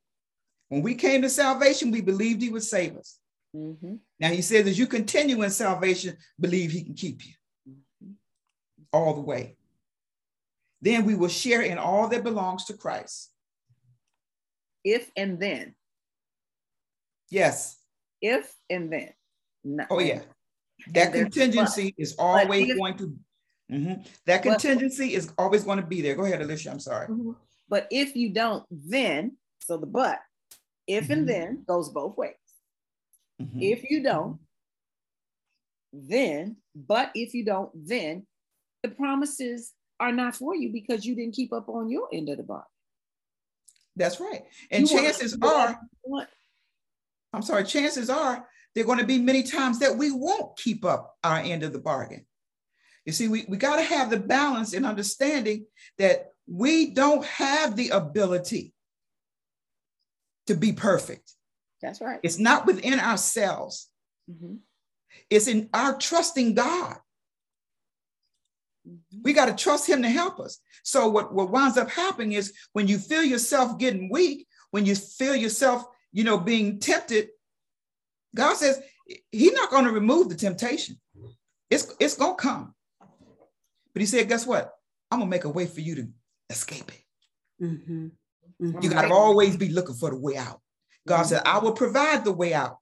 when 0.68 0.82
we 0.82 0.94
came 0.94 1.22
to 1.22 1.30
salvation, 1.30 1.90
we 1.90 2.00
believed 2.00 2.42
he 2.42 2.48
would 2.48 2.64
save 2.64 2.96
us. 2.96 3.18
Mm-hmm. 3.54 3.96
Now 4.18 4.28
he 4.30 4.42
says, 4.42 4.66
as 4.66 4.78
you 4.78 4.86
continue 4.86 5.42
in 5.42 5.50
salvation, 5.50 6.16
believe 6.40 6.72
he 6.72 6.82
can 6.82 6.94
keep 6.94 7.24
you 7.24 7.34
mm-hmm. 7.68 8.12
all 8.92 9.14
the 9.14 9.20
way. 9.20 9.56
Then 10.82 11.04
we 11.04 11.14
will 11.14 11.28
share 11.28 11.62
in 11.62 11.78
all 11.78 12.08
that 12.08 12.24
belongs 12.24 12.64
to 12.66 12.74
Christ. 12.74 13.30
If 14.86 15.10
and 15.16 15.40
then. 15.40 15.74
Yes. 17.28 17.76
If 18.22 18.54
and 18.70 18.92
then. 18.92 19.10
No. 19.64 19.84
Oh, 19.90 19.98
yeah. 19.98 20.20
That 20.92 21.12
contingency 21.12 21.92
is 21.98 22.14
always 22.16 22.70
if, 22.70 22.78
going 22.78 22.96
to, 22.98 23.12
mm-hmm. 23.72 24.02
that 24.26 24.44
contingency 24.44 25.10
but, 25.10 25.18
is 25.18 25.32
always 25.36 25.64
going 25.64 25.80
to 25.80 25.86
be 25.86 26.02
there. 26.02 26.14
Go 26.14 26.24
ahead, 26.24 26.40
Alicia. 26.40 26.70
I'm 26.70 26.78
sorry. 26.78 27.08
Mm-hmm. 27.08 27.32
But 27.68 27.88
if 27.90 28.14
you 28.14 28.32
don't, 28.32 28.64
then, 28.70 29.36
so 29.60 29.76
the 29.76 29.86
but, 29.86 30.20
if 30.86 31.04
mm-hmm. 31.04 31.12
and 31.12 31.28
then 31.28 31.64
goes 31.66 31.88
both 31.88 32.16
ways. 32.16 32.34
Mm-hmm. 33.42 33.58
If 33.60 33.90
you 33.90 34.04
don't, 34.04 34.38
then, 35.92 36.58
but 36.76 37.10
if 37.16 37.34
you 37.34 37.44
don't, 37.44 37.70
then 37.74 38.24
the 38.84 38.90
promises 38.90 39.72
are 39.98 40.12
not 40.12 40.36
for 40.36 40.54
you 40.54 40.70
because 40.70 41.04
you 41.04 41.16
didn't 41.16 41.34
keep 41.34 41.52
up 41.52 41.68
on 41.68 41.88
your 41.88 42.08
end 42.12 42.28
of 42.28 42.36
the 42.36 42.44
bargain. 42.44 42.66
That's 43.96 44.20
right. 44.20 44.42
And 44.70 44.88
you 44.88 45.00
chances 45.00 45.36
are, 45.42 45.80
I'm 47.32 47.42
sorry, 47.42 47.64
chances 47.64 48.10
are 48.10 48.46
there 48.74 48.84
are 48.84 48.86
going 48.86 48.98
to 48.98 49.06
be 49.06 49.18
many 49.18 49.42
times 49.42 49.78
that 49.78 49.96
we 49.96 50.10
won't 50.10 50.56
keep 50.58 50.84
up 50.84 51.16
our 51.24 51.38
end 51.38 51.62
of 51.62 51.72
the 51.72 51.78
bargain. 51.78 52.26
You 53.06 53.12
see, 53.12 53.28
we, 53.28 53.46
we 53.48 53.56
got 53.56 53.76
to 53.76 53.82
have 53.82 54.10
the 54.10 54.18
balance 54.18 54.74
and 54.74 54.84
understanding 54.84 55.66
that 55.96 56.32
we 56.46 56.90
don't 56.90 57.24
have 57.24 57.76
the 57.76 57.88
ability 57.90 58.74
to 60.46 60.54
be 60.54 60.72
perfect. 60.72 61.32
That's 61.80 62.00
right. 62.00 62.20
It's 62.22 62.38
not 62.38 62.66
within 62.66 63.00
ourselves. 63.00 63.88
Mm-hmm. 64.30 64.56
It's 65.30 65.48
in 65.48 65.68
our 65.72 65.96
trusting 65.96 66.54
God. 66.54 66.96
We 69.26 69.32
got 69.32 69.46
to 69.46 69.64
trust 69.64 69.88
him 69.88 70.02
to 70.02 70.08
help 70.08 70.38
us. 70.38 70.60
So 70.84 71.08
what, 71.08 71.34
what 71.34 71.50
winds 71.50 71.76
up 71.76 71.90
happening 71.90 72.34
is 72.34 72.52
when 72.74 72.86
you 72.86 72.96
feel 72.96 73.24
yourself 73.24 73.76
getting 73.76 74.08
weak, 74.08 74.46
when 74.70 74.86
you 74.86 74.94
feel 74.94 75.34
yourself, 75.34 75.84
you 76.12 76.22
know, 76.22 76.38
being 76.38 76.78
tempted, 76.78 77.30
God 78.36 78.56
says 78.56 78.80
he's 79.32 79.52
not 79.52 79.70
going 79.70 79.84
to 79.84 79.90
remove 79.90 80.28
the 80.28 80.36
temptation. 80.36 81.00
It's, 81.70 81.92
it's 81.98 82.16
going 82.16 82.36
to 82.36 82.40
come. 82.40 82.74
But 83.92 84.00
he 84.00 84.06
said, 84.06 84.28
guess 84.28 84.46
what? 84.46 84.72
I'm 85.10 85.18
going 85.18 85.28
to 85.28 85.36
make 85.36 85.44
a 85.44 85.48
way 85.48 85.66
for 85.66 85.80
you 85.80 85.96
to 85.96 86.08
escape 86.48 86.92
it. 86.92 87.64
Mm-hmm. 87.64 88.06
Mm-hmm. 88.62 88.80
You 88.80 88.90
got 88.90 89.08
to 89.08 89.12
always 89.12 89.56
be 89.56 89.70
looking 89.70 89.96
for 89.96 90.10
the 90.10 90.20
way 90.20 90.36
out. 90.36 90.60
God 91.08 91.22
mm-hmm. 91.22 91.28
said, 91.30 91.42
I 91.44 91.58
will 91.58 91.72
provide 91.72 92.24
the 92.24 92.30
way 92.30 92.54
out 92.54 92.78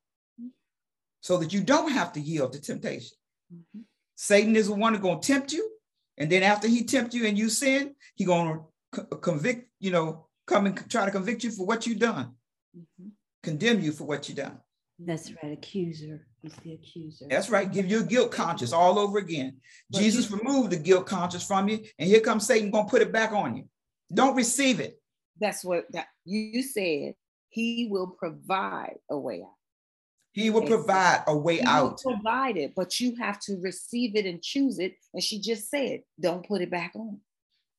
so 1.22 1.38
that 1.38 1.54
you 1.54 1.62
don't 1.62 1.92
have 1.92 2.12
to 2.12 2.20
yield 2.20 2.52
to 2.52 2.60
temptation. 2.60 3.16
Mm-hmm. 3.50 3.80
Satan 4.14 4.56
is 4.56 4.66
the 4.66 4.74
one 4.74 4.92
who's 4.92 5.00
going 5.00 5.22
to 5.22 5.26
tempt 5.26 5.50
you. 5.50 5.70
And 6.18 6.30
then 6.30 6.42
after 6.42 6.68
he 6.68 6.84
tempt 6.84 7.14
you 7.14 7.26
and 7.26 7.36
you 7.36 7.48
sin, 7.48 7.94
he 8.14 8.24
going 8.24 8.60
to 8.94 9.04
convict, 9.16 9.68
you 9.80 9.90
know, 9.90 10.26
come 10.46 10.66
and 10.66 10.90
try 10.90 11.04
to 11.04 11.10
convict 11.10 11.44
you 11.44 11.50
for 11.50 11.66
what 11.66 11.86
you've 11.86 11.98
done, 11.98 12.34
mm-hmm. 12.76 13.08
condemn 13.42 13.80
you 13.80 13.92
for 13.92 14.04
what 14.04 14.28
you've 14.28 14.38
done. 14.38 14.58
That's 14.98 15.30
right. 15.42 15.52
Accuser 15.52 16.26
He's 16.44 16.54
the 16.56 16.74
accuser. 16.74 17.24
That's 17.30 17.48
right. 17.48 17.72
Give 17.72 17.90
you 17.90 18.00
a 18.00 18.04
guilt 18.04 18.30
conscience 18.30 18.74
all 18.74 18.98
over 18.98 19.16
again. 19.16 19.56
But 19.88 20.00
Jesus 20.00 20.30
you, 20.30 20.36
removed 20.36 20.70
the 20.70 20.76
guilt 20.76 21.06
conscience 21.06 21.46
from 21.46 21.70
you, 21.70 21.80
and 21.98 22.06
here 22.06 22.20
comes 22.20 22.46
Satan 22.46 22.70
going 22.70 22.84
to 22.84 22.90
put 22.90 23.00
it 23.00 23.12
back 23.12 23.32
on 23.32 23.56
you. 23.56 23.64
Don't 24.12 24.36
receive 24.36 24.78
it. 24.78 25.00
That's 25.40 25.64
what 25.64 25.86
that 25.92 26.08
you 26.26 26.62
said. 26.62 27.14
He 27.48 27.88
will 27.90 28.08
provide 28.08 28.96
a 29.10 29.18
way 29.18 29.40
out. 29.40 29.56
He 30.34 30.50
will 30.50 30.66
provide 30.66 31.22
a 31.28 31.36
way 31.36 31.58
he 31.58 31.62
out. 31.62 32.00
provide 32.02 32.56
it, 32.56 32.74
but 32.74 32.98
you 32.98 33.14
have 33.20 33.38
to 33.42 33.56
receive 33.60 34.16
it 34.16 34.26
and 34.26 34.42
choose 34.42 34.80
it. 34.80 34.96
And 35.12 35.22
she 35.22 35.40
just 35.40 35.70
said, 35.70 36.00
don't 36.20 36.46
put 36.46 36.60
it 36.60 36.72
back 36.72 36.90
on. 36.96 37.20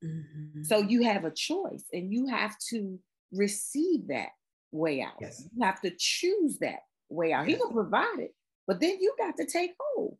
Mm-hmm. 0.01 0.63
So 0.63 0.77
you 0.77 1.03
have 1.03 1.25
a 1.25 1.31
choice 1.31 1.83
and 1.91 2.13
you 2.13 2.27
have 2.27 2.55
to 2.69 2.97
receive 3.33 4.07
that 4.07 4.29
way 4.71 5.01
out. 5.01 5.15
Yes. 5.19 5.45
You 5.53 5.65
have 5.65 5.81
to 5.81 5.91
choose 5.97 6.59
that 6.59 6.79
way 7.09 7.33
out. 7.33 7.45
Yes. 7.45 7.57
He 7.57 7.61
will 7.61 7.73
provide 7.73 8.19
it, 8.19 8.33
but 8.65 8.79
then 8.79 8.99
you 9.01 9.13
got 9.17 9.35
to 9.35 9.45
take 9.45 9.71
hold. 9.77 10.17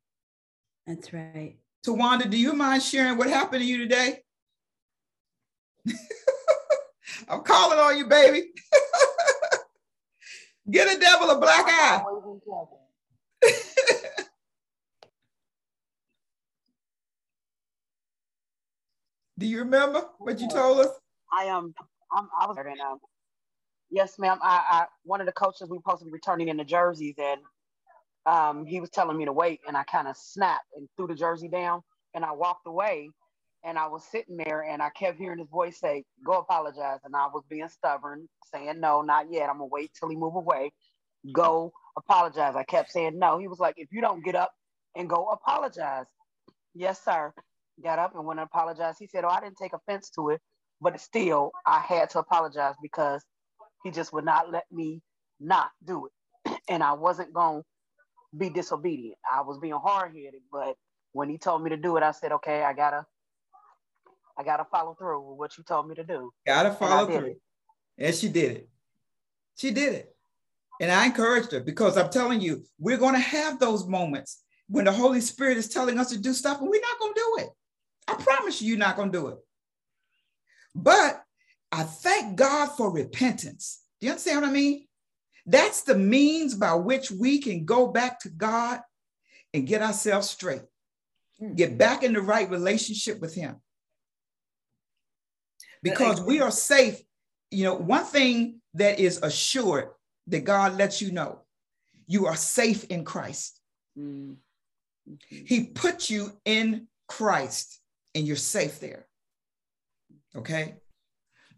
That's 0.85 1.13
right. 1.13 1.55
Tawanda, 1.87 2.29
do 2.29 2.37
you 2.37 2.51
mind 2.51 2.83
sharing 2.83 3.17
what 3.17 3.29
happened 3.29 3.61
to 3.61 3.67
you 3.67 3.77
today? 3.77 4.19
I'm 7.29 7.43
calling 7.43 7.79
on 7.79 7.97
you, 7.97 8.07
baby. 8.07 8.47
Get 10.69 10.95
a 10.95 10.99
devil 10.99 11.29
a 11.29 11.39
black 11.39 11.65
eye. 11.67 12.03
Do 19.37 19.45
you 19.45 19.59
remember 19.59 20.05
what 20.17 20.39
you 20.39 20.47
told 20.47 20.79
us? 20.79 20.89
I 21.37 21.43
am. 21.45 21.73
Um, 22.15 22.29
I 22.39 22.47
was 22.47 22.57
and 22.57 22.79
um, 22.79 22.99
yes, 23.91 24.17
ma'am. 24.17 24.39
I, 24.41 24.63
I 24.69 24.85
one 25.03 25.19
of 25.19 25.27
the 25.27 25.33
coaches 25.33 25.69
we 25.69 25.77
supposed 25.77 25.99
to 25.99 26.05
be 26.05 26.11
returning 26.11 26.47
in 26.47 26.57
the 26.57 26.63
jerseys, 26.63 27.15
and 27.17 27.41
um, 28.25 28.65
he 28.65 28.79
was 28.79 28.89
telling 28.89 29.17
me 29.17 29.25
to 29.25 29.33
wait, 29.33 29.59
and 29.67 29.75
I 29.77 29.83
kind 29.83 30.07
of 30.07 30.15
snapped 30.17 30.65
and 30.75 30.87
threw 30.97 31.07
the 31.07 31.15
jersey 31.15 31.49
down, 31.49 31.81
and 32.13 32.23
I 32.25 32.31
walked 32.31 32.65
away, 32.65 33.09
and 33.65 33.79
I 33.79 33.87
was 33.87 34.05
sitting 34.05 34.37
there 34.37 34.63
and 34.63 34.83
I 34.83 34.91
kept 34.91 35.19
hearing 35.19 35.39
his 35.39 35.49
voice 35.49 35.79
say, 35.79 36.05
Go 36.25 36.33
apologize. 36.39 36.99
And 37.05 37.15
I 37.15 37.27
was 37.27 37.43
being 37.49 37.69
stubborn, 37.69 38.29
saying, 38.53 38.81
No, 38.81 39.03
not 39.03 39.27
yet. 39.31 39.49
I'm 39.49 39.59
going 39.59 39.69
to 39.71 39.73
wait 39.73 39.91
till 39.99 40.09
he 40.09 40.17
move 40.17 40.35
away. 40.35 40.73
Go 41.33 41.73
apologize. 41.97 42.55
I 42.55 42.63
kept 42.63 42.91
saying, 42.91 43.19
No. 43.19 43.39
He 43.39 43.47
was 43.49 43.59
like, 43.59 43.75
If 43.77 43.89
you 43.91 44.01
don't 44.01 44.25
get 44.25 44.35
up 44.35 44.51
and 44.95 45.09
go 45.09 45.27
apologize. 45.29 46.05
Yes, 46.75 47.03
sir. 47.05 47.33
Got 47.83 47.99
up 47.99 48.15
and 48.15 48.25
went 48.25 48.39
and 48.41 48.47
apologized. 48.47 48.97
He 48.99 49.07
said, 49.07 49.25
Oh, 49.25 49.29
I 49.29 49.41
didn't 49.41 49.57
take 49.61 49.73
offense 49.73 50.11
to 50.11 50.29
it, 50.31 50.41
but 50.81 50.99
still, 51.01 51.51
I 51.67 51.79
had 51.81 52.11
to 52.11 52.19
apologize 52.19 52.75
because 52.81 53.23
he 53.83 53.91
just 53.91 54.13
would 54.13 54.25
not 54.25 54.51
let 54.51 54.65
me 54.71 55.01
not 55.39 55.69
do 55.85 56.07
it. 56.07 56.13
And 56.69 56.83
I 56.83 56.93
wasn't 56.93 57.33
going 57.33 57.61
to 58.19 58.37
be 58.39 58.49
disobedient. 58.49 59.17
I 59.31 59.41
was 59.41 59.59
being 59.59 59.73
hard 59.83 60.13
headed, 60.15 60.41
but 60.51 60.75
when 61.13 61.29
he 61.29 61.37
told 61.39 61.63
me 61.63 61.71
to 61.71 61.77
do 61.77 61.97
it, 61.97 62.03
I 62.03 62.11
said, 62.11 62.31
Okay, 62.33 62.63
I 62.63 62.73
got 62.73 62.91
to 62.91 63.05
I 64.37 64.43
gotta 64.43 64.65
follow 64.65 64.95
through 64.95 65.29
with 65.29 65.37
what 65.37 65.57
you 65.57 65.63
told 65.63 65.87
me 65.87 65.95
to 65.95 66.03
do. 66.03 66.31
Gotta 66.45 66.71
follow 66.71 67.07
and 67.07 67.17
through. 67.17 67.35
And 67.97 68.15
she 68.15 68.29
did 68.29 68.57
it. 68.57 68.69
She 69.55 69.71
did 69.71 69.93
it. 69.93 70.15
And 70.81 70.91
I 70.91 71.05
encouraged 71.05 71.51
her 71.53 71.61
because 71.61 71.97
I'm 71.97 72.09
telling 72.09 72.41
you, 72.41 72.63
we're 72.77 72.97
going 72.97 73.13
to 73.13 73.19
have 73.19 73.59
those 73.59 73.87
moments 73.87 74.43
when 74.67 74.85
the 74.85 74.91
Holy 74.91 75.21
Spirit 75.21 75.57
is 75.57 75.69
telling 75.69 75.97
us 75.97 76.09
to 76.09 76.19
do 76.19 76.33
stuff 76.33 76.59
and 76.59 76.69
we're 76.69 76.81
not 76.81 76.99
going 76.99 77.13
to 77.13 77.19
do 77.19 77.43
it. 77.43 77.49
I 78.07 78.13
promise 78.15 78.61
you, 78.61 78.69
you're 78.69 78.77
not 78.77 78.97
going 78.97 79.11
to 79.11 79.17
do 79.17 79.27
it. 79.27 79.37
But 80.73 81.23
I 81.71 81.83
thank 81.83 82.35
God 82.35 82.67
for 82.75 82.91
repentance. 82.91 83.81
Do 83.99 84.07
you 84.07 84.11
understand 84.11 84.41
what 84.41 84.49
I 84.49 84.53
mean? 84.53 84.85
That's 85.45 85.83
the 85.83 85.95
means 85.95 86.55
by 86.55 86.73
which 86.73 87.09
we 87.09 87.39
can 87.39 87.65
go 87.65 87.87
back 87.87 88.19
to 88.21 88.29
God 88.29 88.81
and 89.53 89.67
get 89.67 89.81
ourselves 89.81 90.29
straight, 90.29 90.63
mm. 91.41 91.55
get 91.55 91.77
back 91.77 92.03
in 92.03 92.13
the 92.13 92.21
right 92.21 92.49
relationship 92.49 93.21
with 93.21 93.33
Him 93.33 93.61
because 95.85 96.21
we 96.21 96.41
are 96.41 96.51
safe. 96.51 97.01
You 97.51 97.65
know, 97.65 97.75
one 97.75 98.03
thing 98.03 98.61
that 98.73 98.99
is 98.99 99.19
assured 99.21 99.89
that 100.27 100.43
God 100.43 100.77
lets 100.77 101.01
you 101.01 101.11
know 101.11 101.41
you 102.07 102.25
are 102.25 102.35
safe 102.35 102.85
in 102.85 103.05
Christ. 103.05 103.59
Mm-hmm. 103.97 104.33
He 105.29 105.65
put 105.65 106.09
you 106.09 106.31
in 106.45 106.87
Christ 107.07 107.79
and 108.15 108.25
you're 108.25 108.35
safe 108.35 108.79
there. 108.79 109.07
Okay. 110.35 110.75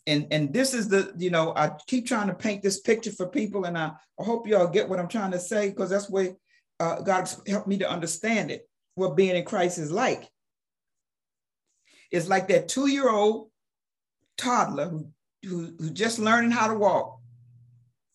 And, 0.06 0.28
and 0.32 0.54
this 0.54 0.74
is 0.74 0.88
the, 0.88 1.14
you 1.18 1.30
know, 1.30 1.54
I 1.56 1.72
keep 1.88 2.06
trying 2.08 2.28
to 2.28 2.34
paint 2.34 2.64
this 2.64 2.80
picture 2.80 3.12
for 3.12 3.28
people, 3.28 3.66
and 3.66 3.78
I, 3.78 3.92
I 4.20 4.24
hope 4.24 4.48
y'all 4.48 4.68
get 4.68 4.88
what 4.88 5.00
I'm 5.00 5.10
trying 5.10 5.32
to 5.32 5.40
say 5.40 5.70
because 5.70 5.90
that's 5.90 6.10
where 6.10 6.36
uh, 6.80 7.02
God's 7.02 7.42
helped 7.48 7.68
me 7.68 7.78
to 7.80 7.90
understand 7.90 8.52
it, 8.52 8.70
what 8.96 9.18
being 9.18 9.36
in 9.36 9.44
Christ 9.44 9.78
is 9.80 9.92
like. 9.92 10.30
It's 12.12 12.30
like 12.30 12.48
that 12.48 12.70
two 12.70 12.88
year 12.88 13.10
old 13.10 13.50
toddler 14.38 14.90
who, 14.90 15.08
who, 15.44 15.74
who 15.80 15.90
just 15.90 16.20
learning 16.20 16.52
how 16.52 16.68
to 16.68 16.74
walk, 16.74 17.20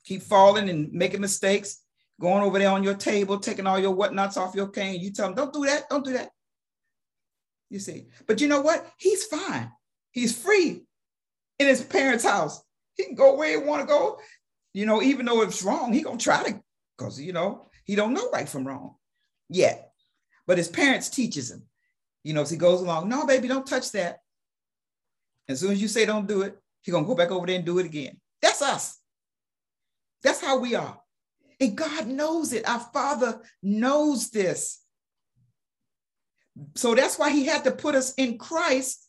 keep 0.05 0.23
falling 0.23 0.69
and 0.69 0.93
making 0.93 1.21
mistakes, 1.21 1.81
going 2.21 2.43
over 2.43 2.59
there 2.59 2.71
on 2.71 2.85
your 2.85 2.95
table, 2.95 3.39
taking 3.39 3.67
all 3.67 3.79
your 3.79 3.95
whatnots 3.95 4.37
off 4.37 4.55
your 4.55 4.69
cane, 4.69 5.01
you 5.01 5.13
tell 5.13 5.27
them, 5.27 5.35
don't 5.35 5.53
do 5.53 5.65
that, 5.67 5.89
don't 5.91 6.05
do 6.05 6.13
that. 6.13 6.31
You 7.69 7.79
see, 7.79 8.09
but 8.27 8.41
you 8.41 8.49
know 8.49 8.61
what? 8.61 8.87
He's 8.99 9.25
fine. 9.25 9.73
He's 10.11 10.37
free 10.37 10.85
in 11.59 11.67
his 11.67 11.83
parents' 11.83 12.25
house. 12.25 12.63
He 12.97 13.05
can 13.05 13.15
go 13.15 13.35
where 13.35 13.49
he 13.49 13.57
want 13.57 13.81
to 13.81 13.87
go. 13.87 14.19
You 14.75 14.87
know, 14.87 15.03
even 15.03 15.27
though 15.27 15.43
it's 15.43 15.63
wrong, 15.63 15.93
he 15.93 16.03
gonna 16.03 16.19
try 16.19 16.43
to, 16.45 16.61
because 16.97 17.21
you 17.21 17.33
know, 17.33 17.69
he 17.85 17.95
don't 17.95 18.15
know 18.15 18.31
right 18.31 18.49
from 18.49 18.67
wrong 18.67 18.97
yet. 19.49 19.93
But 20.47 20.59
his 20.59 20.69
parents 20.69 21.09
teaches 21.09 21.51
him. 21.51 21.63
You 22.25 22.35
know, 22.35 22.43
as 22.43 22.51
he 22.51 22.57
goes 22.57 22.81
along, 22.81 23.09
no, 23.09 23.27
baby, 23.27 23.49
don't 23.49 23.67
touch 23.67 23.91
that. 23.93 24.19
As 25.49 25.61
soon 25.61 25.73
as 25.73 25.83
you 25.83 25.89
say 25.89 26.07
don't 26.07 26.29
do 26.29 26.43
it, 26.43 26.59
he 26.83 26.91
gonna 26.91 27.07
go 27.07 27.15
back 27.15 27.31
over 27.31 27.47
there 27.47 27.57
and 27.57 27.65
do 27.65 27.79
it 27.79 27.87
again. 27.87 28.21
That's 28.41 28.63
us. 28.63 28.99
That's 30.23 30.41
how 30.41 30.59
we 30.59 30.75
are. 30.75 30.99
And 31.61 31.77
God 31.77 32.07
knows 32.07 32.53
it. 32.53 32.69
Our 32.69 32.81
Father 32.81 33.41
knows 33.63 34.31
this. 34.31 34.81
So 36.75 36.95
that's 36.95 37.19
why 37.19 37.31
he 37.31 37.47
had 37.47 37.65
to 37.65 37.71
put 37.71 37.95
us 37.95 38.15
in 38.15 38.39
Christ 38.39 39.09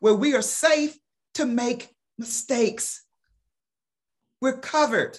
where 0.00 0.14
we 0.14 0.34
are 0.34 0.42
safe 0.42 0.96
to 1.34 1.46
make 1.46 1.88
mistakes. 2.18 3.04
We're 4.40 4.58
covered. 4.58 5.18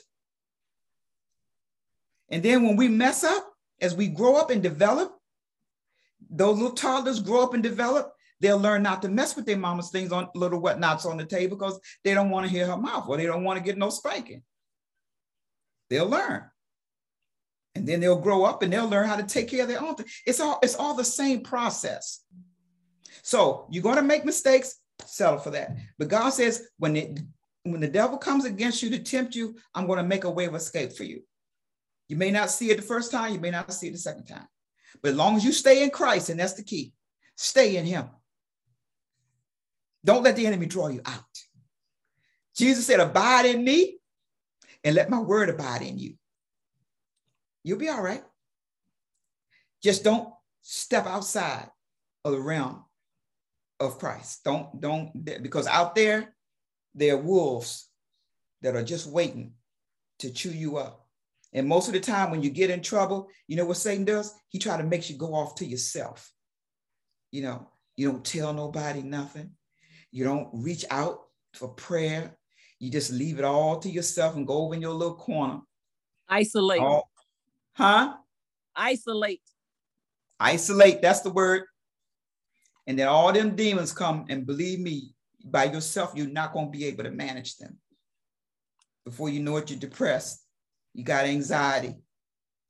And 2.29 2.43
then 2.43 2.63
when 2.63 2.75
we 2.75 2.87
mess 2.87 3.23
up, 3.23 3.51
as 3.81 3.95
we 3.95 4.07
grow 4.07 4.35
up 4.35 4.49
and 4.49 4.61
develop, 4.61 5.17
those 6.29 6.57
little 6.57 6.75
toddlers 6.75 7.19
grow 7.19 7.43
up 7.43 7.53
and 7.53 7.63
develop, 7.63 8.13
they'll 8.39 8.59
learn 8.59 8.83
not 8.83 9.01
to 9.01 9.09
mess 9.09 9.35
with 9.35 9.45
their 9.45 9.57
mama's 9.57 9.89
things 9.89 10.11
on 10.11 10.29
little 10.35 10.59
whatnots 10.59 11.05
on 11.05 11.17
the 11.17 11.25
table 11.25 11.57
because 11.57 11.79
they 12.03 12.13
don't 12.13 12.29
want 12.29 12.45
to 12.45 12.51
hear 12.51 12.67
her 12.67 12.77
mouth 12.77 13.07
or 13.07 13.17
they 13.17 13.25
don't 13.25 13.43
want 13.43 13.57
to 13.57 13.63
get 13.63 13.77
no 13.77 13.89
spanking. 13.89 14.43
They'll 15.89 16.09
learn. 16.09 16.43
And 17.75 17.87
then 17.87 17.99
they'll 17.99 18.15
grow 18.19 18.43
up 18.43 18.63
and 18.63 18.71
they'll 18.71 18.89
learn 18.89 19.07
how 19.07 19.17
to 19.17 19.23
take 19.23 19.49
care 19.49 19.63
of 19.63 19.67
their 19.67 19.81
own 19.81 19.95
thing. 19.95 20.05
It's 20.25 20.39
all, 20.39 20.59
it's 20.63 20.75
all 20.75 20.95
the 20.95 21.03
same 21.03 21.41
process. 21.41 22.23
So 23.21 23.67
you're 23.69 23.83
going 23.83 23.97
to 23.97 24.01
make 24.01 24.23
mistakes, 24.25 24.75
settle 25.05 25.39
for 25.39 25.51
that. 25.51 25.75
But 25.97 26.07
God 26.07 26.29
says, 26.29 26.67
when 26.77 26.95
it 26.95 27.19
when 27.65 27.81
the 27.81 27.87
devil 27.87 28.17
comes 28.17 28.45
against 28.45 28.83
you 28.83 28.91
to 28.91 28.99
tempt 28.99 29.35
you, 29.35 29.55
I'm 29.73 29.87
going 29.87 29.97
to 29.97 30.03
make 30.03 30.23
a 30.23 30.29
way 30.29 30.45
of 30.45 30.53
escape 30.53 30.93
for 30.93 31.03
you. 31.03 31.23
You 32.07 32.15
may 32.15 32.29
not 32.29 32.51
see 32.51 32.69
it 32.69 32.75
the 32.75 32.83
first 32.83 33.11
time, 33.11 33.33
you 33.33 33.39
may 33.39 33.49
not 33.49 33.73
see 33.73 33.87
it 33.87 33.91
the 33.91 33.97
second 33.97 34.25
time. 34.25 34.47
But 35.01 35.09
as 35.09 35.17
long 35.17 35.35
as 35.35 35.43
you 35.43 35.51
stay 35.51 35.83
in 35.83 35.89
Christ, 35.89 36.29
and 36.29 36.39
that's 36.39 36.53
the 36.53 36.63
key, 36.63 36.93
stay 37.35 37.77
in 37.77 37.85
Him. 37.85 38.09
Don't 40.05 40.23
let 40.23 40.35
the 40.35 40.47
enemy 40.47 40.67
draw 40.67 40.87
you 40.87 41.01
out. 41.05 41.23
Jesus 42.55 42.85
said, 42.85 42.99
Abide 42.99 43.47
in 43.47 43.63
me 43.63 43.97
and 44.83 44.95
let 44.95 45.09
my 45.09 45.19
word 45.19 45.49
abide 45.49 45.81
in 45.81 45.97
you. 45.97 46.13
You'll 47.63 47.79
be 47.79 47.89
all 47.89 48.01
right. 48.01 48.23
Just 49.83 50.03
don't 50.03 50.29
step 50.61 51.07
outside 51.07 51.69
of 52.23 52.31
the 52.31 52.39
realm 52.39 52.85
of 53.79 53.99
Christ. 53.99 54.43
Don't, 54.43 54.79
don't, 54.79 55.25
because 55.41 55.67
out 55.67 55.95
there, 55.95 56.35
there 56.93 57.15
are 57.15 57.21
wolves 57.21 57.89
that 58.61 58.75
are 58.75 58.83
just 58.83 59.07
waiting 59.07 59.53
to 60.19 60.31
chew 60.31 60.51
you 60.51 60.77
up. 60.77 61.05
And 61.53 61.67
most 61.67 61.87
of 61.87 61.93
the 61.93 61.99
time, 61.99 62.31
when 62.31 62.43
you 62.43 62.49
get 62.49 62.69
in 62.69 62.81
trouble, 62.81 63.29
you 63.47 63.55
know 63.55 63.65
what 63.65 63.77
Satan 63.77 64.05
does? 64.05 64.33
He 64.49 64.59
try 64.59 64.77
to 64.77 64.83
make 64.83 65.09
you 65.09 65.17
go 65.17 65.33
off 65.33 65.55
to 65.55 65.65
yourself. 65.65 66.31
You 67.31 67.43
know, 67.43 67.69
you 67.95 68.11
don't 68.11 68.23
tell 68.25 68.53
nobody 68.53 69.01
nothing. 69.01 69.51
You 70.15 70.23
don't 70.23 70.47
reach 70.53 70.85
out 70.89 71.19
for 71.53 71.67
prayer. 71.67 72.37
You 72.79 72.89
just 72.89 73.11
leave 73.11 73.37
it 73.37 73.43
all 73.43 73.79
to 73.79 73.89
yourself 73.89 74.35
and 74.35 74.47
go 74.47 74.53
over 74.63 74.73
in 74.73 74.81
your 74.81 74.93
little 74.93 75.15
corner. 75.15 75.59
Isolate. 76.29 76.81
Huh? 77.73 78.13
Isolate. 78.73 79.41
Isolate. 80.39 81.01
That's 81.01 81.19
the 81.19 81.31
word. 81.31 81.63
And 82.87 82.97
then 82.97 83.09
all 83.09 83.33
them 83.33 83.57
demons 83.57 83.91
come 83.91 84.25
and 84.29 84.45
believe 84.45 84.79
me, 84.79 85.11
by 85.43 85.65
yourself, 85.65 86.13
you're 86.15 86.27
not 86.27 86.53
going 86.53 86.71
to 86.71 86.77
be 86.77 86.85
able 86.85 87.03
to 87.03 87.11
manage 87.11 87.57
them. 87.57 87.77
Before 89.03 89.27
you 89.29 89.41
know 89.41 89.57
it, 89.57 89.69
you're 89.69 89.79
depressed 89.79 90.45
you 90.95 91.03
got 91.03 91.25
anxiety, 91.25 91.93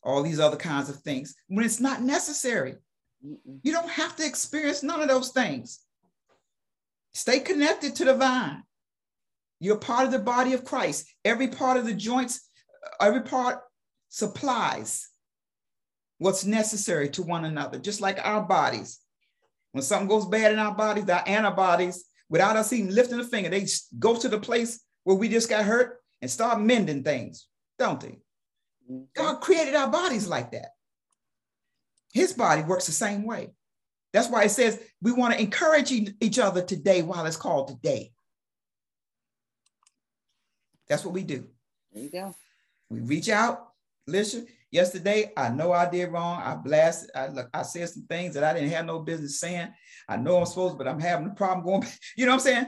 all 0.02 0.24
these 0.24 0.40
other 0.40 0.58
kinds 0.58 0.90
of 0.90 0.98
things 0.98 1.36
when 1.48 1.64
it's 1.64 1.80
not 1.80 2.02
necessary. 2.02 2.74
You 3.22 3.72
don't 3.72 3.90
have 3.90 4.16
to 4.16 4.26
experience 4.26 4.82
none 4.82 5.00
of 5.00 5.08
those 5.08 5.30
things. 5.30 5.85
Stay 7.16 7.40
connected 7.40 7.96
to 7.96 8.06
the 8.06 8.14
vine. 8.14 8.62
You're 9.60 9.78
part 9.78 10.06
of 10.06 10.12
the 10.12 10.20
body 10.20 10.54
of 10.54 10.64
Christ. 10.64 11.08
Every 11.24 11.48
part 11.48 11.78
of 11.78 11.86
the 11.86 11.94
joints, 11.94 12.48
every 13.02 13.22
part 13.22 13.62
supplies 14.10 15.08
what's 16.20 16.46
necessary 16.46 17.10
to 17.10 17.24
one 17.24 17.46
another, 17.46 17.80
just 17.80 18.02
like 18.02 18.20
our 18.24 18.44
bodies. 18.44 19.00
When 19.72 19.82
something 19.82 20.08
goes 20.08 20.28
bad 20.28 20.52
in 20.52 20.60
our 20.60 20.76
bodies, 20.76 21.10
our 21.10 21.24
antibodies, 21.26 22.06
without 22.30 22.56
us 22.56 22.72
even 22.72 22.94
lifting 22.94 23.20
a 23.20 23.24
finger, 23.24 23.50
they 23.50 23.66
go 23.98 24.16
to 24.16 24.30
the 24.30 24.40
place 24.40 24.82
where 25.04 25.18
we 25.18 25.28
just 25.28 25.50
got 25.50 25.66
hurt 25.66 26.02
and 26.22 26.30
start 26.30 26.62
mending 26.62 27.04
things 27.04 27.48
don't 27.78 28.00
they? 28.00 28.20
Mm-hmm. 28.90 29.04
God 29.16 29.42
created 29.42 29.76
our 29.76 29.90
bodies 29.90 30.28
like 30.28 30.52
that. 30.52 30.70
His 32.14 32.34
body 32.34 32.64
works 32.64 32.86
the 32.86 32.92
same 32.92 33.26
way. 33.26 33.54
That's 34.16 34.30
why 34.30 34.44
it 34.44 34.50
says 34.52 34.80
we 35.02 35.12
want 35.12 35.34
to 35.34 35.42
encourage 35.42 35.92
each 35.92 36.40
other 36.40 36.62
today 36.62 37.02
while 37.02 37.26
it's 37.26 37.36
called 37.36 37.68
today. 37.68 38.14
That's 40.88 41.04
what 41.04 41.14
we 41.14 41.24
do. 41.24 41.46
There 41.92 42.02
you 42.02 42.10
go. 42.10 42.34
We 42.90 43.02
reach 43.02 43.28
out. 43.28 43.74
Listen, 44.08 44.48
yesterday 44.72 45.34
I 45.36 45.50
know 45.50 45.74
I 45.74 45.90
did 45.90 46.14
wrong. 46.14 46.42
I 46.42 46.56
blasted. 46.56 47.10
I 47.14 47.28
look. 47.28 47.50
I 47.54 47.64
said 47.64 47.90
some 47.90 48.06
things 48.08 48.36
that 48.36 48.46
I 48.46 48.54
didn't 48.54 48.70
have 48.70 48.86
no 48.86 49.00
business 49.00 49.42
saying. 49.42 49.74
I 50.08 50.16
know 50.16 50.38
I'm 50.38 50.46
supposed, 50.46 50.78
but 50.78 50.88
I'm 50.88 51.02
having 51.02 51.28
a 51.28 51.32
problem 51.32 51.66
going. 51.66 51.86
You 52.16 52.26
know 52.26 52.32
what 52.32 52.36
I'm 52.36 52.40
saying? 52.40 52.68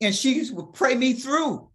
And 0.00 0.14
she 0.14 0.50
would 0.52 0.72
pray 0.72 0.94
me 0.94 1.12
through. 1.12 1.68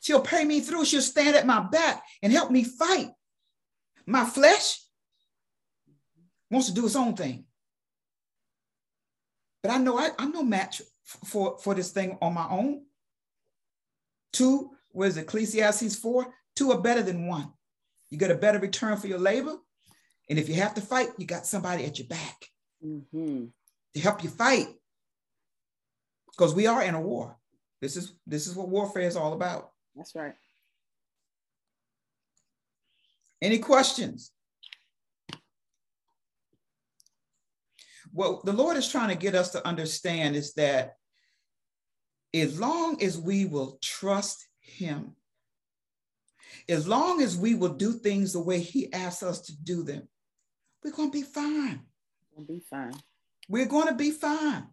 She'll 0.00 0.20
pray 0.20 0.44
me 0.44 0.60
through. 0.60 0.84
She'll 0.84 1.00
stand 1.00 1.34
at 1.34 1.46
my 1.46 1.60
back 1.60 2.02
and 2.22 2.30
help 2.30 2.50
me 2.50 2.62
fight. 2.62 3.08
My 4.04 4.26
flesh 4.26 4.81
wants 6.52 6.68
to 6.68 6.74
do 6.74 6.86
its 6.86 6.96
own 6.96 7.16
thing. 7.16 7.44
But 9.62 9.72
I 9.72 9.78
know 9.78 9.98
I, 9.98 10.10
I'm 10.18 10.32
no 10.32 10.42
match 10.42 10.82
for, 11.24 11.58
for 11.58 11.74
this 11.74 11.90
thing 11.90 12.18
on 12.20 12.34
my 12.34 12.48
own. 12.48 12.82
Two, 14.32 14.70
where's 14.90 15.16
Ecclesiastes 15.16 15.96
4? 15.96 16.26
Two 16.56 16.72
are 16.72 16.80
better 16.80 17.02
than 17.02 17.26
one. 17.26 17.52
You 18.10 18.18
get 18.18 18.30
a 18.30 18.36
better 18.36 18.58
return 18.58 18.96
for 18.96 19.06
your 19.06 19.18
labor. 19.18 19.56
And 20.28 20.38
if 20.38 20.48
you 20.48 20.54
have 20.56 20.74
to 20.74 20.80
fight, 20.80 21.08
you 21.18 21.26
got 21.26 21.46
somebody 21.46 21.84
at 21.84 21.98
your 21.98 22.08
back 22.08 22.36
mm-hmm. 22.84 23.46
to 23.94 24.00
help 24.00 24.22
you 24.22 24.30
fight. 24.30 24.68
Because 26.30 26.54
we 26.54 26.66
are 26.66 26.82
in 26.82 26.94
a 26.94 27.00
war. 27.00 27.36
This 27.80 27.96
is 27.96 28.14
this 28.26 28.46
is 28.46 28.54
what 28.54 28.68
warfare 28.68 29.02
is 29.02 29.16
all 29.16 29.32
about. 29.32 29.70
That's 29.94 30.14
right. 30.14 30.34
Any 33.42 33.58
questions? 33.58 34.30
What 38.12 38.44
the 38.44 38.52
Lord 38.52 38.76
is 38.76 38.88
trying 38.88 39.08
to 39.08 39.14
get 39.14 39.34
us 39.34 39.50
to 39.50 39.66
understand 39.66 40.36
is 40.36 40.52
that 40.54 40.96
as 42.34 42.60
long 42.60 43.02
as 43.02 43.18
we 43.18 43.46
will 43.46 43.78
trust 43.82 44.46
Him, 44.60 45.16
as 46.68 46.86
long 46.86 47.22
as 47.22 47.36
we 47.36 47.54
will 47.54 47.74
do 47.74 47.92
things 47.92 48.32
the 48.32 48.40
way 48.40 48.60
He 48.60 48.92
asks 48.92 49.22
us 49.22 49.40
to 49.42 49.56
do 49.56 49.82
them, 49.82 50.08
we're 50.84 50.92
going 50.92 51.10
to 51.10 51.18
be 51.18 51.22
fine. 51.22 51.80
We'll 52.34 52.46
be 52.46 52.62
fine. 52.68 52.94
We're 53.48 53.66
going 53.66 53.88
to 53.88 53.94
be 53.94 54.10
fine. 54.10 54.66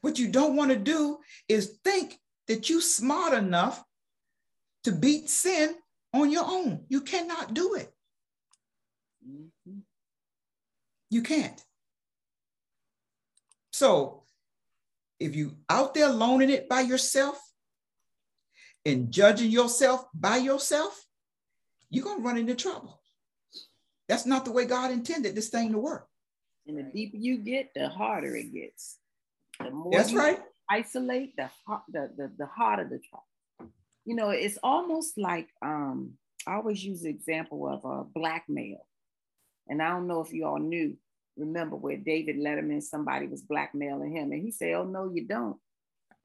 What 0.00 0.18
you 0.18 0.28
don't 0.28 0.56
want 0.56 0.70
to 0.70 0.76
do 0.76 1.18
is 1.48 1.78
think 1.84 2.18
that 2.46 2.68
you're 2.68 2.80
smart 2.80 3.32
enough 3.32 3.82
to 4.84 4.92
beat 4.92 5.28
sin 5.28 5.74
on 6.12 6.30
your 6.30 6.44
own. 6.44 6.84
You 6.88 7.00
cannot 7.02 7.54
do 7.54 7.74
it. 7.74 7.92
Mm-hmm. 9.26 9.78
You 11.10 11.22
can't. 11.22 11.60
So 13.72 14.24
if 15.20 15.34
you 15.34 15.56
out 15.68 15.94
there 15.94 16.08
loaning 16.08 16.50
it 16.50 16.68
by 16.68 16.80
yourself 16.82 17.38
and 18.84 19.10
judging 19.10 19.50
yourself 19.50 20.04
by 20.14 20.36
yourself, 20.36 21.04
you're 21.90 22.04
gonna 22.04 22.22
run 22.22 22.38
into 22.38 22.54
trouble. 22.54 23.00
That's 24.08 24.26
not 24.26 24.44
the 24.44 24.52
way 24.52 24.64
God 24.64 24.90
intended 24.90 25.34
this 25.34 25.48
thing 25.48 25.72
to 25.72 25.78
work. 25.78 26.08
And 26.66 26.78
the 26.78 26.82
deeper 26.82 27.16
you 27.16 27.38
get, 27.38 27.72
the 27.74 27.88
harder 27.88 28.36
it 28.36 28.52
gets. 28.52 28.98
The 29.58 29.70
more 29.70 29.92
That's 29.92 30.12
right 30.12 30.40
isolate, 30.68 31.36
the, 31.36 31.50
the, 31.88 32.10
the, 32.16 32.32
the 32.38 32.46
harder 32.46 32.84
the 32.84 32.98
trouble. 32.98 33.72
You 34.04 34.14
know, 34.16 34.30
it's 34.30 34.58
almost 34.62 35.18
like 35.18 35.48
um, 35.62 36.12
I 36.46 36.54
always 36.54 36.82
use 36.84 37.02
the 37.02 37.10
example 37.10 37.68
of 37.68 37.84
a 37.84 38.04
blackmail. 38.04 38.84
And 39.68 39.82
I 39.82 39.90
don't 39.90 40.06
know 40.06 40.20
if 40.20 40.32
you 40.32 40.46
all 40.46 40.58
knew 40.58 40.96
remember 41.38 41.76
where 41.76 41.96
David 41.96 42.36
Letterman, 42.36 42.82
somebody 42.82 43.26
was 43.26 43.42
blackmailing 43.42 44.14
him, 44.14 44.32
and 44.32 44.42
he 44.42 44.50
said, 44.50 44.74
"Oh 44.74 44.84
no, 44.84 45.10
you 45.12 45.26
don't." 45.26 45.56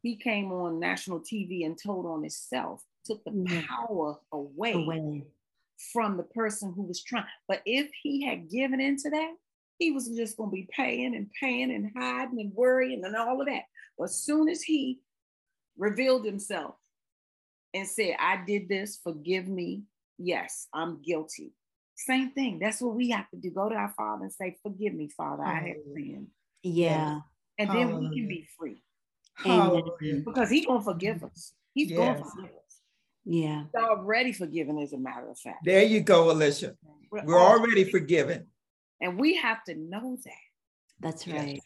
He 0.02 0.16
came 0.18 0.52
on 0.52 0.80
national 0.80 1.22
TV 1.22 1.66
and 1.66 1.82
told 1.82 2.06
on 2.06 2.22
himself, 2.22 2.84
took 3.06 3.24
the 3.24 3.32
mm-hmm. 3.32 3.62
power 3.62 4.20
away, 4.34 4.74
away 4.74 5.24
from 5.94 6.18
the 6.18 6.24
person 6.24 6.74
who 6.76 6.84
was 6.84 7.02
trying. 7.02 7.26
But 7.48 7.62
if 7.66 7.90
he 8.02 8.26
had 8.26 8.50
given 8.50 8.82
into 8.82 9.10
that, 9.12 9.34
he 9.80 9.92
was 9.92 10.10
just 10.10 10.36
going 10.36 10.50
to 10.50 10.56
be 10.56 10.68
paying 10.76 11.16
and 11.16 11.30
paying 11.40 11.74
and 11.74 11.92
hiding 11.96 12.40
and 12.40 12.54
worrying 12.54 13.04
and 13.06 13.16
all 13.16 13.40
of 13.40 13.48
that. 13.48 13.64
But 13.98 14.06
as 14.06 14.18
soon 14.18 14.50
as 14.50 14.62
he 14.62 15.00
revealed 15.78 16.26
himself 16.26 16.76
and 17.74 17.88
said, 17.88 18.16
I 18.20 18.44
did 18.46 18.68
this, 18.68 19.00
forgive 19.02 19.48
me. 19.48 19.84
Yes, 20.18 20.68
I'm 20.74 21.02
guilty. 21.02 21.54
Same 21.96 22.32
thing. 22.32 22.60
That's 22.60 22.82
what 22.82 22.96
we 22.96 23.10
have 23.12 23.30
to 23.30 23.38
do. 23.38 23.52
Go 23.52 23.70
to 23.70 23.76
our 23.76 23.94
Father 23.96 24.24
and 24.24 24.34
say, 24.34 24.58
Forgive 24.64 24.94
me, 24.94 25.10
Father, 25.16 25.44
I 25.44 25.54
have 25.54 25.78
sinned. 25.96 26.28
Yeah. 26.64 27.20
And 27.58 27.70
then 27.70 27.90
Hallelujah. 27.90 28.10
we 28.10 28.20
can 28.20 28.28
be 28.28 28.48
free. 28.58 28.84
Hallelujah. 29.36 30.22
Because 30.26 30.50
He's 30.50 30.66
going 30.66 30.80
to 30.80 30.86
forgive 30.86 31.24
us. 31.24 31.54
He's 31.74 31.92
yes. 31.92 31.98
going 31.98 32.16
to 32.16 32.24
forgive 32.24 32.46
us. 32.46 32.80
Yeah. 33.26 33.64
He's 33.74 33.84
already 33.84 34.34
forgiven, 34.34 34.80
as 34.80 34.94
a 34.94 34.98
matter 34.98 35.30
of 35.30 35.38
fact. 35.38 35.60
There 35.64 35.84
you 35.84 36.02
go, 36.02 36.32
Alicia. 36.32 36.76
We're, 37.12 37.26
We're 37.26 37.40
already 37.40 37.90
forgiven. 37.90 38.48
And 39.00 39.20
we 39.20 39.36
have 39.38 39.64
to 39.66 39.76
know 39.76 40.18
that. 40.24 40.34
That's 41.00 41.28
right. 41.28 41.56
Yes. 41.56 41.62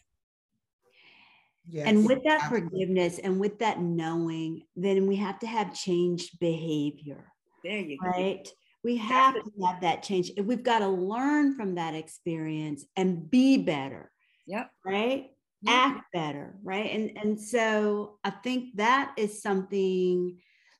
Yes. 1.70 1.86
And 1.86 2.06
with 2.06 2.24
that 2.24 2.48
forgiveness 2.48 3.18
and 3.18 3.38
with 3.38 3.58
that 3.58 3.80
knowing, 3.80 4.62
then 4.74 5.06
we 5.06 5.16
have 5.16 5.38
to 5.40 5.46
have 5.46 5.74
changed 5.74 6.38
behavior. 6.40 7.30
There 7.62 7.78
you 7.78 7.98
go. 8.02 8.08
Right? 8.08 8.48
We 8.88 8.96
have 8.96 9.34
to 9.34 9.66
have 9.66 9.82
that 9.82 10.02
change. 10.02 10.30
We've 10.42 10.62
got 10.62 10.78
to 10.78 10.88
learn 10.88 11.54
from 11.56 11.74
that 11.74 11.92
experience 11.92 12.86
and 12.96 13.30
be 13.30 13.58
better. 13.58 14.10
Yep. 14.46 14.70
Right? 14.82 15.26
Yep. 15.60 15.74
Act 15.74 16.04
better. 16.14 16.54
Right. 16.62 16.90
And 16.90 17.18
and 17.18 17.38
so 17.38 18.18
I 18.24 18.30
think 18.30 18.76
that 18.76 19.12
is 19.18 19.42
something 19.42 20.38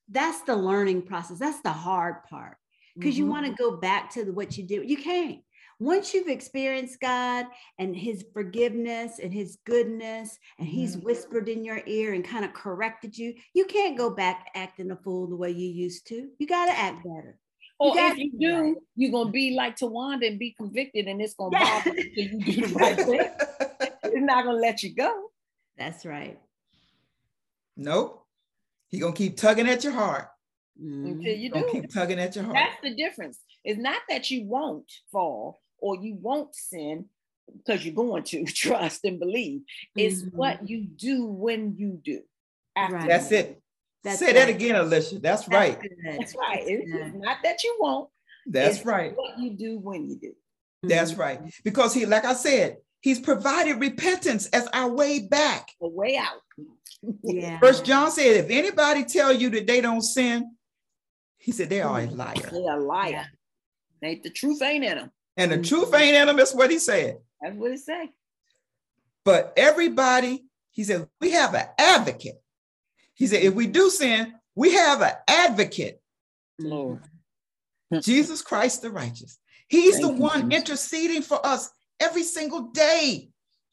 that's 0.09 0.41
the 0.41 0.57
learning 0.57 1.03
process. 1.03 1.39
That's 1.39 1.61
the 1.61 1.71
hard 1.71 2.25
part. 2.25 2.57
Because 2.97 3.13
mm-hmm. 3.13 3.25
you 3.25 3.31
want 3.31 3.45
to 3.45 3.63
go 3.63 3.77
back 3.77 4.09
to 4.15 4.25
the, 4.25 4.33
what 4.33 4.57
you 4.57 4.65
did. 4.65 4.89
You 4.89 4.97
can't 4.97 5.41
once 5.79 6.15
you've 6.15 6.29
experienced 6.29 6.99
God 7.01 7.45
and 7.79 7.95
his 7.95 8.25
forgiveness 8.33 9.21
and 9.23 9.33
his 9.33 9.59
goodness, 9.65 10.39
and 10.59 10.67
he's 10.67 10.97
mm-hmm. 10.97 11.05
whispered 11.05 11.49
in 11.51 11.63
your 11.63 11.83
ear 11.87 12.15
and 12.15 12.25
kind 12.25 12.47
of 12.47 12.55
corrected 12.55 13.17
you, 13.17 13.35
you 13.53 13.67
can't 13.67 13.99
go 13.99 14.11
back 14.11 14.49
acting 14.55 14.91
a 14.91 14.97
fool 14.97 15.27
the 15.27 15.37
way 15.37 15.51
you 15.51 15.69
used 15.69 16.07
to. 16.09 16.29
You 16.39 16.47
got 16.47 16.67
to 16.67 16.73
act 16.73 17.05
better. 17.05 17.39
Or 17.79 17.95
you 17.95 18.07
if 18.07 18.19
you 18.19 18.33
do, 18.39 18.61
right. 18.61 18.75
you're 18.97 19.13
gonna 19.13 19.31
be 19.31 19.55
like 19.55 19.77
Tawanda 19.77 20.27
and 20.27 20.39
be 20.39 20.53
convicted, 20.53 21.07
and 21.07 21.23
it's 21.23 21.35
gonna 21.35 21.57
yeah. 21.59 21.83
bother 21.85 21.97
you 21.97 22.15
till 22.15 22.25
you 22.25 22.41
do 22.41 22.67
the 22.67 22.75
right 22.75 22.97
thing. 22.97 23.21
it's 24.05 24.27
not 24.27 24.45
gonna 24.45 24.59
let 24.59 24.83
you 24.83 24.95
go. 24.95 25.31
That's 25.77 26.05
right. 26.05 26.39
Nope. 27.77 28.25
He 28.89 28.99
gonna 28.99 29.13
keep 29.13 29.37
tugging 29.37 29.69
at 29.69 29.85
your 29.85 29.93
heart. 29.93 30.29
Mm-hmm. 30.83 31.07
Until 31.07 31.37
you 31.37 31.51
do. 31.51 31.69
Keep 31.71 31.93
tugging 31.93 32.19
at 32.19 32.35
your 32.35 32.45
heart. 32.45 32.57
That's 32.57 32.83
the 32.83 32.95
difference. 32.95 33.39
It's 33.65 33.81
not 33.81 34.01
that 34.09 34.31
you 34.31 34.45
won't 34.45 34.91
fall 35.13 35.61
or 35.79 35.97
you 35.97 36.17
won't 36.21 36.55
sin 36.55 37.07
because 37.57 37.85
you're 37.85 37.95
going 37.95 38.23
to 38.25 38.45
trust 38.47 39.05
and 39.05 39.19
believe. 39.19 39.63
It's 39.97 40.23
mm-hmm. 40.23 40.37
what 40.37 40.69
you 40.69 40.85
do 40.85 41.27
when 41.27 41.77
you 41.77 42.01
do. 42.03 42.23
Right. 42.77 43.09
That's 43.09 43.33
it. 43.33 43.61
That's 44.09 44.21
Say 44.21 44.27
right. 44.27 44.35
that 44.37 44.49
again, 44.49 44.75
Alicia. 44.77 45.19
That's, 45.19 45.45
That's 45.45 45.49
right. 45.49 45.79
That's 46.05 46.35
right. 46.35 46.65
It's 46.67 47.15
not 47.15 47.39
that 47.43 47.63
you 47.63 47.77
won't. 47.79 48.09
That's 48.47 48.85
right. 48.87 49.15
What 49.15 49.39
you 49.39 49.51
do 49.51 49.79
when 49.79 50.09
you 50.09 50.17
do. 50.17 50.33
That's 50.83 51.13
mm-hmm. 51.13 51.21
right. 51.21 51.41
Because 51.63 51.93
he, 51.93 52.07
like 52.07 52.25
I 52.25 52.33
said, 52.33 52.79
he's 53.01 53.21
provided 53.21 53.81
repentance 53.81 54.47
as 54.47 54.67
our 54.69 54.89
way 54.89 55.21
back. 55.21 55.69
A 55.83 55.89
way 55.89 56.17
out. 56.17 56.41
Yeah. 57.23 57.59
First 57.59 57.85
John 57.85 58.11
said, 58.11 58.37
if 58.37 58.51
anybody 58.51 59.05
tell 59.05 59.33
you 59.33 59.51
that 59.51 59.67
they 59.67 59.83
don't 59.83 60.01
sin, 60.01 60.57
he 61.37 61.53
said 61.53 61.69
they 61.69 61.83
are 61.83 62.01
a 62.01 62.07
liar. 62.07 62.35
They 62.51 62.65
are 62.65 62.81
a 62.81 62.83
liar. 62.83 63.27
Ain't 64.03 64.23
the 64.23 64.31
truth 64.31 64.63
ain't 64.63 64.85
in 64.85 64.97
them. 64.97 65.11
And 65.37 65.53
the 65.53 65.59
truth 65.63 65.93
ain't 65.95 66.17
in 66.17 66.27
them. 66.27 66.37
That's 66.37 66.55
what 66.55 66.71
he 66.71 66.79
said. 66.79 67.19
That's 67.43 67.55
what 67.57 67.73
it 67.73 67.81
said. 67.81 68.09
But 69.25 69.53
everybody, 69.57 70.47
he 70.71 70.85
said, 70.85 71.07
we 71.21 71.33
have 71.33 71.55
an 71.55 71.67
advocate. 71.77 72.41
He 73.19 73.27
said, 73.27 73.43
if 73.43 73.55
we 73.55 73.67
do 73.67 73.91
sin, 73.91 74.33
we 74.55 74.73
have 74.75 75.03
an 75.03 75.13
advocate. 75.29 76.01
Lord. 76.59 77.01
Jesus 78.01 78.41
Christ 78.43 78.83
the 78.83 78.91
righteous. 78.91 79.39
He's 79.69 79.99
Thank 79.99 80.07
the 80.07 80.23
one 80.23 80.51
Jesus. 80.51 80.63
interceding 80.63 81.23
for 81.23 81.45
us 81.45 81.71
every 82.01 82.23
single 82.23 82.71
day. 82.71 83.29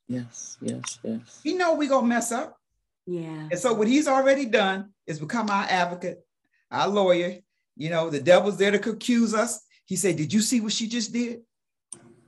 Yes, 0.07 0.57
yes, 0.61 0.99
yes. 1.03 1.39
He 1.43 1.53
know 1.53 1.73
we 1.73 1.87
gonna 1.87 2.07
mess 2.07 2.31
up. 2.31 2.57
Yeah. 3.05 3.47
And 3.51 3.59
so 3.59 3.73
what 3.73 3.87
he's 3.87 4.07
already 4.07 4.45
done 4.45 4.93
is 5.07 5.19
become 5.19 5.49
our 5.49 5.65
advocate, 5.69 6.25
our 6.69 6.87
lawyer. 6.87 7.37
You 7.77 7.89
know, 7.89 8.09
the 8.09 8.19
devil's 8.19 8.57
there 8.57 8.71
to 8.71 8.89
accuse 8.89 9.33
us. 9.33 9.61
He 9.85 9.95
said, 9.95 10.15
Did 10.15 10.31
you 10.31 10.41
see 10.41 10.61
what 10.61 10.73
she 10.73 10.87
just 10.87 11.11
did? 11.11 11.41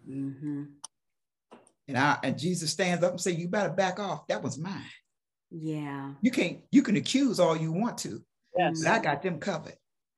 Mm-hmm. 0.09 0.63
And 1.87 1.97
I 1.97 2.17
and 2.23 2.37
Jesus 2.37 2.71
stands 2.71 3.03
up 3.03 3.11
and 3.11 3.21
say, 3.21 3.31
"You 3.31 3.47
better 3.47 3.69
back 3.69 3.99
off. 3.99 4.27
That 4.27 4.43
was 4.43 4.57
mine." 4.57 4.83
Yeah. 5.51 6.13
You 6.21 6.31
can't. 6.31 6.59
You 6.71 6.83
can 6.83 6.95
accuse 6.95 7.39
all 7.39 7.55
you 7.55 7.71
want 7.71 7.97
to. 7.99 8.21
Yes. 8.57 8.83
But 8.83 8.91
I 8.91 8.99
got 8.99 9.21
them 9.21 9.39
covered. 9.39 9.75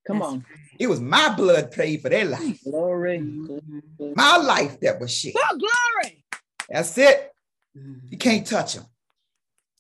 Come 0.07 0.19
That's 0.19 0.32
on. 0.32 0.45
It 0.80 0.88
was 0.88 1.01
my 1.01 1.34
blood 1.36 1.71
paid 1.71 2.01
for 2.01 2.09
their 2.09 2.25
life. 2.25 2.63
Glory. 2.63 3.19
Mm-hmm. 3.19 4.13
My 4.15 4.38
life 4.38 4.80
that 4.80 4.99
was 4.99 5.13
shit. 5.13 5.36
Oh, 5.38 5.57
glory. 5.57 6.23
That's 6.69 6.97
it. 6.97 7.32
Mm-hmm. 7.77 8.07
You 8.09 8.17
can't 8.17 8.47
touch 8.47 8.75
them. 8.75 8.86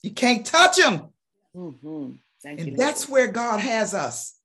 You 0.03 0.11
can't 0.11 0.45
touch 0.45 0.77
them. 0.77 1.09
Mm-hmm. 1.55 2.11
and 2.45 2.59
you, 2.59 2.75
that's 2.75 3.09
where 3.09 3.27
God 3.27 3.59
has 3.59 3.93
us 3.93 4.39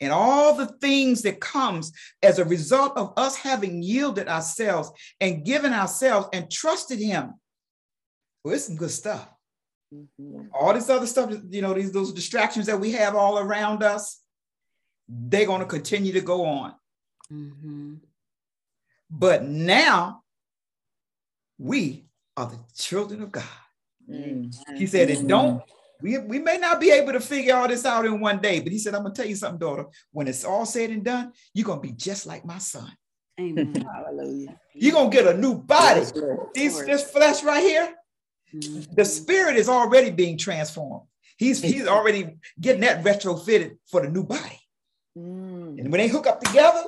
and 0.00 0.12
all 0.12 0.54
the 0.54 0.66
things 0.66 1.22
that 1.22 1.40
comes 1.40 1.92
as 2.22 2.38
a 2.38 2.44
result 2.44 2.96
of 2.96 3.12
us 3.16 3.36
having 3.36 3.82
yielded 3.82 4.28
ourselves 4.28 4.90
and 5.20 5.44
given 5.44 5.72
ourselves 5.72 6.28
and 6.32 6.50
trusted 6.50 6.98
him 6.98 7.34
well 8.44 8.54
it's 8.54 8.66
some 8.66 8.76
good 8.76 8.90
stuff 8.90 9.28
mm-hmm. 9.94 10.42
all 10.52 10.74
this 10.74 10.90
other 10.90 11.06
stuff 11.06 11.32
you 11.50 11.62
know 11.62 11.74
these 11.74 11.92
those 11.92 12.12
distractions 12.12 12.66
that 12.66 12.78
we 12.78 12.92
have 12.92 13.14
all 13.14 13.38
around 13.38 13.82
us 13.82 14.20
they're 15.08 15.46
going 15.46 15.60
to 15.60 15.66
continue 15.66 16.12
to 16.12 16.20
go 16.20 16.44
on 16.44 16.74
mm-hmm. 17.32 17.94
but 19.10 19.44
now 19.44 20.22
we 21.58 22.04
are 22.36 22.46
the 22.46 22.58
children 22.76 23.22
of 23.22 23.32
god 23.32 23.44
mm-hmm. 24.10 24.76
he 24.76 24.86
said 24.86 25.10
and 25.10 25.28
don't 25.28 25.62
we, 26.00 26.18
we 26.18 26.38
may 26.38 26.58
not 26.58 26.80
be 26.80 26.90
able 26.90 27.12
to 27.12 27.20
figure 27.20 27.56
all 27.56 27.68
this 27.68 27.84
out 27.84 28.06
in 28.06 28.20
one 28.20 28.38
day, 28.38 28.60
but 28.60 28.72
he 28.72 28.78
said, 28.78 28.94
I'm 28.94 29.02
gonna 29.02 29.14
tell 29.14 29.26
you 29.26 29.34
something, 29.34 29.58
daughter. 29.58 29.86
When 30.12 30.28
it's 30.28 30.44
all 30.44 30.64
said 30.64 30.90
and 30.90 31.04
done, 31.04 31.32
you're 31.52 31.66
gonna 31.66 31.80
be 31.80 31.92
just 31.92 32.26
like 32.26 32.44
my 32.44 32.58
son. 32.58 32.90
Amen. 33.40 33.74
Hallelujah. 33.94 34.58
You're 34.74 34.92
gonna 34.92 35.10
get 35.10 35.26
a 35.26 35.36
new 35.36 35.56
body. 35.56 36.02
These, 36.54 36.84
this 36.84 37.10
flesh 37.10 37.42
right 37.42 37.62
here, 37.62 37.94
mm-hmm. 38.54 38.94
the 38.94 39.04
spirit 39.04 39.56
is 39.56 39.68
already 39.68 40.10
being 40.10 40.36
transformed. 40.38 41.06
He's 41.36 41.62
he's 41.62 41.86
already 41.86 42.36
getting 42.60 42.80
that 42.82 43.04
retrofitted 43.04 43.78
for 43.86 44.02
the 44.02 44.08
new 44.08 44.24
body. 44.24 44.60
Mm. 45.16 45.78
And 45.78 45.92
when 45.92 46.00
they 46.00 46.08
hook 46.08 46.26
up 46.26 46.40
together, 46.40 46.84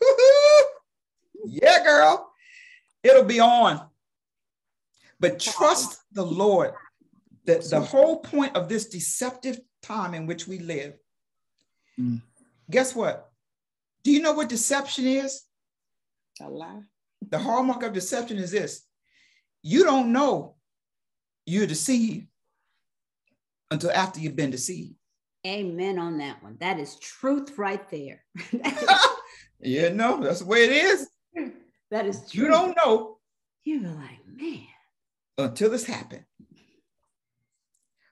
yeah, 1.44 1.82
girl, 1.82 2.30
it'll 3.02 3.24
be 3.24 3.40
on. 3.40 3.80
But 5.18 5.40
trust 5.40 5.98
the 6.12 6.24
Lord 6.24 6.72
the, 7.44 7.66
the 7.70 7.80
whole 7.80 8.18
point 8.18 8.56
of 8.56 8.68
this 8.68 8.86
deceptive 8.86 9.60
time 9.82 10.14
in 10.14 10.26
which 10.26 10.48
we 10.48 10.58
live, 10.58 10.94
mm. 11.98 12.20
guess 12.70 12.94
what? 12.94 13.30
Do 14.02 14.10
you 14.10 14.20
know 14.20 14.32
what 14.32 14.48
deception 14.48 15.06
is? 15.06 15.42
A 16.40 16.48
lie. 16.48 16.82
The 17.28 17.38
hallmark 17.38 17.82
of 17.82 17.92
deception 17.92 18.38
is 18.38 18.50
this 18.50 18.86
you 19.62 19.84
don't 19.84 20.12
know 20.12 20.53
you're 21.46 21.66
deceived 21.66 22.26
until 23.70 23.90
after 23.90 24.20
you've 24.20 24.36
been 24.36 24.50
deceived. 24.50 24.94
Amen 25.46 25.98
on 25.98 26.18
that 26.18 26.42
one. 26.42 26.56
That 26.60 26.78
is 26.78 26.96
truth 26.96 27.58
right 27.58 27.88
there. 27.90 28.24
yeah, 29.60 29.90
no, 29.90 30.22
that's 30.22 30.40
the 30.40 30.46
way 30.46 30.64
it 30.64 30.72
is. 30.72 31.08
That 31.90 32.06
is 32.06 32.28
true. 32.28 32.46
You 32.46 32.50
don't 32.50 32.76
know. 32.84 33.18
You 33.62 33.82
were 33.82 33.88
like, 33.90 34.26
man. 34.26 34.66
Until 35.38 35.70
this 35.70 35.84
happened. 35.84 36.24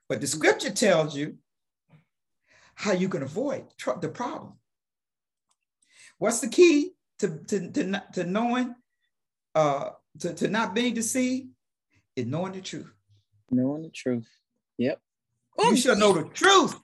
But 0.09 0.20
the 0.20 0.28
scripture 0.28 0.70
tells 0.70 1.16
you 1.16 1.39
how 2.76 2.93
you 2.93 3.09
can 3.09 3.24
avoid 3.24 3.64
tr- 3.76 3.99
the 4.01 4.09
problem. 4.09 4.53
What's 6.18 6.39
the 6.39 6.49
key 6.49 6.93
to, 7.18 7.41
to, 7.49 7.70
to, 7.72 8.03
to 8.12 8.24
knowing, 8.24 8.74
uh, 9.57 9.91
to, 10.20 10.35
to 10.35 10.49
not 10.49 10.74
being 10.74 10.95
deceived? 10.95 11.49
Is 12.14 12.26
knowing 12.26 12.53
the 12.53 12.61
truth. 12.61 12.93
Knowing 13.53 13.82
the 13.82 13.90
truth. 13.90 14.28
Yep. 14.78 15.00
You 15.59 15.76
should 15.76 15.98
know 15.98 16.12
the 16.12 16.24
truth. 16.30 16.74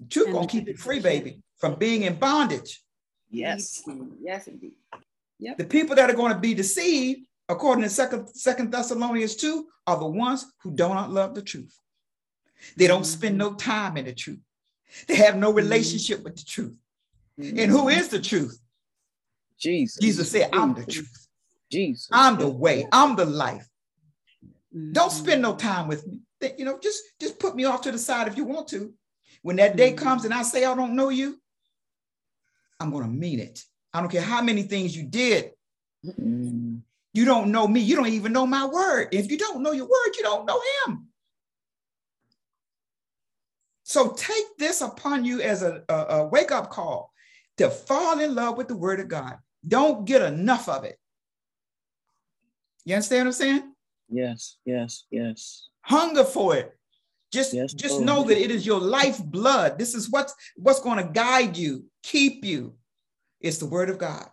The 0.00 0.06
truth 0.08 0.32
gonna 0.32 0.46
keep 0.46 0.68
it 0.68 0.78
free, 0.78 0.98
baby, 0.98 1.42
from 1.58 1.76
being 1.76 2.02
in 2.02 2.14
bondage. 2.14 2.82
Yes. 3.30 3.82
Yes, 4.20 4.48
indeed. 4.48 4.72
Yep. 5.38 5.58
The 5.58 5.64
people 5.64 5.96
that 5.96 6.10
are 6.10 6.14
going 6.14 6.32
to 6.32 6.38
be 6.38 6.54
deceived, 6.54 7.26
according 7.48 7.84
to 7.84 7.90
second, 7.90 8.28
second 8.28 8.72
Thessalonians 8.72 9.36
2, 9.36 9.66
are 9.86 9.98
the 9.98 10.06
ones 10.06 10.46
who 10.62 10.70
do 10.70 10.88
not 10.88 11.10
love 11.10 11.34
the 11.34 11.42
truth. 11.42 11.78
They 12.76 12.86
don't 12.86 13.04
spend 13.04 13.36
no 13.36 13.50
mm-hmm. 13.50 13.56
time 13.58 13.96
in 13.96 14.06
the 14.06 14.14
truth. 14.14 14.40
They 15.06 15.16
have 15.16 15.36
no 15.36 15.52
relationship 15.52 16.18
mm-hmm. 16.18 16.24
with 16.24 16.36
the 16.36 16.44
truth. 16.44 16.74
Mm-hmm. 17.38 17.58
And 17.58 17.70
who 17.70 17.88
is 17.88 18.08
the 18.08 18.20
truth? 18.20 18.58
Jesus. 19.58 19.98
Jesus 20.00 20.30
said, 20.30 20.50
I'm 20.52 20.74
the 20.74 20.86
truth. 20.86 21.28
Jesus. 21.70 22.08
I'm 22.12 22.38
the 22.38 22.48
way. 22.48 22.86
I'm 22.92 23.16
the 23.16 23.24
life. 23.24 23.68
Don't 24.92 25.12
spend 25.12 25.40
no 25.40 25.54
time 25.54 25.86
with 25.86 26.06
me. 26.06 26.20
You 26.58 26.64
know, 26.64 26.78
just 26.82 27.02
just 27.20 27.38
put 27.38 27.54
me 27.54 27.64
off 27.64 27.82
to 27.82 27.92
the 27.92 27.98
side 27.98 28.26
if 28.26 28.36
you 28.36 28.44
want 28.44 28.68
to. 28.68 28.92
When 29.42 29.56
that 29.56 29.76
day 29.76 29.92
mm-hmm. 29.92 30.04
comes 30.04 30.24
and 30.24 30.34
I 30.34 30.42
say 30.42 30.64
I 30.64 30.74
don't 30.74 30.96
know 30.96 31.10
you, 31.10 31.38
I'm 32.80 32.90
going 32.90 33.04
to 33.04 33.10
mean 33.10 33.38
it. 33.38 33.62
I 33.92 34.00
don't 34.00 34.10
care 34.10 34.22
how 34.22 34.42
many 34.42 34.62
things 34.62 34.96
you 34.96 35.04
did. 35.04 35.52
You 36.02 37.24
don't 37.24 37.52
know 37.52 37.68
me. 37.68 37.80
You 37.80 37.96
don't 37.96 38.08
even 38.08 38.32
know 38.32 38.46
my 38.46 38.66
word. 38.66 39.08
If 39.12 39.30
you 39.30 39.38
don't 39.38 39.62
know 39.62 39.72
your 39.72 39.86
word, 39.86 40.16
you 40.16 40.22
don't 40.22 40.46
know 40.46 40.60
him. 40.86 41.06
So 43.84 44.12
take 44.12 44.56
this 44.58 44.80
upon 44.80 45.24
you 45.24 45.40
as 45.40 45.62
a, 45.62 45.82
a, 45.88 45.94
a 45.94 46.26
wake 46.26 46.50
up 46.50 46.70
call 46.70 47.12
to 47.58 47.70
fall 47.70 48.18
in 48.18 48.34
love 48.34 48.56
with 48.56 48.66
the 48.66 48.76
word 48.76 48.98
of 48.98 49.08
God. 49.08 49.38
Don't 49.66 50.04
get 50.04 50.22
enough 50.22 50.68
of 50.68 50.84
it. 50.84 50.98
You 52.84 52.96
understand 52.96 53.20
what 53.20 53.28
I'm 53.28 53.32
saying? 53.32 53.73
Yes, 54.08 54.58
yes, 54.64 55.04
yes. 55.10 55.68
Hunger 55.82 56.24
for 56.24 56.56
it. 56.56 56.76
Just, 57.32 57.52
yes, 57.52 57.72
just 57.72 57.94
Lord. 57.94 58.06
know 58.06 58.24
that 58.24 58.40
it 58.40 58.50
is 58.50 58.64
your 58.64 58.80
life 58.80 59.22
blood. 59.24 59.78
This 59.78 59.94
is 59.94 60.10
what's 60.10 60.34
what's 60.56 60.80
going 60.80 60.98
to 60.98 61.12
guide 61.12 61.56
you, 61.56 61.84
keep 62.02 62.44
you. 62.44 62.74
It's 63.40 63.58
the 63.58 63.66
word 63.66 63.90
of 63.90 63.98
God. 63.98 64.28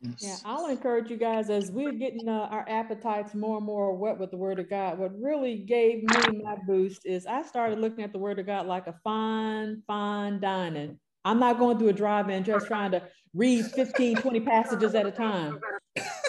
Yes. 0.00 0.14
Yeah, 0.20 0.36
I'll 0.44 0.68
encourage 0.68 1.10
you 1.10 1.16
guys 1.16 1.50
as 1.50 1.72
we're 1.72 1.92
getting 1.92 2.28
uh, 2.28 2.48
our 2.52 2.64
appetites 2.68 3.34
more 3.34 3.56
and 3.56 3.66
more 3.66 3.96
whet 3.96 4.16
with 4.16 4.30
the 4.30 4.36
Word 4.36 4.60
of 4.60 4.70
God. 4.70 4.96
What 4.96 5.20
really 5.20 5.58
gave 5.58 6.04
me 6.04 6.40
my 6.44 6.54
boost 6.68 7.04
is 7.04 7.26
I 7.26 7.42
started 7.42 7.80
looking 7.80 8.04
at 8.04 8.12
the 8.12 8.18
Word 8.18 8.38
of 8.38 8.46
God 8.46 8.66
like 8.66 8.86
a 8.86 8.94
fine, 9.02 9.82
fine 9.88 10.38
dining. 10.38 11.00
I'm 11.24 11.40
not 11.40 11.58
going 11.58 11.78
through 11.78 11.88
a 11.88 11.92
drive-in 11.92 12.44
just 12.44 12.68
trying 12.68 12.92
to 12.92 13.02
read 13.34 13.66
15, 13.66 14.16
20 14.16 14.40
passages 14.40 14.94
at 14.94 15.06
a 15.06 15.10
time. 15.10 15.60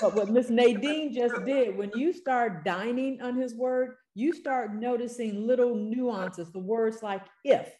But 0.02 0.16
what 0.16 0.30
Miss 0.30 0.50
Nadine 0.50 1.14
just 1.14 1.46
did, 1.46 1.78
when 1.78 1.92
you 1.96 2.14
start 2.14 2.64
dining 2.64 3.22
on 3.22 3.36
his 3.36 3.56
word, 3.56 3.96
you 4.16 4.34
start 4.34 4.74
noticing 4.74 5.46
little 5.46 5.76
nuances, 5.76 6.52
the 6.52 6.60
words 6.60 7.04
like 7.04 7.26
if 7.44 7.72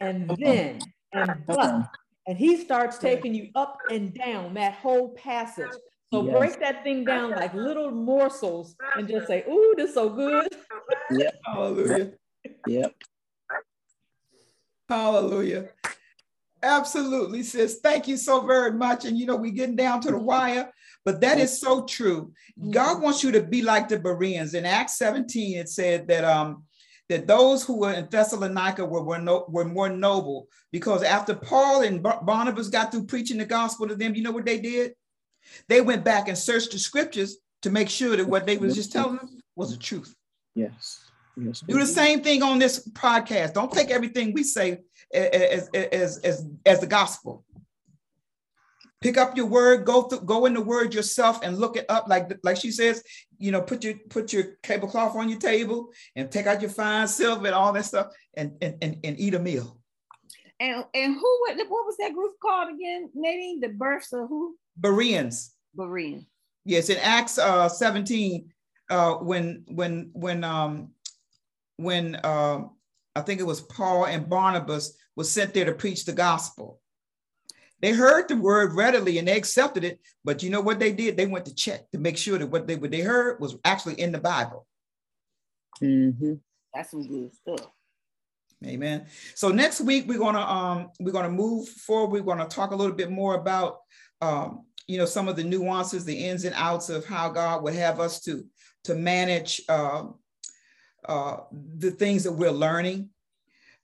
and 0.00 0.30
uh-huh. 0.30 0.36
then 0.40 0.78
and 1.12 1.30
uh-huh. 1.30 1.36
but. 1.46 1.90
And 2.28 2.36
he 2.36 2.58
starts 2.58 2.98
taking 2.98 3.34
you 3.34 3.48
up 3.54 3.78
and 3.90 4.12
down 4.12 4.52
that 4.52 4.74
whole 4.74 5.14
passage. 5.14 5.72
So 6.12 6.26
yes. 6.26 6.38
break 6.38 6.60
that 6.60 6.84
thing 6.84 7.02
down 7.02 7.30
like 7.30 7.54
little 7.54 7.90
morsels 7.90 8.76
and 8.96 9.08
just 9.08 9.26
say, 9.26 9.44
ooh, 9.48 9.74
this 9.78 9.88
is 9.88 9.94
so 9.94 10.10
good. 10.10 10.54
Yep. 11.10 11.34
Hallelujah. 11.46 12.12
Yep. 12.66 12.94
Hallelujah. 14.90 15.70
Absolutely, 16.62 17.42
sis. 17.42 17.78
Thank 17.82 18.08
you 18.08 18.16
so 18.16 18.46
very 18.46 18.72
much. 18.72 19.04
And 19.04 19.16
you 19.16 19.26
know, 19.26 19.36
we're 19.36 19.52
getting 19.52 19.76
down 19.76 20.00
to 20.02 20.10
the 20.10 20.18
wire, 20.18 20.70
but 21.04 21.20
that 21.20 21.38
is 21.38 21.60
so 21.60 21.84
true. 21.84 22.32
God 22.70 23.00
wants 23.00 23.22
you 23.22 23.32
to 23.32 23.42
be 23.42 23.62
like 23.62 23.88
the 23.88 23.98
Bereans. 23.98 24.54
In 24.54 24.66
Acts 24.66 24.98
17, 24.98 25.58
it 25.58 25.68
said 25.68 26.08
that 26.08 26.24
um 26.24 26.64
that 27.08 27.26
those 27.26 27.64
who 27.64 27.78
were 27.78 27.92
in 27.92 28.06
Thessalonica 28.10 28.84
were, 28.84 29.02
were, 29.02 29.18
no, 29.18 29.46
were 29.48 29.64
more 29.64 29.88
noble 29.88 30.46
because 30.72 31.02
after 31.02 31.34
Paul 31.34 31.82
and 31.82 32.02
Barnabas 32.02 32.68
got 32.68 32.92
through 32.92 33.06
preaching 33.06 33.38
the 33.38 33.46
gospel 33.46 33.88
to 33.88 33.94
them, 33.94 34.14
you 34.14 34.22
know 34.22 34.30
what 34.30 34.44
they 34.44 34.60
did? 34.60 34.92
They 35.68 35.80
went 35.80 36.04
back 36.04 36.28
and 36.28 36.36
searched 36.36 36.72
the 36.72 36.78
scriptures 36.78 37.38
to 37.62 37.70
make 37.70 37.88
sure 37.88 38.16
that 38.16 38.28
what 38.28 38.46
they 38.46 38.58
was 38.58 38.74
just 38.74 38.92
telling 38.92 39.16
them 39.16 39.40
was 39.56 39.70
the 39.70 39.78
truth. 39.78 40.14
Yes. 40.54 41.07
Yes. 41.40 41.60
Do 41.60 41.78
the 41.78 41.86
same 41.86 42.22
thing 42.22 42.42
on 42.42 42.58
this 42.58 42.88
podcast. 42.88 43.54
Don't 43.54 43.72
take 43.72 43.90
everything 43.90 44.32
we 44.32 44.42
say 44.42 44.78
as, 45.14 45.68
as, 45.72 46.18
as, 46.18 46.46
as 46.66 46.80
the 46.80 46.86
gospel. 46.86 47.44
Pick 49.00 49.16
up 49.16 49.36
your 49.36 49.46
word, 49.46 49.84
go 49.84 50.02
through, 50.02 50.22
go 50.22 50.46
in 50.46 50.54
the 50.54 50.60
word 50.60 50.92
yourself 50.92 51.40
and 51.44 51.56
look 51.58 51.76
it 51.76 51.86
up. 51.88 52.08
Like, 52.08 52.36
like 52.42 52.56
she 52.56 52.72
says, 52.72 53.02
you 53.38 53.52
know, 53.52 53.62
put 53.62 53.84
your 53.84 53.94
put 54.10 54.32
your 54.32 54.56
tablecloth 54.64 55.14
on 55.14 55.28
your 55.28 55.38
table 55.38 55.90
and 56.16 56.28
take 56.28 56.48
out 56.48 56.60
your 56.60 56.70
fine 56.70 57.06
silver 57.06 57.46
and 57.46 57.54
all 57.54 57.72
that 57.72 57.84
stuff 57.84 58.08
and 58.36 58.56
and, 58.60 58.76
and, 58.82 58.98
and 59.04 59.20
eat 59.20 59.34
a 59.34 59.38
meal. 59.38 59.78
And 60.58 60.84
and 60.92 61.14
who 61.14 61.38
what 61.46 61.86
was 61.86 61.96
that 61.98 62.12
group 62.12 62.32
called 62.42 62.74
again, 62.74 63.08
Nadine? 63.14 63.60
The 63.60 63.68
births 63.68 64.12
of 64.12 64.28
who? 64.28 64.56
Bereans. 64.76 65.54
Bereans. 65.76 66.24
Yes, 66.64 66.90
in 66.90 66.98
Acts 66.98 67.38
uh, 67.38 67.68
17, 67.68 68.52
uh, 68.90 69.14
when 69.14 69.64
when 69.68 70.10
when 70.12 70.44
um 70.44 70.90
when 71.78 72.16
uh, 72.16 72.60
I 73.16 73.20
think 73.22 73.40
it 73.40 73.46
was 73.46 73.62
Paul 73.62 74.04
and 74.04 74.28
Barnabas 74.28 74.96
was 75.16 75.30
sent 75.30 75.54
there 75.54 75.64
to 75.64 75.72
preach 75.72 76.04
the 76.04 76.12
gospel. 76.12 76.80
They 77.80 77.92
heard 77.92 78.28
the 78.28 78.36
word 78.36 78.74
readily 78.74 79.18
and 79.18 79.28
they 79.28 79.36
accepted 79.36 79.84
it, 79.84 80.00
but 80.24 80.42
you 80.42 80.50
know 80.50 80.60
what 80.60 80.80
they 80.80 80.92
did? 80.92 81.16
They 81.16 81.26
went 81.26 81.46
to 81.46 81.54
check 81.54 81.88
to 81.92 81.98
make 81.98 82.18
sure 82.18 82.36
that 82.36 82.48
what 82.48 82.66
they 82.66 82.76
what 82.76 82.90
they 82.90 83.00
heard 83.00 83.40
was 83.40 83.56
actually 83.64 84.00
in 84.00 84.12
the 84.12 84.18
Bible. 84.18 84.66
Mm-hmm. 85.80 86.34
That's 86.74 86.90
some 86.90 87.06
good 87.06 87.32
stuff. 87.32 87.70
Amen. 88.66 89.06
So 89.36 89.50
next 89.50 89.80
week 89.80 90.06
we're 90.08 90.18
gonna 90.18 90.40
um 90.40 90.90
we're 90.98 91.12
gonna 91.12 91.30
move 91.30 91.68
forward. 91.68 92.10
We're 92.10 92.34
gonna 92.34 92.48
talk 92.48 92.72
a 92.72 92.76
little 92.76 92.96
bit 92.96 93.10
more 93.10 93.36
about 93.36 93.78
um 94.20 94.64
you 94.88 94.98
know 94.98 95.04
some 95.04 95.28
of 95.28 95.36
the 95.36 95.44
nuances, 95.44 96.04
the 96.04 96.24
ins 96.24 96.44
and 96.44 96.56
outs 96.56 96.88
of 96.88 97.04
how 97.04 97.28
God 97.28 97.62
would 97.62 97.74
have 97.74 98.00
us 98.00 98.20
to 98.22 98.44
to 98.84 98.96
manage 98.96 99.60
uh, 99.68 100.04
uh, 101.06 101.38
the 101.52 101.90
things 101.90 102.24
that 102.24 102.32
we're 102.32 102.50
learning 102.50 103.10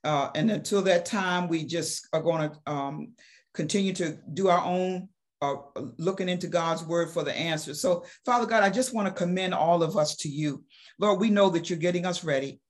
uh, 0.05 0.29
and 0.35 0.51
until 0.51 0.83
that 0.83 1.03
time, 1.03 1.47
we 1.47 1.65
just 1.65 2.07
are 2.13 2.21
going 2.21 2.47
to 2.47 2.71
um, 2.71 3.13
continue 3.55 3.91
to 3.91 4.15
do 4.33 4.49
our 4.49 4.63
own 4.63 5.09
uh, 5.41 5.55
looking 5.97 6.29
into 6.29 6.47
God's 6.47 6.83
word 6.83 7.09
for 7.09 7.23
the 7.23 7.35
answer. 7.35 7.73
So, 7.73 8.05
Father 8.23 8.45
God, 8.45 8.61
I 8.61 8.69
just 8.69 8.93
want 8.93 9.07
to 9.07 9.13
commend 9.13 9.55
all 9.55 9.81
of 9.81 9.97
us 9.97 10.15
to 10.17 10.29
you. 10.29 10.63
Lord, 10.99 11.19
we 11.19 11.31
know 11.31 11.49
that 11.49 11.71
you're 11.71 11.79
getting 11.79 12.05
us 12.05 12.23
ready. 12.23 12.61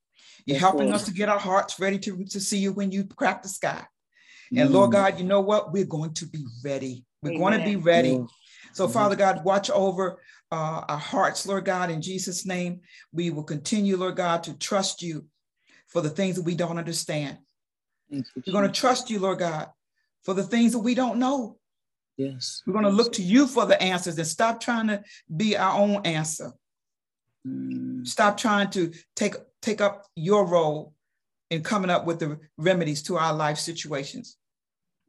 You're 0.46 0.60
helping 0.60 0.94
us 0.94 1.04
to 1.06 1.12
get 1.12 1.28
our 1.28 1.40
hearts 1.40 1.78
ready 1.78 2.00
to, 2.00 2.24
to 2.24 2.40
see 2.40 2.60
you 2.60 2.72
when 2.72 2.92
you 2.92 3.04
crack 3.04 3.44
the 3.44 3.50
sky. 3.50 3.84
And 4.56 4.70
mm. 4.70 4.74
Lord 4.74 4.94
God, 4.94 5.20
you 5.20 5.26
know 5.26 5.42
what? 5.42 5.74
We're 5.74 5.86
going 5.86 6.14
to 6.14 6.28
be 6.28 6.46
ready. 6.64 7.04
We're 7.22 7.32
Amen. 7.32 7.42
going 7.42 7.60
to 7.60 7.66
be 7.66 7.76
ready. 7.76 8.12
Mm. 8.12 8.30
So, 8.74 8.88
Father 8.88 9.16
God, 9.18 9.44
watch 9.44 9.70
over 9.70 10.22
uh, 10.52 10.84
our 10.88 10.98
hearts, 10.98 11.46
Lord 11.46 11.66
God, 11.66 11.90
in 11.90 12.02
Jesus' 12.02 12.46
name. 12.46 12.82
We 13.12 13.30
will 13.30 13.44
continue, 13.44 13.98
Lord 13.98 14.16
God, 14.16 14.44
to 14.44 14.58
trust 14.58 15.02
you 15.02 15.26
for 15.88 16.02
the 16.02 16.10
things 16.10 16.36
that 16.36 16.44
we 16.44 16.56
don't 16.56 16.78
understand. 16.78 17.38
We're 18.10 18.24
going 18.52 18.66
to 18.66 18.80
trust 18.80 19.10
you, 19.10 19.20
Lord 19.20 19.40
God, 19.40 19.68
for 20.24 20.34
the 20.34 20.44
things 20.44 20.74
that 20.74 20.80
we 20.80 20.96
don't 20.96 21.20
know. 21.20 21.58
Yes. 22.18 22.62
We're 22.66 22.74
going 22.74 22.86
to 22.86 22.92
look 22.92 23.14
to 23.14 23.24
you 23.24 23.48
for 23.48 23.66
the 23.66 23.82
answers 23.82 24.18
and 24.18 24.28
stop 24.28 24.62
trying 24.62 24.88
to 24.88 25.04
be 25.36 25.58
our 25.58 25.78
own 25.78 26.06
answer. 26.06 26.52
Mm. 27.46 28.08
Stop 28.08 28.38
trying 28.38 28.70
to 28.72 28.94
take, 29.16 29.36
take 29.62 29.82
up 29.82 30.06
your 30.16 30.46
role 30.46 30.94
in 31.50 31.62
coming 31.62 31.90
up 31.90 32.06
with 32.06 32.20
the 32.20 32.40
remedies 32.58 33.04
to 33.04 33.18
our 33.18 33.34
life 33.34 33.58
situations. 33.58 34.38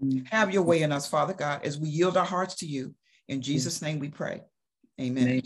Mm. 0.03 0.27
Have 0.29 0.53
your 0.53 0.63
way 0.63 0.83
in 0.83 0.93
us, 0.93 1.07
Father 1.07 1.35
God, 1.35 1.65
as 1.65 1.79
we 1.79 1.89
yield 1.89 2.17
our 2.17 2.25
hearts 2.25 2.57
to 2.57 2.67
you. 2.67 2.95
In 3.29 3.41
Jesus' 3.41 3.83
name 3.83 3.99
we 3.99 4.09
pray. 4.09 4.43
Amen. 5.01 5.43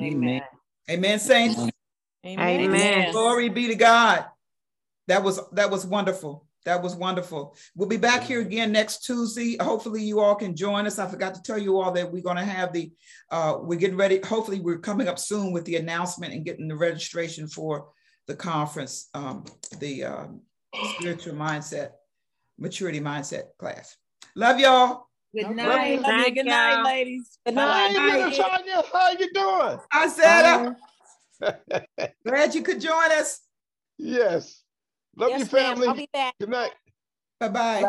Amen. 0.00 0.42
Amen, 0.90 1.18
saints. 1.18 1.58
Amen. 2.26 2.60
Amen. 2.60 3.12
Glory 3.12 3.48
be 3.48 3.68
to 3.68 3.74
God 3.74 4.26
that 5.10 5.24
was 5.24 5.40
that 5.50 5.70
was 5.70 5.84
wonderful. 5.84 6.46
That 6.66 6.82
was 6.82 6.94
wonderful. 6.94 7.56
We'll 7.74 7.88
be 7.88 7.96
back 7.96 8.22
here 8.22 8.40
again 8.40 8.70
next 8.70 9.04
Tuesday. 9.04 9.56
Hopefully, 9.60 10.04
you 10.04 10.20
all 10.20 10.36
can 10.36 10.54
join 10.54 10.86
us. 10.86 11.00
I 11.00 11.08
forgot 11.08 11.34
to 11.34 11.42
tell 11.42 11.58
you 11.58 11.80
all 11.80 11.90
that 11.92 12.12
we're 12.12 12.22
going 12.22 12.36
to 12.36 12.44
have 12.44 12.72
the, 12.72 12.92
uh, 13.30 13.56
we're 13.60 13.78
getting 13.78 13.96
ready. 13.96 14.20
Hopefully, 14.20 14.60
we're 14.60 14.78
coming 14.78 15.08
up 15.08 15.18
soon 15.18 15.52
with 15.52 15.64
the 15.64 15.76
announcement 15.76 16.32
and 16.32 16.44
getting 16.44 16.68
the 16.68 16.76
registration 16.76 17.48
for 17.48 17.88
the 18.28 18.36
conference, 18.36 19.08
um, 19.14 19.44
the 19.80 20.04
uh, 20.04 20.26
spiritual 20.98 21.34
mindset, 21.34 21.92
maturity 22.58 23.00
mindset 23.00 23.56
class. 23.58 23.96
Love 24.36 24.60
y'all. 24.60 25.08
Good 25.34 25.56
night. 25.56 26.00
Love 26.00 26.26
you. 26.26 26.34
Good 26.34 26.46
night, 26.46 26.82
ladies. 26.84 27.38
Good 27.46 27.54
night. 27.54 27.90
Hey, 27.90 28.42
How 28.92 29.10
you 29.12 29.32
doing? 29.32 29.78
I 29.92 30.08
said, 30.08 30.74
uh, 31.42 31.52
glad 32.26 32.54
you 32.54 32.62
could 32.62 32.80
join 32.80 33.12
us. 33.12 33.40
Yes. 33.96 34.62
Love 35.16 35.30
yes, 35.30 35.40
you, 35.40 35.46
family. 35.46 35.88
I'll 35.88 35.94
be 35.94 36.08
back. 36.12 36.34
Good 36.40 36.48
night. 36.48 36.72
Bye 37.38 37.48
bye. 37.48 37.84